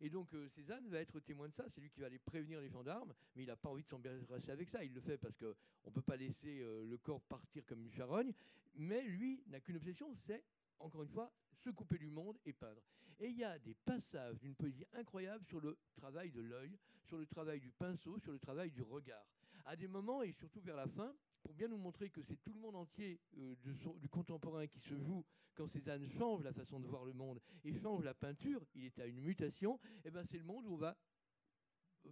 [0.00, 2.60] Et donc euh, Cézanne va être témoin de ça, c'est lui qui va aller prévenir
[2.60, 5.36] les gendarmes, mais il n'a pas envie de s'embarrasser avec ça, il le fait parce
[5.36, 5.54] qu'on
[5.86, 8.32] ne peut pas laisser euh, le corps partir comme une charogne,
[8.74, 10.44] mais lui n'a qu'une obsession, c'est,
[10.78, 12.82] encore une fois, se couper du monde et peindre.
[13.18, 17.18] Et il y a des passages d'une poésie incroyable sur le travail de l'œil, sur
[17.18, 19.26] le travail du pinceau, sur le travail du regard.
[19.66, 22.52] À des moments, et surtout vers la fin, pour bien nous montrer que c'est tout
[22.52, 23.54] le monde entier euh,
[23.96, 27.72] du contemporain qui se joue quand Cézanne change la façon de voir le monde et
[27.72, 30.74] change la peinture, il est à une mutation, et eh ben c'est le monde où
[30.74, 30.96] on va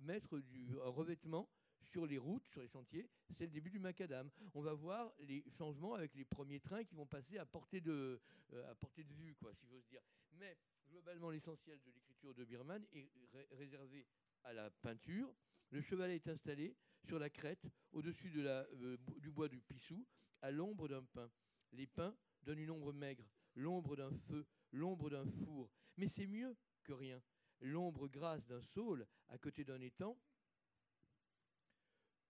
[0.03, 1.49] mettre du, un revêtement
[1.81, 4.31] sur les routes, sur les sentiers, c'est le début du macadam.
[4.55, 8.21] On va voir les changements avec les premiers trains qui vont passer à portée de,
[8.53, 10.01] euh, à portée de vue, quoi, si j'ose dire.
[10.33, 13.09] Mais globalement, l'essentiel de l'écriture de Birman est
[13.53, 14.07] réservé
[14.45, 15.35] à la peinture.
[15.71, 16.75] Le chevalet est installé,
[17.05, 20.07] sur la crête, au-dessus euh, du bois du Pissou,
[20.43, 21.31] à l'ombre d'un pin.
[21.73, 25.71] Les pins donnent une ombre maigre, l'ombre d'un feu, l'ombre d'un four.
[25.97, 27.23] Mais c'est mieux que rien.
[27.61, 30.17] L'ombre grasse d'un saule à côté d'un étang,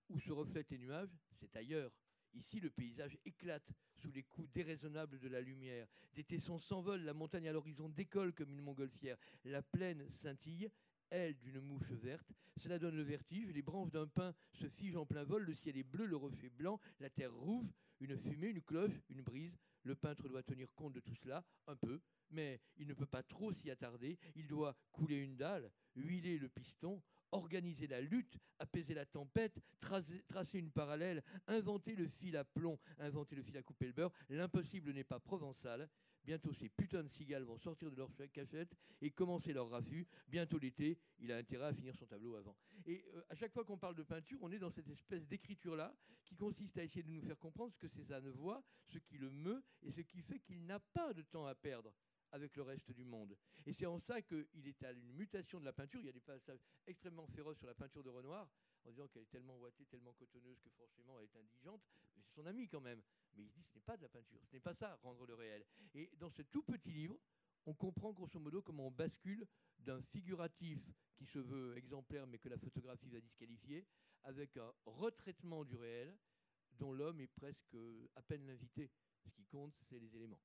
[0.08, 1.92] où se reflètent les nuages, c'est ailleurs.
[2.34, 5.86] Ici, le paysage éclate sous les coups déraisonnables de la lumière.
[6.14, 9.16] Des tessons s'envolent, la montagne à l'horizon décolle comme une montgolfière.
[9.44, 10.70] La plaine scintille,
[11.10, 12.32] elle d'une mouche verte.
[12.56, 13.50] Cela donne le vertige.
[13.52, 15.44] Les branches d'un pin se figent en plein vol.
[15.44, 19.22] Le ciel est bleu, le rocher blanc, la terre rouge, une fumée, une cloche, une
[19.22, 19.56] brise.
[19.84, 23.22] Le peintre doit tenir compte de tout cela, un peu, mais il ne peut pas
[23.22, 24.18] trop s'y attarder.
[24.34, 30.22] Il doit couler une dalle, huiler le piston, organiser la lutte, apaiser la tempête, tracer,
[30.58, 34.12] une parallèle, inventer le fil à plomb, inventer le fil à couper le beurre.
[34.28, 35.88] L'impossible n'est pas provençal.
[36.28, 40.06] Bientôt, ces putains de cigales vont sortir de leur cachette et commencer leur raffut.
[40.26, 42.54] Bientôt l'été, il a intérêt à finir son tableau avant.
[42.84, 45.96] Et euh, à chaque fois qu'on parle de peinture, on est dans cette espèce d'écriture-là
[46.26, 49.30] qui consiste à essayer de nous faire comprendre ce que Cézanne voit, ce qui le
[49.30, 51.94] meut et ce qui fait qu'il n'a pas de temps à perdre
[52.32, 53.34] avec le reste du monde.
[53.64, 56.00] Et c'est en ça qu'il est à une mutation de la peinture.
[56.00, 58.50] Il y a des passages extrêmement féroces sur la peinture de Renoir,
[58.84, 61.82] en disant qu'elle est tellement ouatée, tellement cotonneuse que forcément elle est indigente.
[62.14, 63.02] C'est son ami quand même.
[63.34, 65.26] Mais il se dit ce n'est pas de la peinture, ce n'est pas ça, rendre
[65.26, 65.64] le réel.
[65.94, 67.18] Et dans ce tout petit livre,
[67.66, 69.46] on comprend grosso modo comment on bascule
[69.78, 70.80] d'un figuratif
[71.14, 73.86] qui se veut exemplaire mais que la photographie va disqualifier,
[74.24, 76.16] avec un retraitement du réel
[76.72, 77.76] dont l'homme est presque
[78.14, 78.90] à peine l'invité.
[79.24, 80.40] Ce qui compte, c'est les éléments.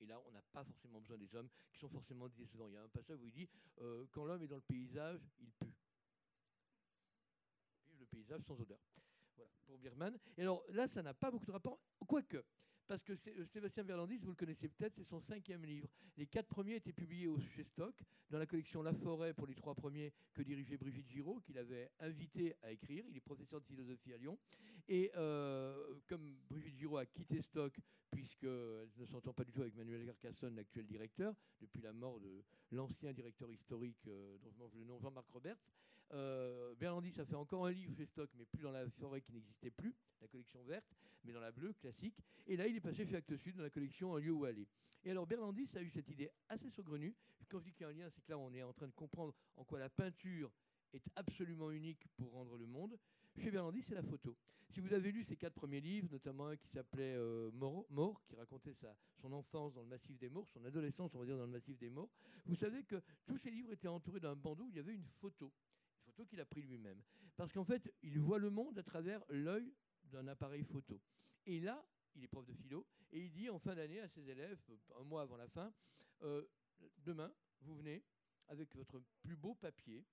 [0.00, 2.68] Et là, on n'a pas forcément besoin des hommes qui sont forcément décevants.
[2.68, 3.48] Il y a un passage où il dit
[3.80, 5.72] euh, Quand l'homme est dans le paysage, il pue.
[8.16, 8.78] Paysage sans odeur.
[9.34, 10.18] Voilà, pour Birman.
[10.38, 12.42] Et alors là, ça n'a pas beaucoup de rapport, quoique.
[12.86, 15.88] Parce que euh, Sébastien Verlandis, vous le connaissez peut-être, c'est son cinquième livre.
[16.16, 17.94] Les quatre premiers étaient publiés au chez Stock,
[18.30, 21.90] dans la collection La Forêt pour les trois premiers que dirigeait Brigitte Giraud, qu'il avait
[21.98, 23.04] invité à écrire.
[23.08, 24.38] Il est professeur de philosophie à Lyon.
[24.88, 27.76] Et euh, comme Brigitte Giraud a quitté Stock,
[28.12, 32.44] puisqu'elle ne s'entend pas du tout avec Manuel Carcassonne, l'actuel directeur, depuis la mort de
[32.70, 35.58] l'ancien directeur historique, euh, dont je m'en le nom, Jean-Marc Roberts,
[36.12, 39.70] euh, Berlandis fait encore un livre chez Stock, mais plus dans la forêt qui n'existait
[39.70, 42.18] plus, la collection verte, mais dans la bleue, classique.
[42.46, 44.68] Et là, il est passé chez Actes Sud, dans la collection Un lieu où aller.
[45.04, 47.14] Et alors, Berlandis a eu cette idée assez saugrenue.
[47.48, 48.88] Quand je dis qu'il y a un lien, c'est que là, on est en train
[48.88, 50.50] de comprendre en quoi la peinture
[50.92, 52.98] est absolument unique pour rendre le monde.
[53.36, 54.36] Chez Berlandis, c'est la photo.
[54.70, 58.34] Si vous avez lu ses quatre premiers livres, notamment un qui s'appelait euh, Mort, qui
[58.34, 61.46] racontait sa, son enfance dans le massif des Morts, son adolescence, on va dire, dans
[61.46, 62.10] le massif des Morts,
[62.46, 65.06] vous savez que tous ces livres étaient entourés d'un bandeau où il y avait une
[65.20, 65.52] photo
[66.24, 67.00] qu'il a pris lui-même.
[67.36, 69.72] Parce qu'en fait, il voit le monde à travers l'œil
[70.04, 71.00] d'un appareil photo.
[71.44, 74.28] Et là, il est prof de philo, et il dit en fin d'année à ses
[74.28, 74.58] élèves,
[74.98, 75.72] un mois avant la fin,
[76.22, 76.44] euh,
[76.98, 78.02] demain, vous venez
[78.48, 80.04] avec votre plus beau papier,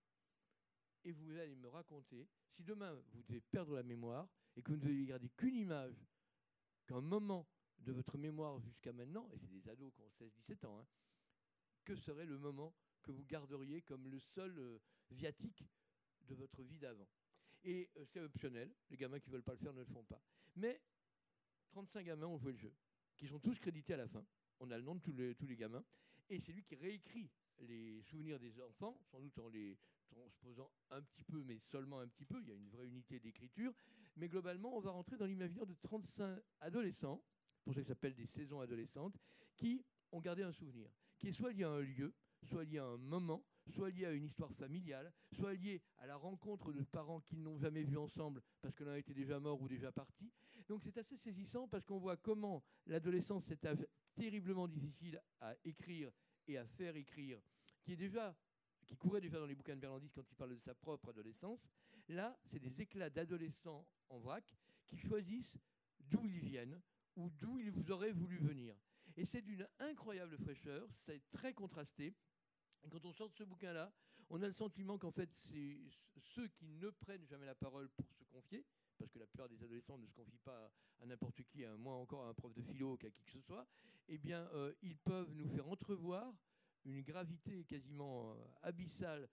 [1.05, 4.77] et vous allez me raconter, si demain vous devez perdre la mémoire, et que vous
[4.77, 6.05] ne devez garder qu'une image,
[6.85, 7.47] qu'un moment
[7.79, 10.87] de votre mémoire jusqu'à maintenant, et c'est des ados qui ont 16-17 ans, hein,
[11.83, 14.79] que serait le moment que vous garderiez comme le seul euh,
[15.11, 15.65] viatique
[16.27, 17.07] de votre vie d'avant.
[17.63, 20.03] Et euh, c'est optionnel, les gamins qui ne veulent pas le faire ne le font
[20.03, 20.21] pas.
[20.55, 20.81] Mais
[21.69, 22.73] 35 gamins ont joué le jeu,
[23.15, 24.25] qui sont tous crédités à la fin.
[24.59, 25.83] On a le nom de tous les, gamins.
[26.29, 27.29] Et c'est lui qui réécrit
[27.59, 29.77] les souvenirs des enfants, sans doute en les
[30.13, 32.39] transposant un petit peu, mais seulement un petit peu.
[32.41, 33.73] Il y a une vraie unité d'écriture.
[34.15, 37.23] Mais globalement, on va rentrer dans l'imaginaire de 35 adolescents,
[37.63, 39.17] pour ça que ça s'appelle des saisons adolescentes,
[39.55, 42.13] qui ont gardé un souvenir, qui est soit lié à un lieu,
[42.43, 46.15] soit lié à un moment, soit lié à une histoire familiale, soit lié à la
[46.15, 49.67] rencontre de parents qu'ils n'ont jamais vus ensemble parce que l'un était déjà mort ou
[49.67, 50.31] déjà parti.
[50.67, 53.67] Donc c'est assez saisissant parce qu'on voit comment l'adolescence, c'est
[54.15, 56.11] terriblement difficile à écrire
[56.47, 57.39] et à faire écrire,
[57.83, 58.35] qui est déjà
[58.85, 61.65] qui courait déjà dans les bouquins de Berlandis quand il parle de sa propre adolescence.
[62.09, 64.43] Là, c'est des éclats d'adolescents en vrac
[64.85, 65.57] qui choisissent
[65.99, 66.81] d'où ils viennent
[67.15, 68.75] ou d'où ils vous auraient voulu venir.
[69.15, 72.13] Et c'est d'une incroyable fraîcheur, c'est très contrasté.
[72.89, 73.91] Quand on sort de ce bouquin-là,
[74.29, 75.79] on a le sentiment qu'en fait, c'est
[76.17, 78.65] ceux qui ne prennent jamais la parole pour se confier,
[78.97, 81.95] parce que la plupart des adolescents ne se confient pas à n'importe qui, à moins
[81.95, 83.67] encore à un prof de philo qu'à qui que ce soit,
[84.07, 86.33] eh bien, euh, ils peuvent nous faire entrevoir
[86.85, 89.29] une gravité quasiment euh, abyssale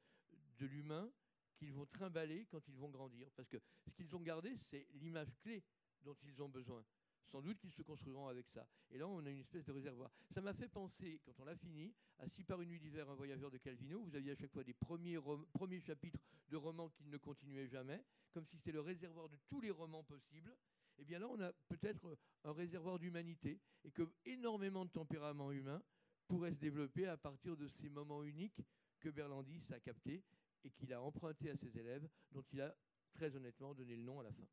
[0.59, 1.10] de l'humain
[1.56, 3.31] qu'ils vont trimballer quand ils vont grandir.
[3.36, 5.62] Parce que ce qu'ils ont gardé, c'est l'image clé
[6.02, 6.85] dont ils ont besoin.
[7.31, 8.66] Sans doute qu'ils se construiront avec ça.
[8.90, 10.11] Et là, on a une espèce de réservoir.
[10.31, 13.15] Ça m'a fait penser, quand on l'a fini, à Si par une nuit d'hiver, un
[13.15, 15.16] voyageur de Calvino, vous aviez à chaque fois des premiers,
[15.52, 19.61] premiers chapitres de romans qui ne continuaient jamais, comme si c'était le réservoir de tous
[19.61, 20.51] les romans possibles.
[20.98, 25.52] Et eh bien là, on a peut-être un réservoir d'humanité et que énormément de tempéraments
[25.52, 25.82] humains
[26.27, 28.61] pourraient se développer à partir de ces moments uniques
[28.98, 30.24] que Berlandis a captés
[30.65, 32.77] et qu'il a empruntés à ses élèves, dont il a
[33.12, 34.47] très honnêtement donné le nom à la fin.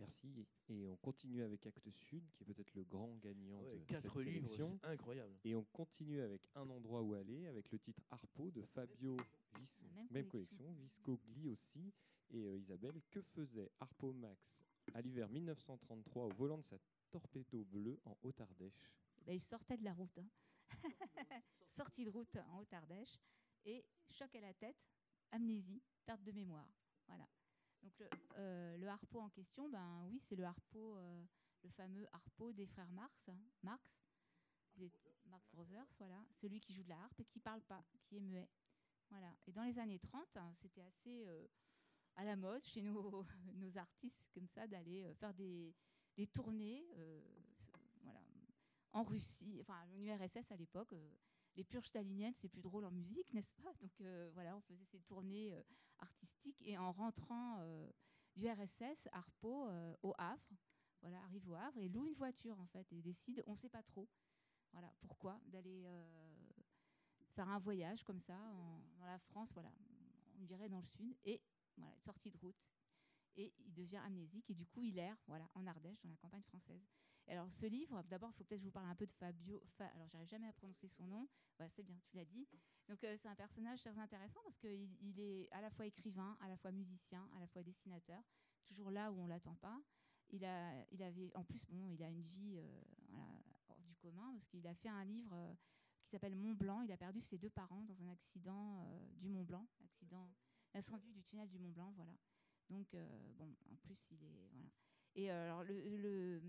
[0.00, 0.46] Merci.
[0.68, 4.26] Et on continue avec Actes Sud, qui est peut-être le grand gagnant de quatre cette
[4.26, 4.78] livres, sélection.
[4.82, 5.32] incroyable.
[5.44, 9.16] Et on continue avec Un endroit où aller, avec le titre Harpo de Fabio,
[9.58, 9.74] Vis
[10.10, 11.92] même, collection, Viscogli aussi.
[12.30, 14.58] Et euh, Isabelle, que faisait Harpo Max
[14.94, 16.76] à l'hiver 1933 au volant de sa
[17.10, 18.90] Torpedo bleue en Haute-Ardèche?
[19.24, 20.18] Ben, Il sortait de la route.
[20.18, 20.28] Hein.
[21.68, 23.18] Sortie de route en Haute-Ardèche.
[23.64, 24.76] Et choc à la tête,
[25.30, 26.68] amnésie, perte de mémoire.
[27.06, 27.26] Voilà.
[27.84, 28.08] Donc le,
[28.38, 31.24] euh, harpeau en question, ben oui, c'est le harpeau, euh,
[31.62, 34.00] le fameux harpeau des frères Marx, hein, Marx,
[35.26, 38.20] Marx Brothers, voilà, celui qui joue de la harpe et qui parle pas, qui est
[38.20, 38.48] muet.
[39.10, 39.36] Voilà.
[39.46, 41.46] Et dans les années 30, hein, c'était assez euh,
[42.16, 45.74] à la mode chez nos, nos artistes comme ça d'aller faire des,
[46.16, 46.86] des tournées,
[48.02, 48.20] voilà,
[48.92, 50.94] en Russie, enfin l'URSS à l'époque
[51.56, 53.72] les purges staliniennes, c'est plus drôle en musique, n'est-ce pas?
[53.80, 55.62] Donc euh, voilà, on faisait ces tournées euh,
[55.98, 57.88] artistiques et en rentrant euh,
[58.36, 59.68] du RSS, Arpo,
[60.02, 60.56] au Havre,
[61.00, 63.68] voilà, arrive au Havre et loue une voiture en fait et décide, on ne sait
[63.68, 64.08] pas trop,
[64.72, 65.86] voilà, pourquoi, d'aller
[67.30, 68.36] faire un voyage comme ça
[68.98, 69.70] dans la France, voilà,
[70.40, 71.40] on dirait dans le sud et
[71.76, 72.60] voilà, sortie de route
[73.36, 76.42] et il devient amnésique et du coup il erre voilà, en Ardèche, dans la campagne
[76.42, 76.88] française.
[77.32, 79.62] Alors ce livre, d'abord il faut peut-être que je vous parle un peu de Fabio,
[79.78, 81.28] alors j'arrive jamais à prononcer son nom,
[81.68, 82.46] c'est bien, tu l'as dit.
[82.88, 86.36] Donc euh, c'est un personnage très intéressant parce qu'il il est à la fois écrivain,
[86.40, 88.22] à la fois musicien, à la fois dessinateur,
[88.64, 89.80] toujours là où on l'attend pas.
[90.30, 92.82] Il a, il avait, en plus, bon, il a une vie euh,
[93.68, 95.54] hors du commun parce qu'il a fait un livre euh,
[96.02, 96.82] qui s'appelle Mont Blanc.
[96.82, 98.86] Il a perdu ses deux parents dans un accident
[99.16, 100.30] du Mont Blanc, accident
[100.74, 102.16] incendie du tunnel du Mont Blanc, voilà.
[102.68, 102.96] Donc,
[103.36, 104.50] bon, en plus, il est.
[105.14, 106.42] Et alors, le,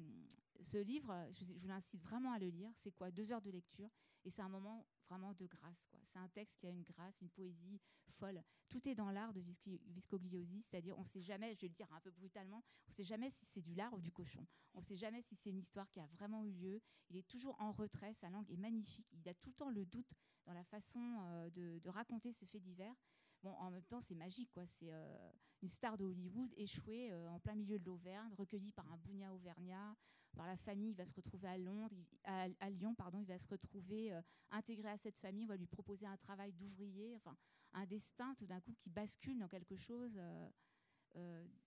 [0.62, 2.72] ce livre, je, vous incite vraiment à le lire.
[2.76, 3.12] C'est quoi?
[3.12, 3.90] Deux heures de lecture.
[4.24, 5.96] Et c'est un moment vraiment de grâce.
[6.06, 7.80] C'est un texte qui a une grâce, une poésie
[8.16, 8.42] folle.
[8.70, 11.92] Tout est dans l'art de Viscogliosi, c'est-à-dire on ne sait jamais, je vais le dire
[11.92, 14.46] un peu brutalement, on ne sait jamais si c'est du lard ou du cochon.
[14.74, 16.82] On ne sait jamais si c'est une histoire qui a vraiment eu lieu.
[17.10, 19.08] Il est toujours en retrait, sa langue est magnifique.
[19.14, 20.12] Il a tout le temps le doute
[20.46, 22.96] dans la façon euh, de, raconter ce fait divers.
[23.44, 24.50] Bon, en même temps, c'est magique.
[24.66, 28.92] C'est euh, une star de Hollywood échouée euh, en plein milieu de l'Auvergne, recueillie par
[28.92, 29.96] un bougnat auvergnat,
[30.36, 30.92] par la famille.
[30.92, 33.20] Il va se retrouver à Londres, à, Lyon, pardon.
[33.20, 34.22] Il va se retrouver euh,
[34.52, 35.46] intégré à cette famille.
[35.46, 37.36] On va lui proposer un travail d'ouvrier, enfin,
[37.74, 40.20] un destin tout d'un coup qui bascule dans quelque chose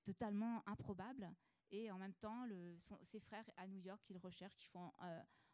[0.04, 1.30] totalement improbable.
[1.70, 4.92] Et en même temps, le, ses frères à New York qu'il recherche, qui font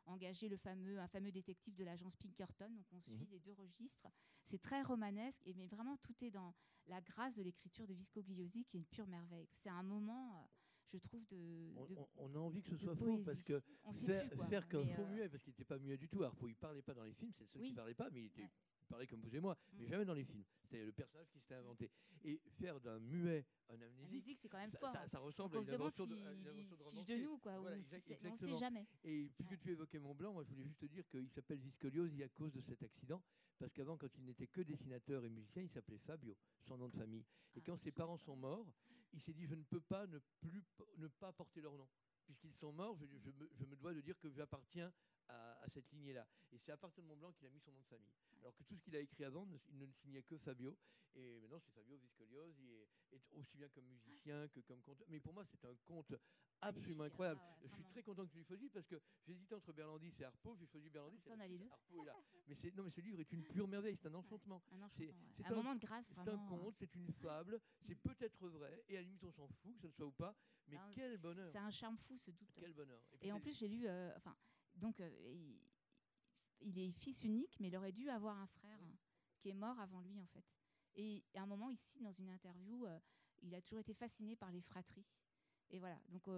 [0.07, 2.71] engager le fameux, un fameux détective de l'agence Pinkerton.
[2.71, 3.31] Donc on suit mhm.
[3.31, 4.07] les deux registres.
[4.45, 6.55] C'est très romanesque, et, mais vraiment tout est dans
[6.87, 9.49] la grâce de l'écriture de Viscogliosi qui est une pure merveille.
[9.53, 10.47] C'est un moment, euh,
[10.93, 11.73] je trouve, de,
[12.17, 13.61] on, a envie que ce soit faux parce que
[13.93, 16.23] faire, faire qu'un faux euh, muet, parce qu'il n'était pas muet du tout.
[16.23, 18.27] Alors, il parlait pas dans les films, c'est le seul qui parlait pas, mais il
[18.27, 18.49] était
[18.85, 19.89] parlait comme vous et moi, mais mm.
[19.89, 20.45] jamais dans les films.
[20.63, 21.91] C'était le personnage qui s'était inventé.
[22.25, 24.93] Et faire d'un muet un amnésique, c'est quand même fort.
[25.07, 27.61] Ça, ressemble à une invention de, de nous, quoi.
[27.61, 28.87] on ne sait jamais.
[29.05, 32.23] Et puisque tu évoquais Mont Blanc, moi je voulais juste te dire qu'il s'appelle Viscoliosi
[32.23, 33.23] à cause de cet accident,
[33.59, 36.37] parce qu'avant, quand il n'était que dessinateur et musicien, il s'appelait Fabio,
[36.67, 37.25] son nom de famille.
[37.55, 38.67] Et ah, quand ses parents sont morts,
[39.15, 40.63] il s'est dit je ne peux pas ne plus
[40.99, 41.89] ne pas porter leur nom.
[42.25, 44.93] Puisqu'ils sont morts, je, je, me, dois de dire que j'appartiens
[45.29, 46.27] à, cette lignée-là.
[46.53, 48.13] Et c'est à partir de Mont Blanc qu'il a mis son nom de famille.
[48.41, 50.77] Alors que tout ce qu'il a écrit avant, il ne signait que Fabio.
[51.17, 52.71] Et maintenant, c'est Fabio Viscoliosi,
[53.13, 55.03] et, aussi bien comme musicien que comme conte.
[55.09, 56.15] Mais pour moi, c'est un conte
[56.61, 57.41] absolument incroyable.
[57.45, 60.25] Ah je suis très content que tu l'aies choisi parce que j'hésitais entre Berlandis et
[60.25, 60.57] Harpo.
[60.57, 61.21] J'ai choisi Berlandis.
[61.21, 61.69] Ça, on a les deux.
[61.71, 62.17] Harpo est là.
[62.49, 63.97] Mais non, mais ce livre est une pure merveille.
[63.97, 64.63] C'est un enchantement.
[64.97, 65.13] c'est
[65.45, 66.07] un, moment de grâce.
[66.07, 67.61] C'est un conte, c'est une fable.
[67.87, 68.85] C'est peut-être vrai.
[68.89, 70.35] Et à la limite, on s'en fout que ce soit ou pas.
[70.67, 71.51] Mais quel bonheur.
[71.53, 72.51] C'est un charme fou, ce doute.
[72.57, 73.01] Quel bonheur.
[73.21, 73.87] Et, en plus, j'ai lu.
[73.87, 74.13] Euh,
[74.77, 75.11] donc, euh,
[76.61, 78.81] il, est fils unique, mais il aurait dû avoir un frère
[79.37, 80.45] qui est mort avant lui, en fait.
[80.97, 82.99] Et à un moment, ici, dans une interview, euh,
[83.43, 85.07] il a toujours été fasciné par les fratries.
[85.71, 85.99] Et voilà.
[86.09, 86.29] Donc,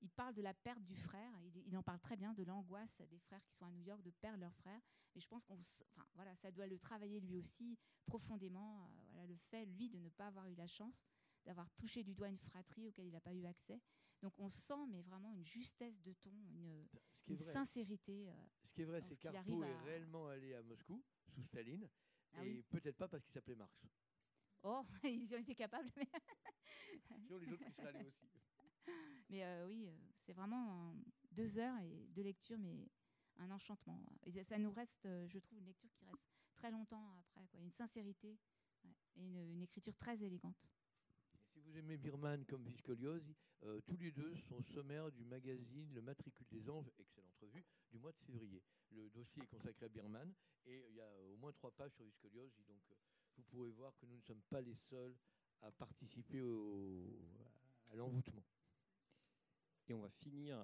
[0.00, 1.32] il parle de la perte du frère.
[1.66, 4.10] Il, en parle très bien de l'angoisse des frères qui sont à New York de
[4.10, 4.80] perdre leur frère.
[5.14, 8.90] Et je pense qu'on, enfin, voilà, ça doit le travailler lui aussi profondément.
[9.10, 11.04] voilà, le fait, lui, de ne pas avoir eu la chance
[11.48, 13.80] d'avoir touché du doigt une fratrie auquel il n'a pas eu accès.
[14.22, 16.86] Donc on sent, mais vraiment une justesse de ton, une,
[17.36, 18.28] sincérité.
[18.28, 18.32] Euh,
[18.64, 21.02] Ce qui est vrai, c'est qu'Arpo est réellement allé à Moscou
[21.34, 21.88] sous Staline,
[22.32, 23.74] ah et peut-être pas parce qu'il s'appelait Marx.
[24.62, 25.90] Oh, ils ont été capables.
[25.96, 26.06] Mais
[27.18, 28.26] les autres, ils seraient allés aussi.
[29.30, 30.94] Mais euh, oui, euh, c'est vraiment
[31.32, 32.88] deux heures et deux lectures, mais
[33.36, 34.02] un enchantement.
[34.24, 36.24] Et ça nous reste, je trouve, une lecture qui reste
[36.54, 37.46] très longtemps après.
[37.48, 37.60] Quoi.
[37.60, 38.38] Une sincérité
[39.16, 40.56] et une écriture très élégante
[41.68, 46.46] vous aimez Birman comme Viscoliosi, euh, tous les deux sont sommaires du magazine Le Matricule
[46.50, 48.62] des Anges, excellente revue, du mois de février.
[48.90, 50.32] Le dossier est consacré à Birman
[50.64, 52.94] et il y a au moins trois pages sur Viscoliosi, donc euh,
[53.36, 55.14] vous pourrez voir que nous ne sommes pas les seuls
[55.60, 57.04] à participer au,
[57.90, 58.44] à l'envoûtement.
[59.88, 60.58] Et on va finir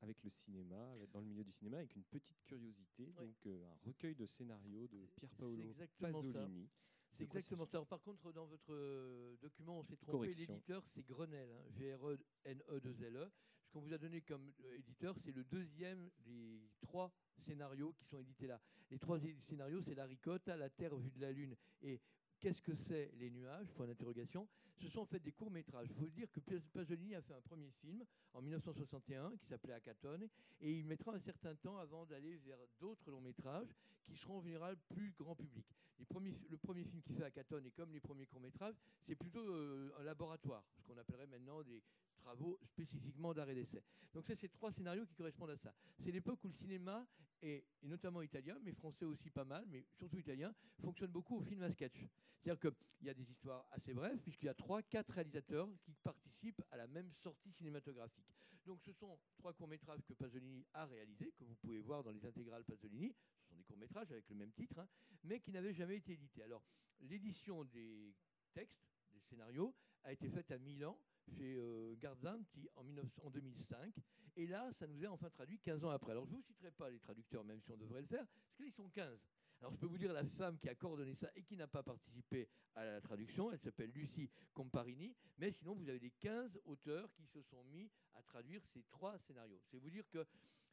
[0.00, 4.14] avec le cinéma, dans le milieu du cinéma, avec une petite curiosité, donc un recueil
[4.14, 6.68] de scénarios de Pier Paolo Pasolini.
[7.12, 7.84] C'est exactement ça.
[7.84, 10.32] par contre, dans votre document, on s'est trompé.
[10.32, 13.30] L'éditeur, c'est Grenelle, hein, G-R-E-N-E-2-L-E.
[13.64, 18.18] Ce qu'on vous a donné comme éditeur, c'est le deuxième des trois scénarios qui sont
[18.18, 18.60] édités là.
[18.90, 22.00] Les trois scénarios, c'est La Ricotta, La Terre vue de la Lune et
[22.42, 23.68] Qu'est-ce que c'est les nuages?
[23.68, 25.86] Ce sont en fait des courts-métrages.
[25.90, 28.04] Il faut dire que Pasolini a fait un premier film
[28.34, 30.28] en 1961 qui s'appelait Acatone
[30.60, 34.76] et il mettra un certain temps avant d'aller vers d'autres longs-métrages qui seront en général
[34.88, 35.64] plus grand public.
[36.00, 40.02] Le premier film qu'il fait Acatone et comme les premiers courts-métrages, c'est plutôt euh, un
[40.02, 41.80] laboratoire, ce qu'on appellerait maintenant des
[42.22, 43.82] travaux spécifiquement d'arrêt d'essai.
[44.14, 45.74] Donc c'est ces trois scénarios qui correspondent à ça.
[45.98, 47.06] C'est l'époque où le cinéma,
[47.42, 51.62] et, notamment italien, mais français aussi pas mal, mais surtout italien, fonctionne beaucoup au film
[51.62, 52.06] à sketch.
[52.38, 55.92] C'est-à-dire qu'il y a des histoires assez brèves, puisqu'il y a trois, quatre réalisateurs qui
[56.02, 58.26] participent à la même sortie cinématographique.
[58.64, 62.24] Donc ce sont trois courts-métrages que Pasolini a réalisés, que vous pouvez voir dans les
[62.24, 63.12] intégrales Pasolini.
[63.40, 64.88] Ce sont des courts-métrages avec le même titre, hein,
[65.24, 66.42] mais qui n'avaient jamais été édités.
[66.42, 66.62] Alors
[67.00, 68.14] l'édition des
[68.52, 68.91] textes,
[69.22, 69.74] des scénarios,
[70.04, 70.98] a été faite à Milan
[71.36, 72.84] chez euh, Garzanti en,
[73.22, 73.94] en, 2005.
[74.36, 76.12] Et là, ça nous est enfin traduit 15 ans après.
[76.12, 78.56] Alors, je ne vous citerai pas les traducteurs, même si on devrait le faire, parce
[78.56, 79.20] que là, ils sont 15.
[79.60, 81.84] Alors, je peux vous dire la femme qui a coordonné ça et qui n'a pas
[81.84, 85.14] participé à la traduction, elle s'appelle Lucie Comparini.
[85.38, 89.18] Mais sinon, vous avez les 15 auteurs qui se sont mis à traduire ces trois
[89.18, 89.60] scénarios.
[89.70, 90.26] C'est vous dire que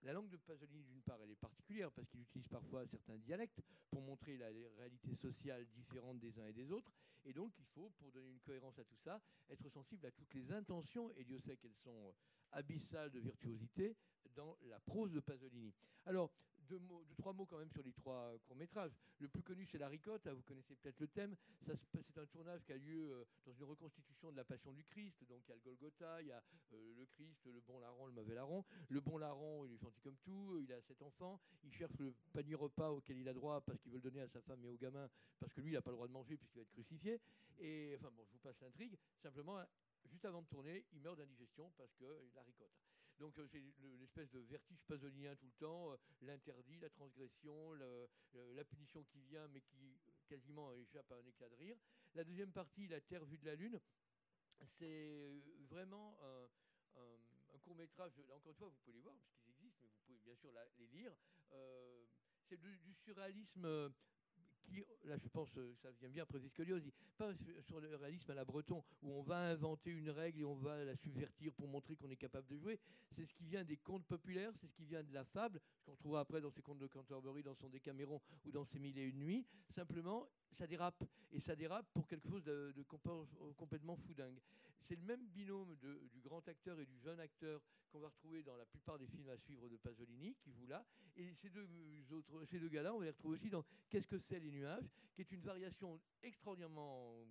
[0.03, 3.61] la langue de Pasolini, d'une part, elle est particulière parce qu'il utilise parfois certains dialectes
[3.89, 4.47] pour montrer la
[4.77, 6.91] réalité sociale différente des uns et des autres.
[7.25, 10.33] Et donc, il faut, pour donner une cohérence à tout ça, être sensible à toutes
[10.33, 12.13] les intentions, et Dieu sait qu'elles sont
[12.51, 13.95] abyssales de virtuosité,
[14.35, 15.73] dans la prose de Pasolini.
[16.05, 16.31] Alors,
[16.69, 18.95] deux, mots, trois mots quand même sur les trois courts-métrages.
[19.19, 21.35] Le plus connu, c'est La Ricotte, vous connaissez peut-être le thème.
[22.01, 25.23] C'est un tournage qui a lieu euh, dans une reconstitution de la Passion du Christ.
[25.27, 26.41] Donc il y a le Golgotha, il y a
[26.73, 28.63] euh, le Christ, le bon larron, le mauvais larron.
[28.89, 32.13] Le bon larron, il est gentil comme tout, il a sept enfants, il cherche le
[32.31, 34.69] panier repas auquel il a droit parce qu'il veut le donner à sa femme et
[34.69, 35.09] aux gamins,
[35.39, 37.19] parce que lui, il n'a pas le droit de manger puisqu'il va être crucifié.
[37.57, 38.97] Et enfin bon, je vous passe l'intrigue.
[39.21, 39.59] Simplement,
[40.05, 42.71] juste avant de tourner, il meurt d'indigestion parce que la ricotte.
[43.19, 43.61] Donc euh, c'est
[43.99, 49.47] l'espèce de vertige pasolinien tout le temps, euh, l'interdit, la transgression, la punition qui vient
[49.49, 51.77] mais qui quasiment échappe à un éclat de rire.
[52.15, 53.79] La deuxième partie, la Terre vue de la Lune,
[54.65, 56.47] c'est vraiment un,
[57.59, 58.13] court métrage.
[58.33, 60.51] Encore une fois, vous pouvez les voir parce qu'ils existent, mais vous pouvez bien sûr
[60.77, 61.13] les lire.
[61.51, 62.05] Euh,
[62.47, 63.91] c'est du surréalisme
[65.05, 66.83] là je pense, euh, ça vient bien après Viscoliose,
[67.17, 67.31] pas
[67.61, 70.83] sur le réalisme à la breton, où on va inventer une règle et on va
[70.83, 72.79] la subvertir pour montrer qu'on est capable de jouer.
[73.11, 75.85] C'est ce qui vient des contes populaires, c'est ce qui vient de la fable, ce
[75.85, 78.97] qu'on trouvera après dans ses contes de Canterbury, dans son Décaméron ou dans ses Mille
[78.97, 79.45] et une nuits.
[79.69, 81.03] Simplement, ça dérape.
[81.31, 82.73] Et ça dérape pour quelque chose de,
[83.55, 84.39] complètement foudingue.
[84.81, 85.75] C'est le même binôme
[86.11, 87.61] du grand acteur et du jeune acteur
[87.91, 90.85] qu'on va retrouver dans la plupart des films à suivre de Pasolini, qui vous là.
[91.15, 91.67] Et ces deux,
[92.11, 94.89] autres, ces deux gars-là, on va les retrouver aussi dans Qu'est-ce que c'est les nuages,
[95.13, 97.25] qui est une variation extraordinairement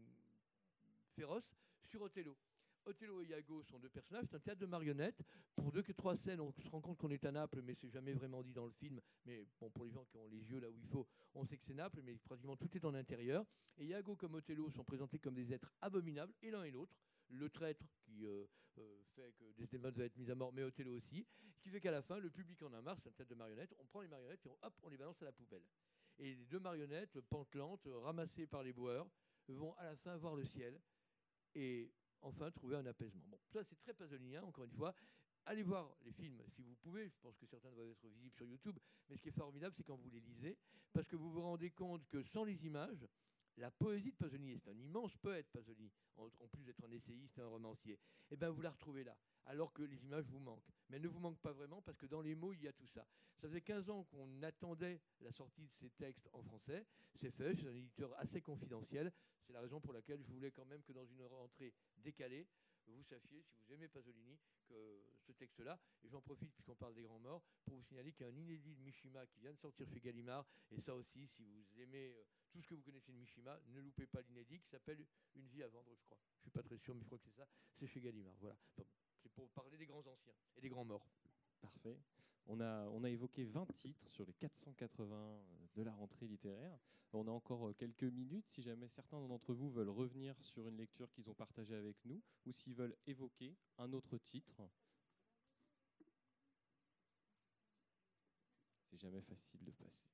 [1.14, 1.54] féroce
[1.84, 2.36] sur Othello.
[2.84, 5.22] Othello et Iago sont deux personnages, c'est un théâtre de marionnettes.
[5.54, 7.90] Pour deux que trois scènes, on se rend compte qu'on est à Naples, mais c'est
[7.90, 9.00] jamais vraiment dit dans le film.
[9.26, 11.56] Mais bon, pour les gens qui ont les yeux là où il faut, on sait
[11.56, 13.44] que c'est Naples, mais pratiquement tout est en intérieur.
[13.76, 16.96] Et Iago comme Othello sont présentés comme des êtres abominables, et l'un et l'autre.
[17.30, 18.46] Le traître qui euh,
[18.78, 21.26] euh, fait que Desdemona va être mise à mort, mais Othello aussi.
[21.54, 23.34] Ce qui fait qu'à la fin, le public en a marre, c'est un théâtre de
[23.34, 23.74] marionnettes.
[23.78, 25.64] On prend les marionnettes et hop, on les balance à la poubelle.
[26.18, 29.06] Et les deux marionnettes, pantelantes, ramassées par les boueurs,
[29.48, 30.80] vont à la fin voir le ciel.
[31.54, 33.24] Et enfin trouver un apaisement.
[33.28, 34.94] Bon, ça c'est très pasolinien, encore une fois.
[35.44, 38.46] Allez voir les films si vous pouvez, je pense que certains doivent être visibles sur
[38.46, 38.78] YouTube,
[39.08, 40.58] mais ce qui est formidable, c'est quand vous les lisez,
[40.92, 43.06] parce que vous vous rendez compte que sans les images,
[43.58, 47.42] la poésie de Pasolini, c'est un immense poète Pasolini, en, plus d'être un essayiste et
[47.42, 47.98] un romancier,
[48.30, 49.16] eh bien vous la retrouvez là,
[49.46, 50.70] alors que les images vous manquent.
[50.88, 52.72] Mais elles ne vous manquent pas vraiment parce que dans les mots, il y a
[52.72, 53.06] tout ça.
[53.36, 56.86] Ça faisait 15 ans qu'on attendait la sortie de ces textes en français.
[57.14, 59.12] C'est fait, c'est un éditeur assez confidentiel.
[59.44, 62.46] C'est la raison pour laquelle je voulais quand même que dans une rentrée décalée,
[62.92, 67.02] vous sachiez, si vous aimez Pasolini, que ce texte-là, et j'en profite puisqu'on parle des
[67.02, 69.58] grands morts, pour vous signaler qu'il y a un inédit de Mishima qui vient de
[69.58, 73.12] sortir chez Gallimard, et ça aussi, si vous aimez euh, tout ce que vous connaissez
[73.12, 75.04] de Mishima, ne loupez pas l'inédit qui s'appelle
[75.34, 76.18] Une vie à vendre, je crois.
[76.36, 77.48] Je suis pas très sûr, mais je crois que c'est ça.
[77.76, 78.34] C'est chez Gallimard.
[78.40, 78.56] Voilà.
[79.22, 81.06] c'est pour parler des grands anciens et des grands morts.
[81.60, 81.98] Parfait.
[82.46, 86.78] On a, on a évoqué 20 titres sur les 480 euh, de la rentrée littéraire.
[87.12, 90.76] On a encore euh, quelques minutes si jamais certains d'entre vous veulent revenir sur une
[90.76, 94.62] lecture qu'ils ont partagée avec nous ou s'ils veulent évoquer un autre titre.
[98.90, 100.08] C'est jamais facile de passer.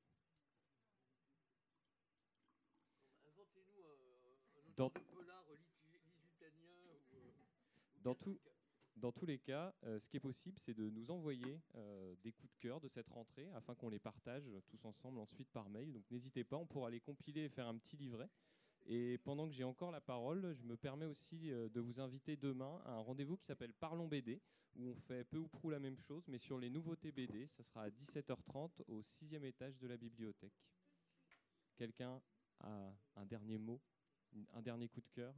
[3.25, 5.45] Inventez-nous un, dans, polar
[8.05, 8.39] dans tout,
[8.97, 12.33] Dans tous les cas, euh, ce qui est possible, c'est de nous envoyer euh, des
[12.33, 15.93] coups de cœur de cette rentrée afin qu'on les partage tous ensemble ensuite par mail.
[15.93, 18.31] Donc n'hésitez pas, on pourra les compiler et faire un petit livret.
[18.87, 22.37] Et pendant que j'ai encore la parole, je me permets aussi euh, de vous inviter
[22.37, 24.41] demain à un rendez-vous qui s'appelle Parlons BD,
[24.77, 27.49] où on fait peu ou prou la même chose, mais sur les nouveautés BD.
[27.49, 30.55] Ça sera à 17h30 au sixième étage de la bibliothèque.
[31.77, 32.23] Quelqu'un
[32.61, 33.81] a un dernier mot,
[34.53, 35.35] un dernier coup de cœur?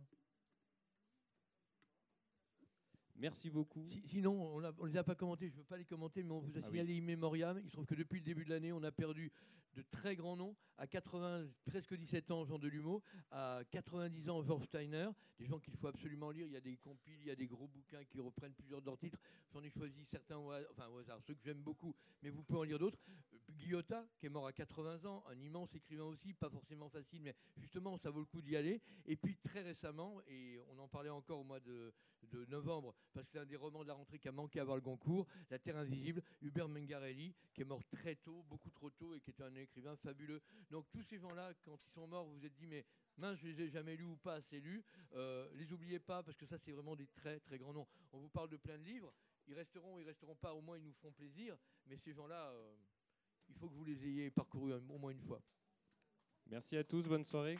[3.18, 3.88] Merci beaucoup.
[4.04, 6.38] sinon, on ne les a pas commentés, je ne veux pas les commenter, mais on
[6.38, 7.60] vous a ah signalé immémorial.
[7.62, 9.32] Il se trouve que depuis le début de l'année, on a perdu
[9.74, 10.56] de très grands noms.
[10.78, 13.02] À 80, presque 17 ans, Jean Delumeau.
[13.30, 15.08] À 90 ans, George Steiner.
[15.38, 16.46] Des gens qu'il faut absolument lire.
[16.46, 18.86] Il y a des compiles, il y a des gros bouquins qui reprennent plusieurs de
[18.86, 19.18] leurs titres.
[19.52, 22.58] J'en ai choisi certains au, enfin, au hasard, ceux que j'aime beaucoup, mais vous pouvez
[22.58, 22.98] en lire d'autres.
[23.52, 27.34] Guillotta, qui est mort à 80 ans, un immense écrivain aussi, pas forcément facile, mais
[27.56, 28.80] justement, ça vaut le coup d'y aller.
[29.06, 31.92] Et puis très récemment, et on en parlait encore au mois de,
[32.48, 34.76] novembre, parce que c'est un des romans de la rentrée qui a manqué à voir
[34.76, 39.14] le Goncourt, La Terre Invisible, Hubert Mengarelli, qui est mort très tôt, beaucoup trop tôt,
[39.14, 40.42] et qui était un écrivain fabuleux.
[40.70, 42.84] Donc tous ces gens-là, quand ils sont morts, vous vous êtes dit, mais
[43.16, 44.84] mince, je les ai jamais lus ou pas assez lus.
[45.14, 47.86] Euh, les oubliez pas, parce que ça, c'est vraiment des très très grands noms.
[48.12, 49.12] On vous parle de plein de livres.
[49.46, 51.56] Ils resteront, ils resteront pas, au moins ils nous feront plaisir.
[51.86, 52.74] Mais ces gens-là, euh,
[53.48, 55.40] il faut que vous les ayez parcourus au moins une fois.
[56.48, 57.58] Merci à tous, bonne soirée.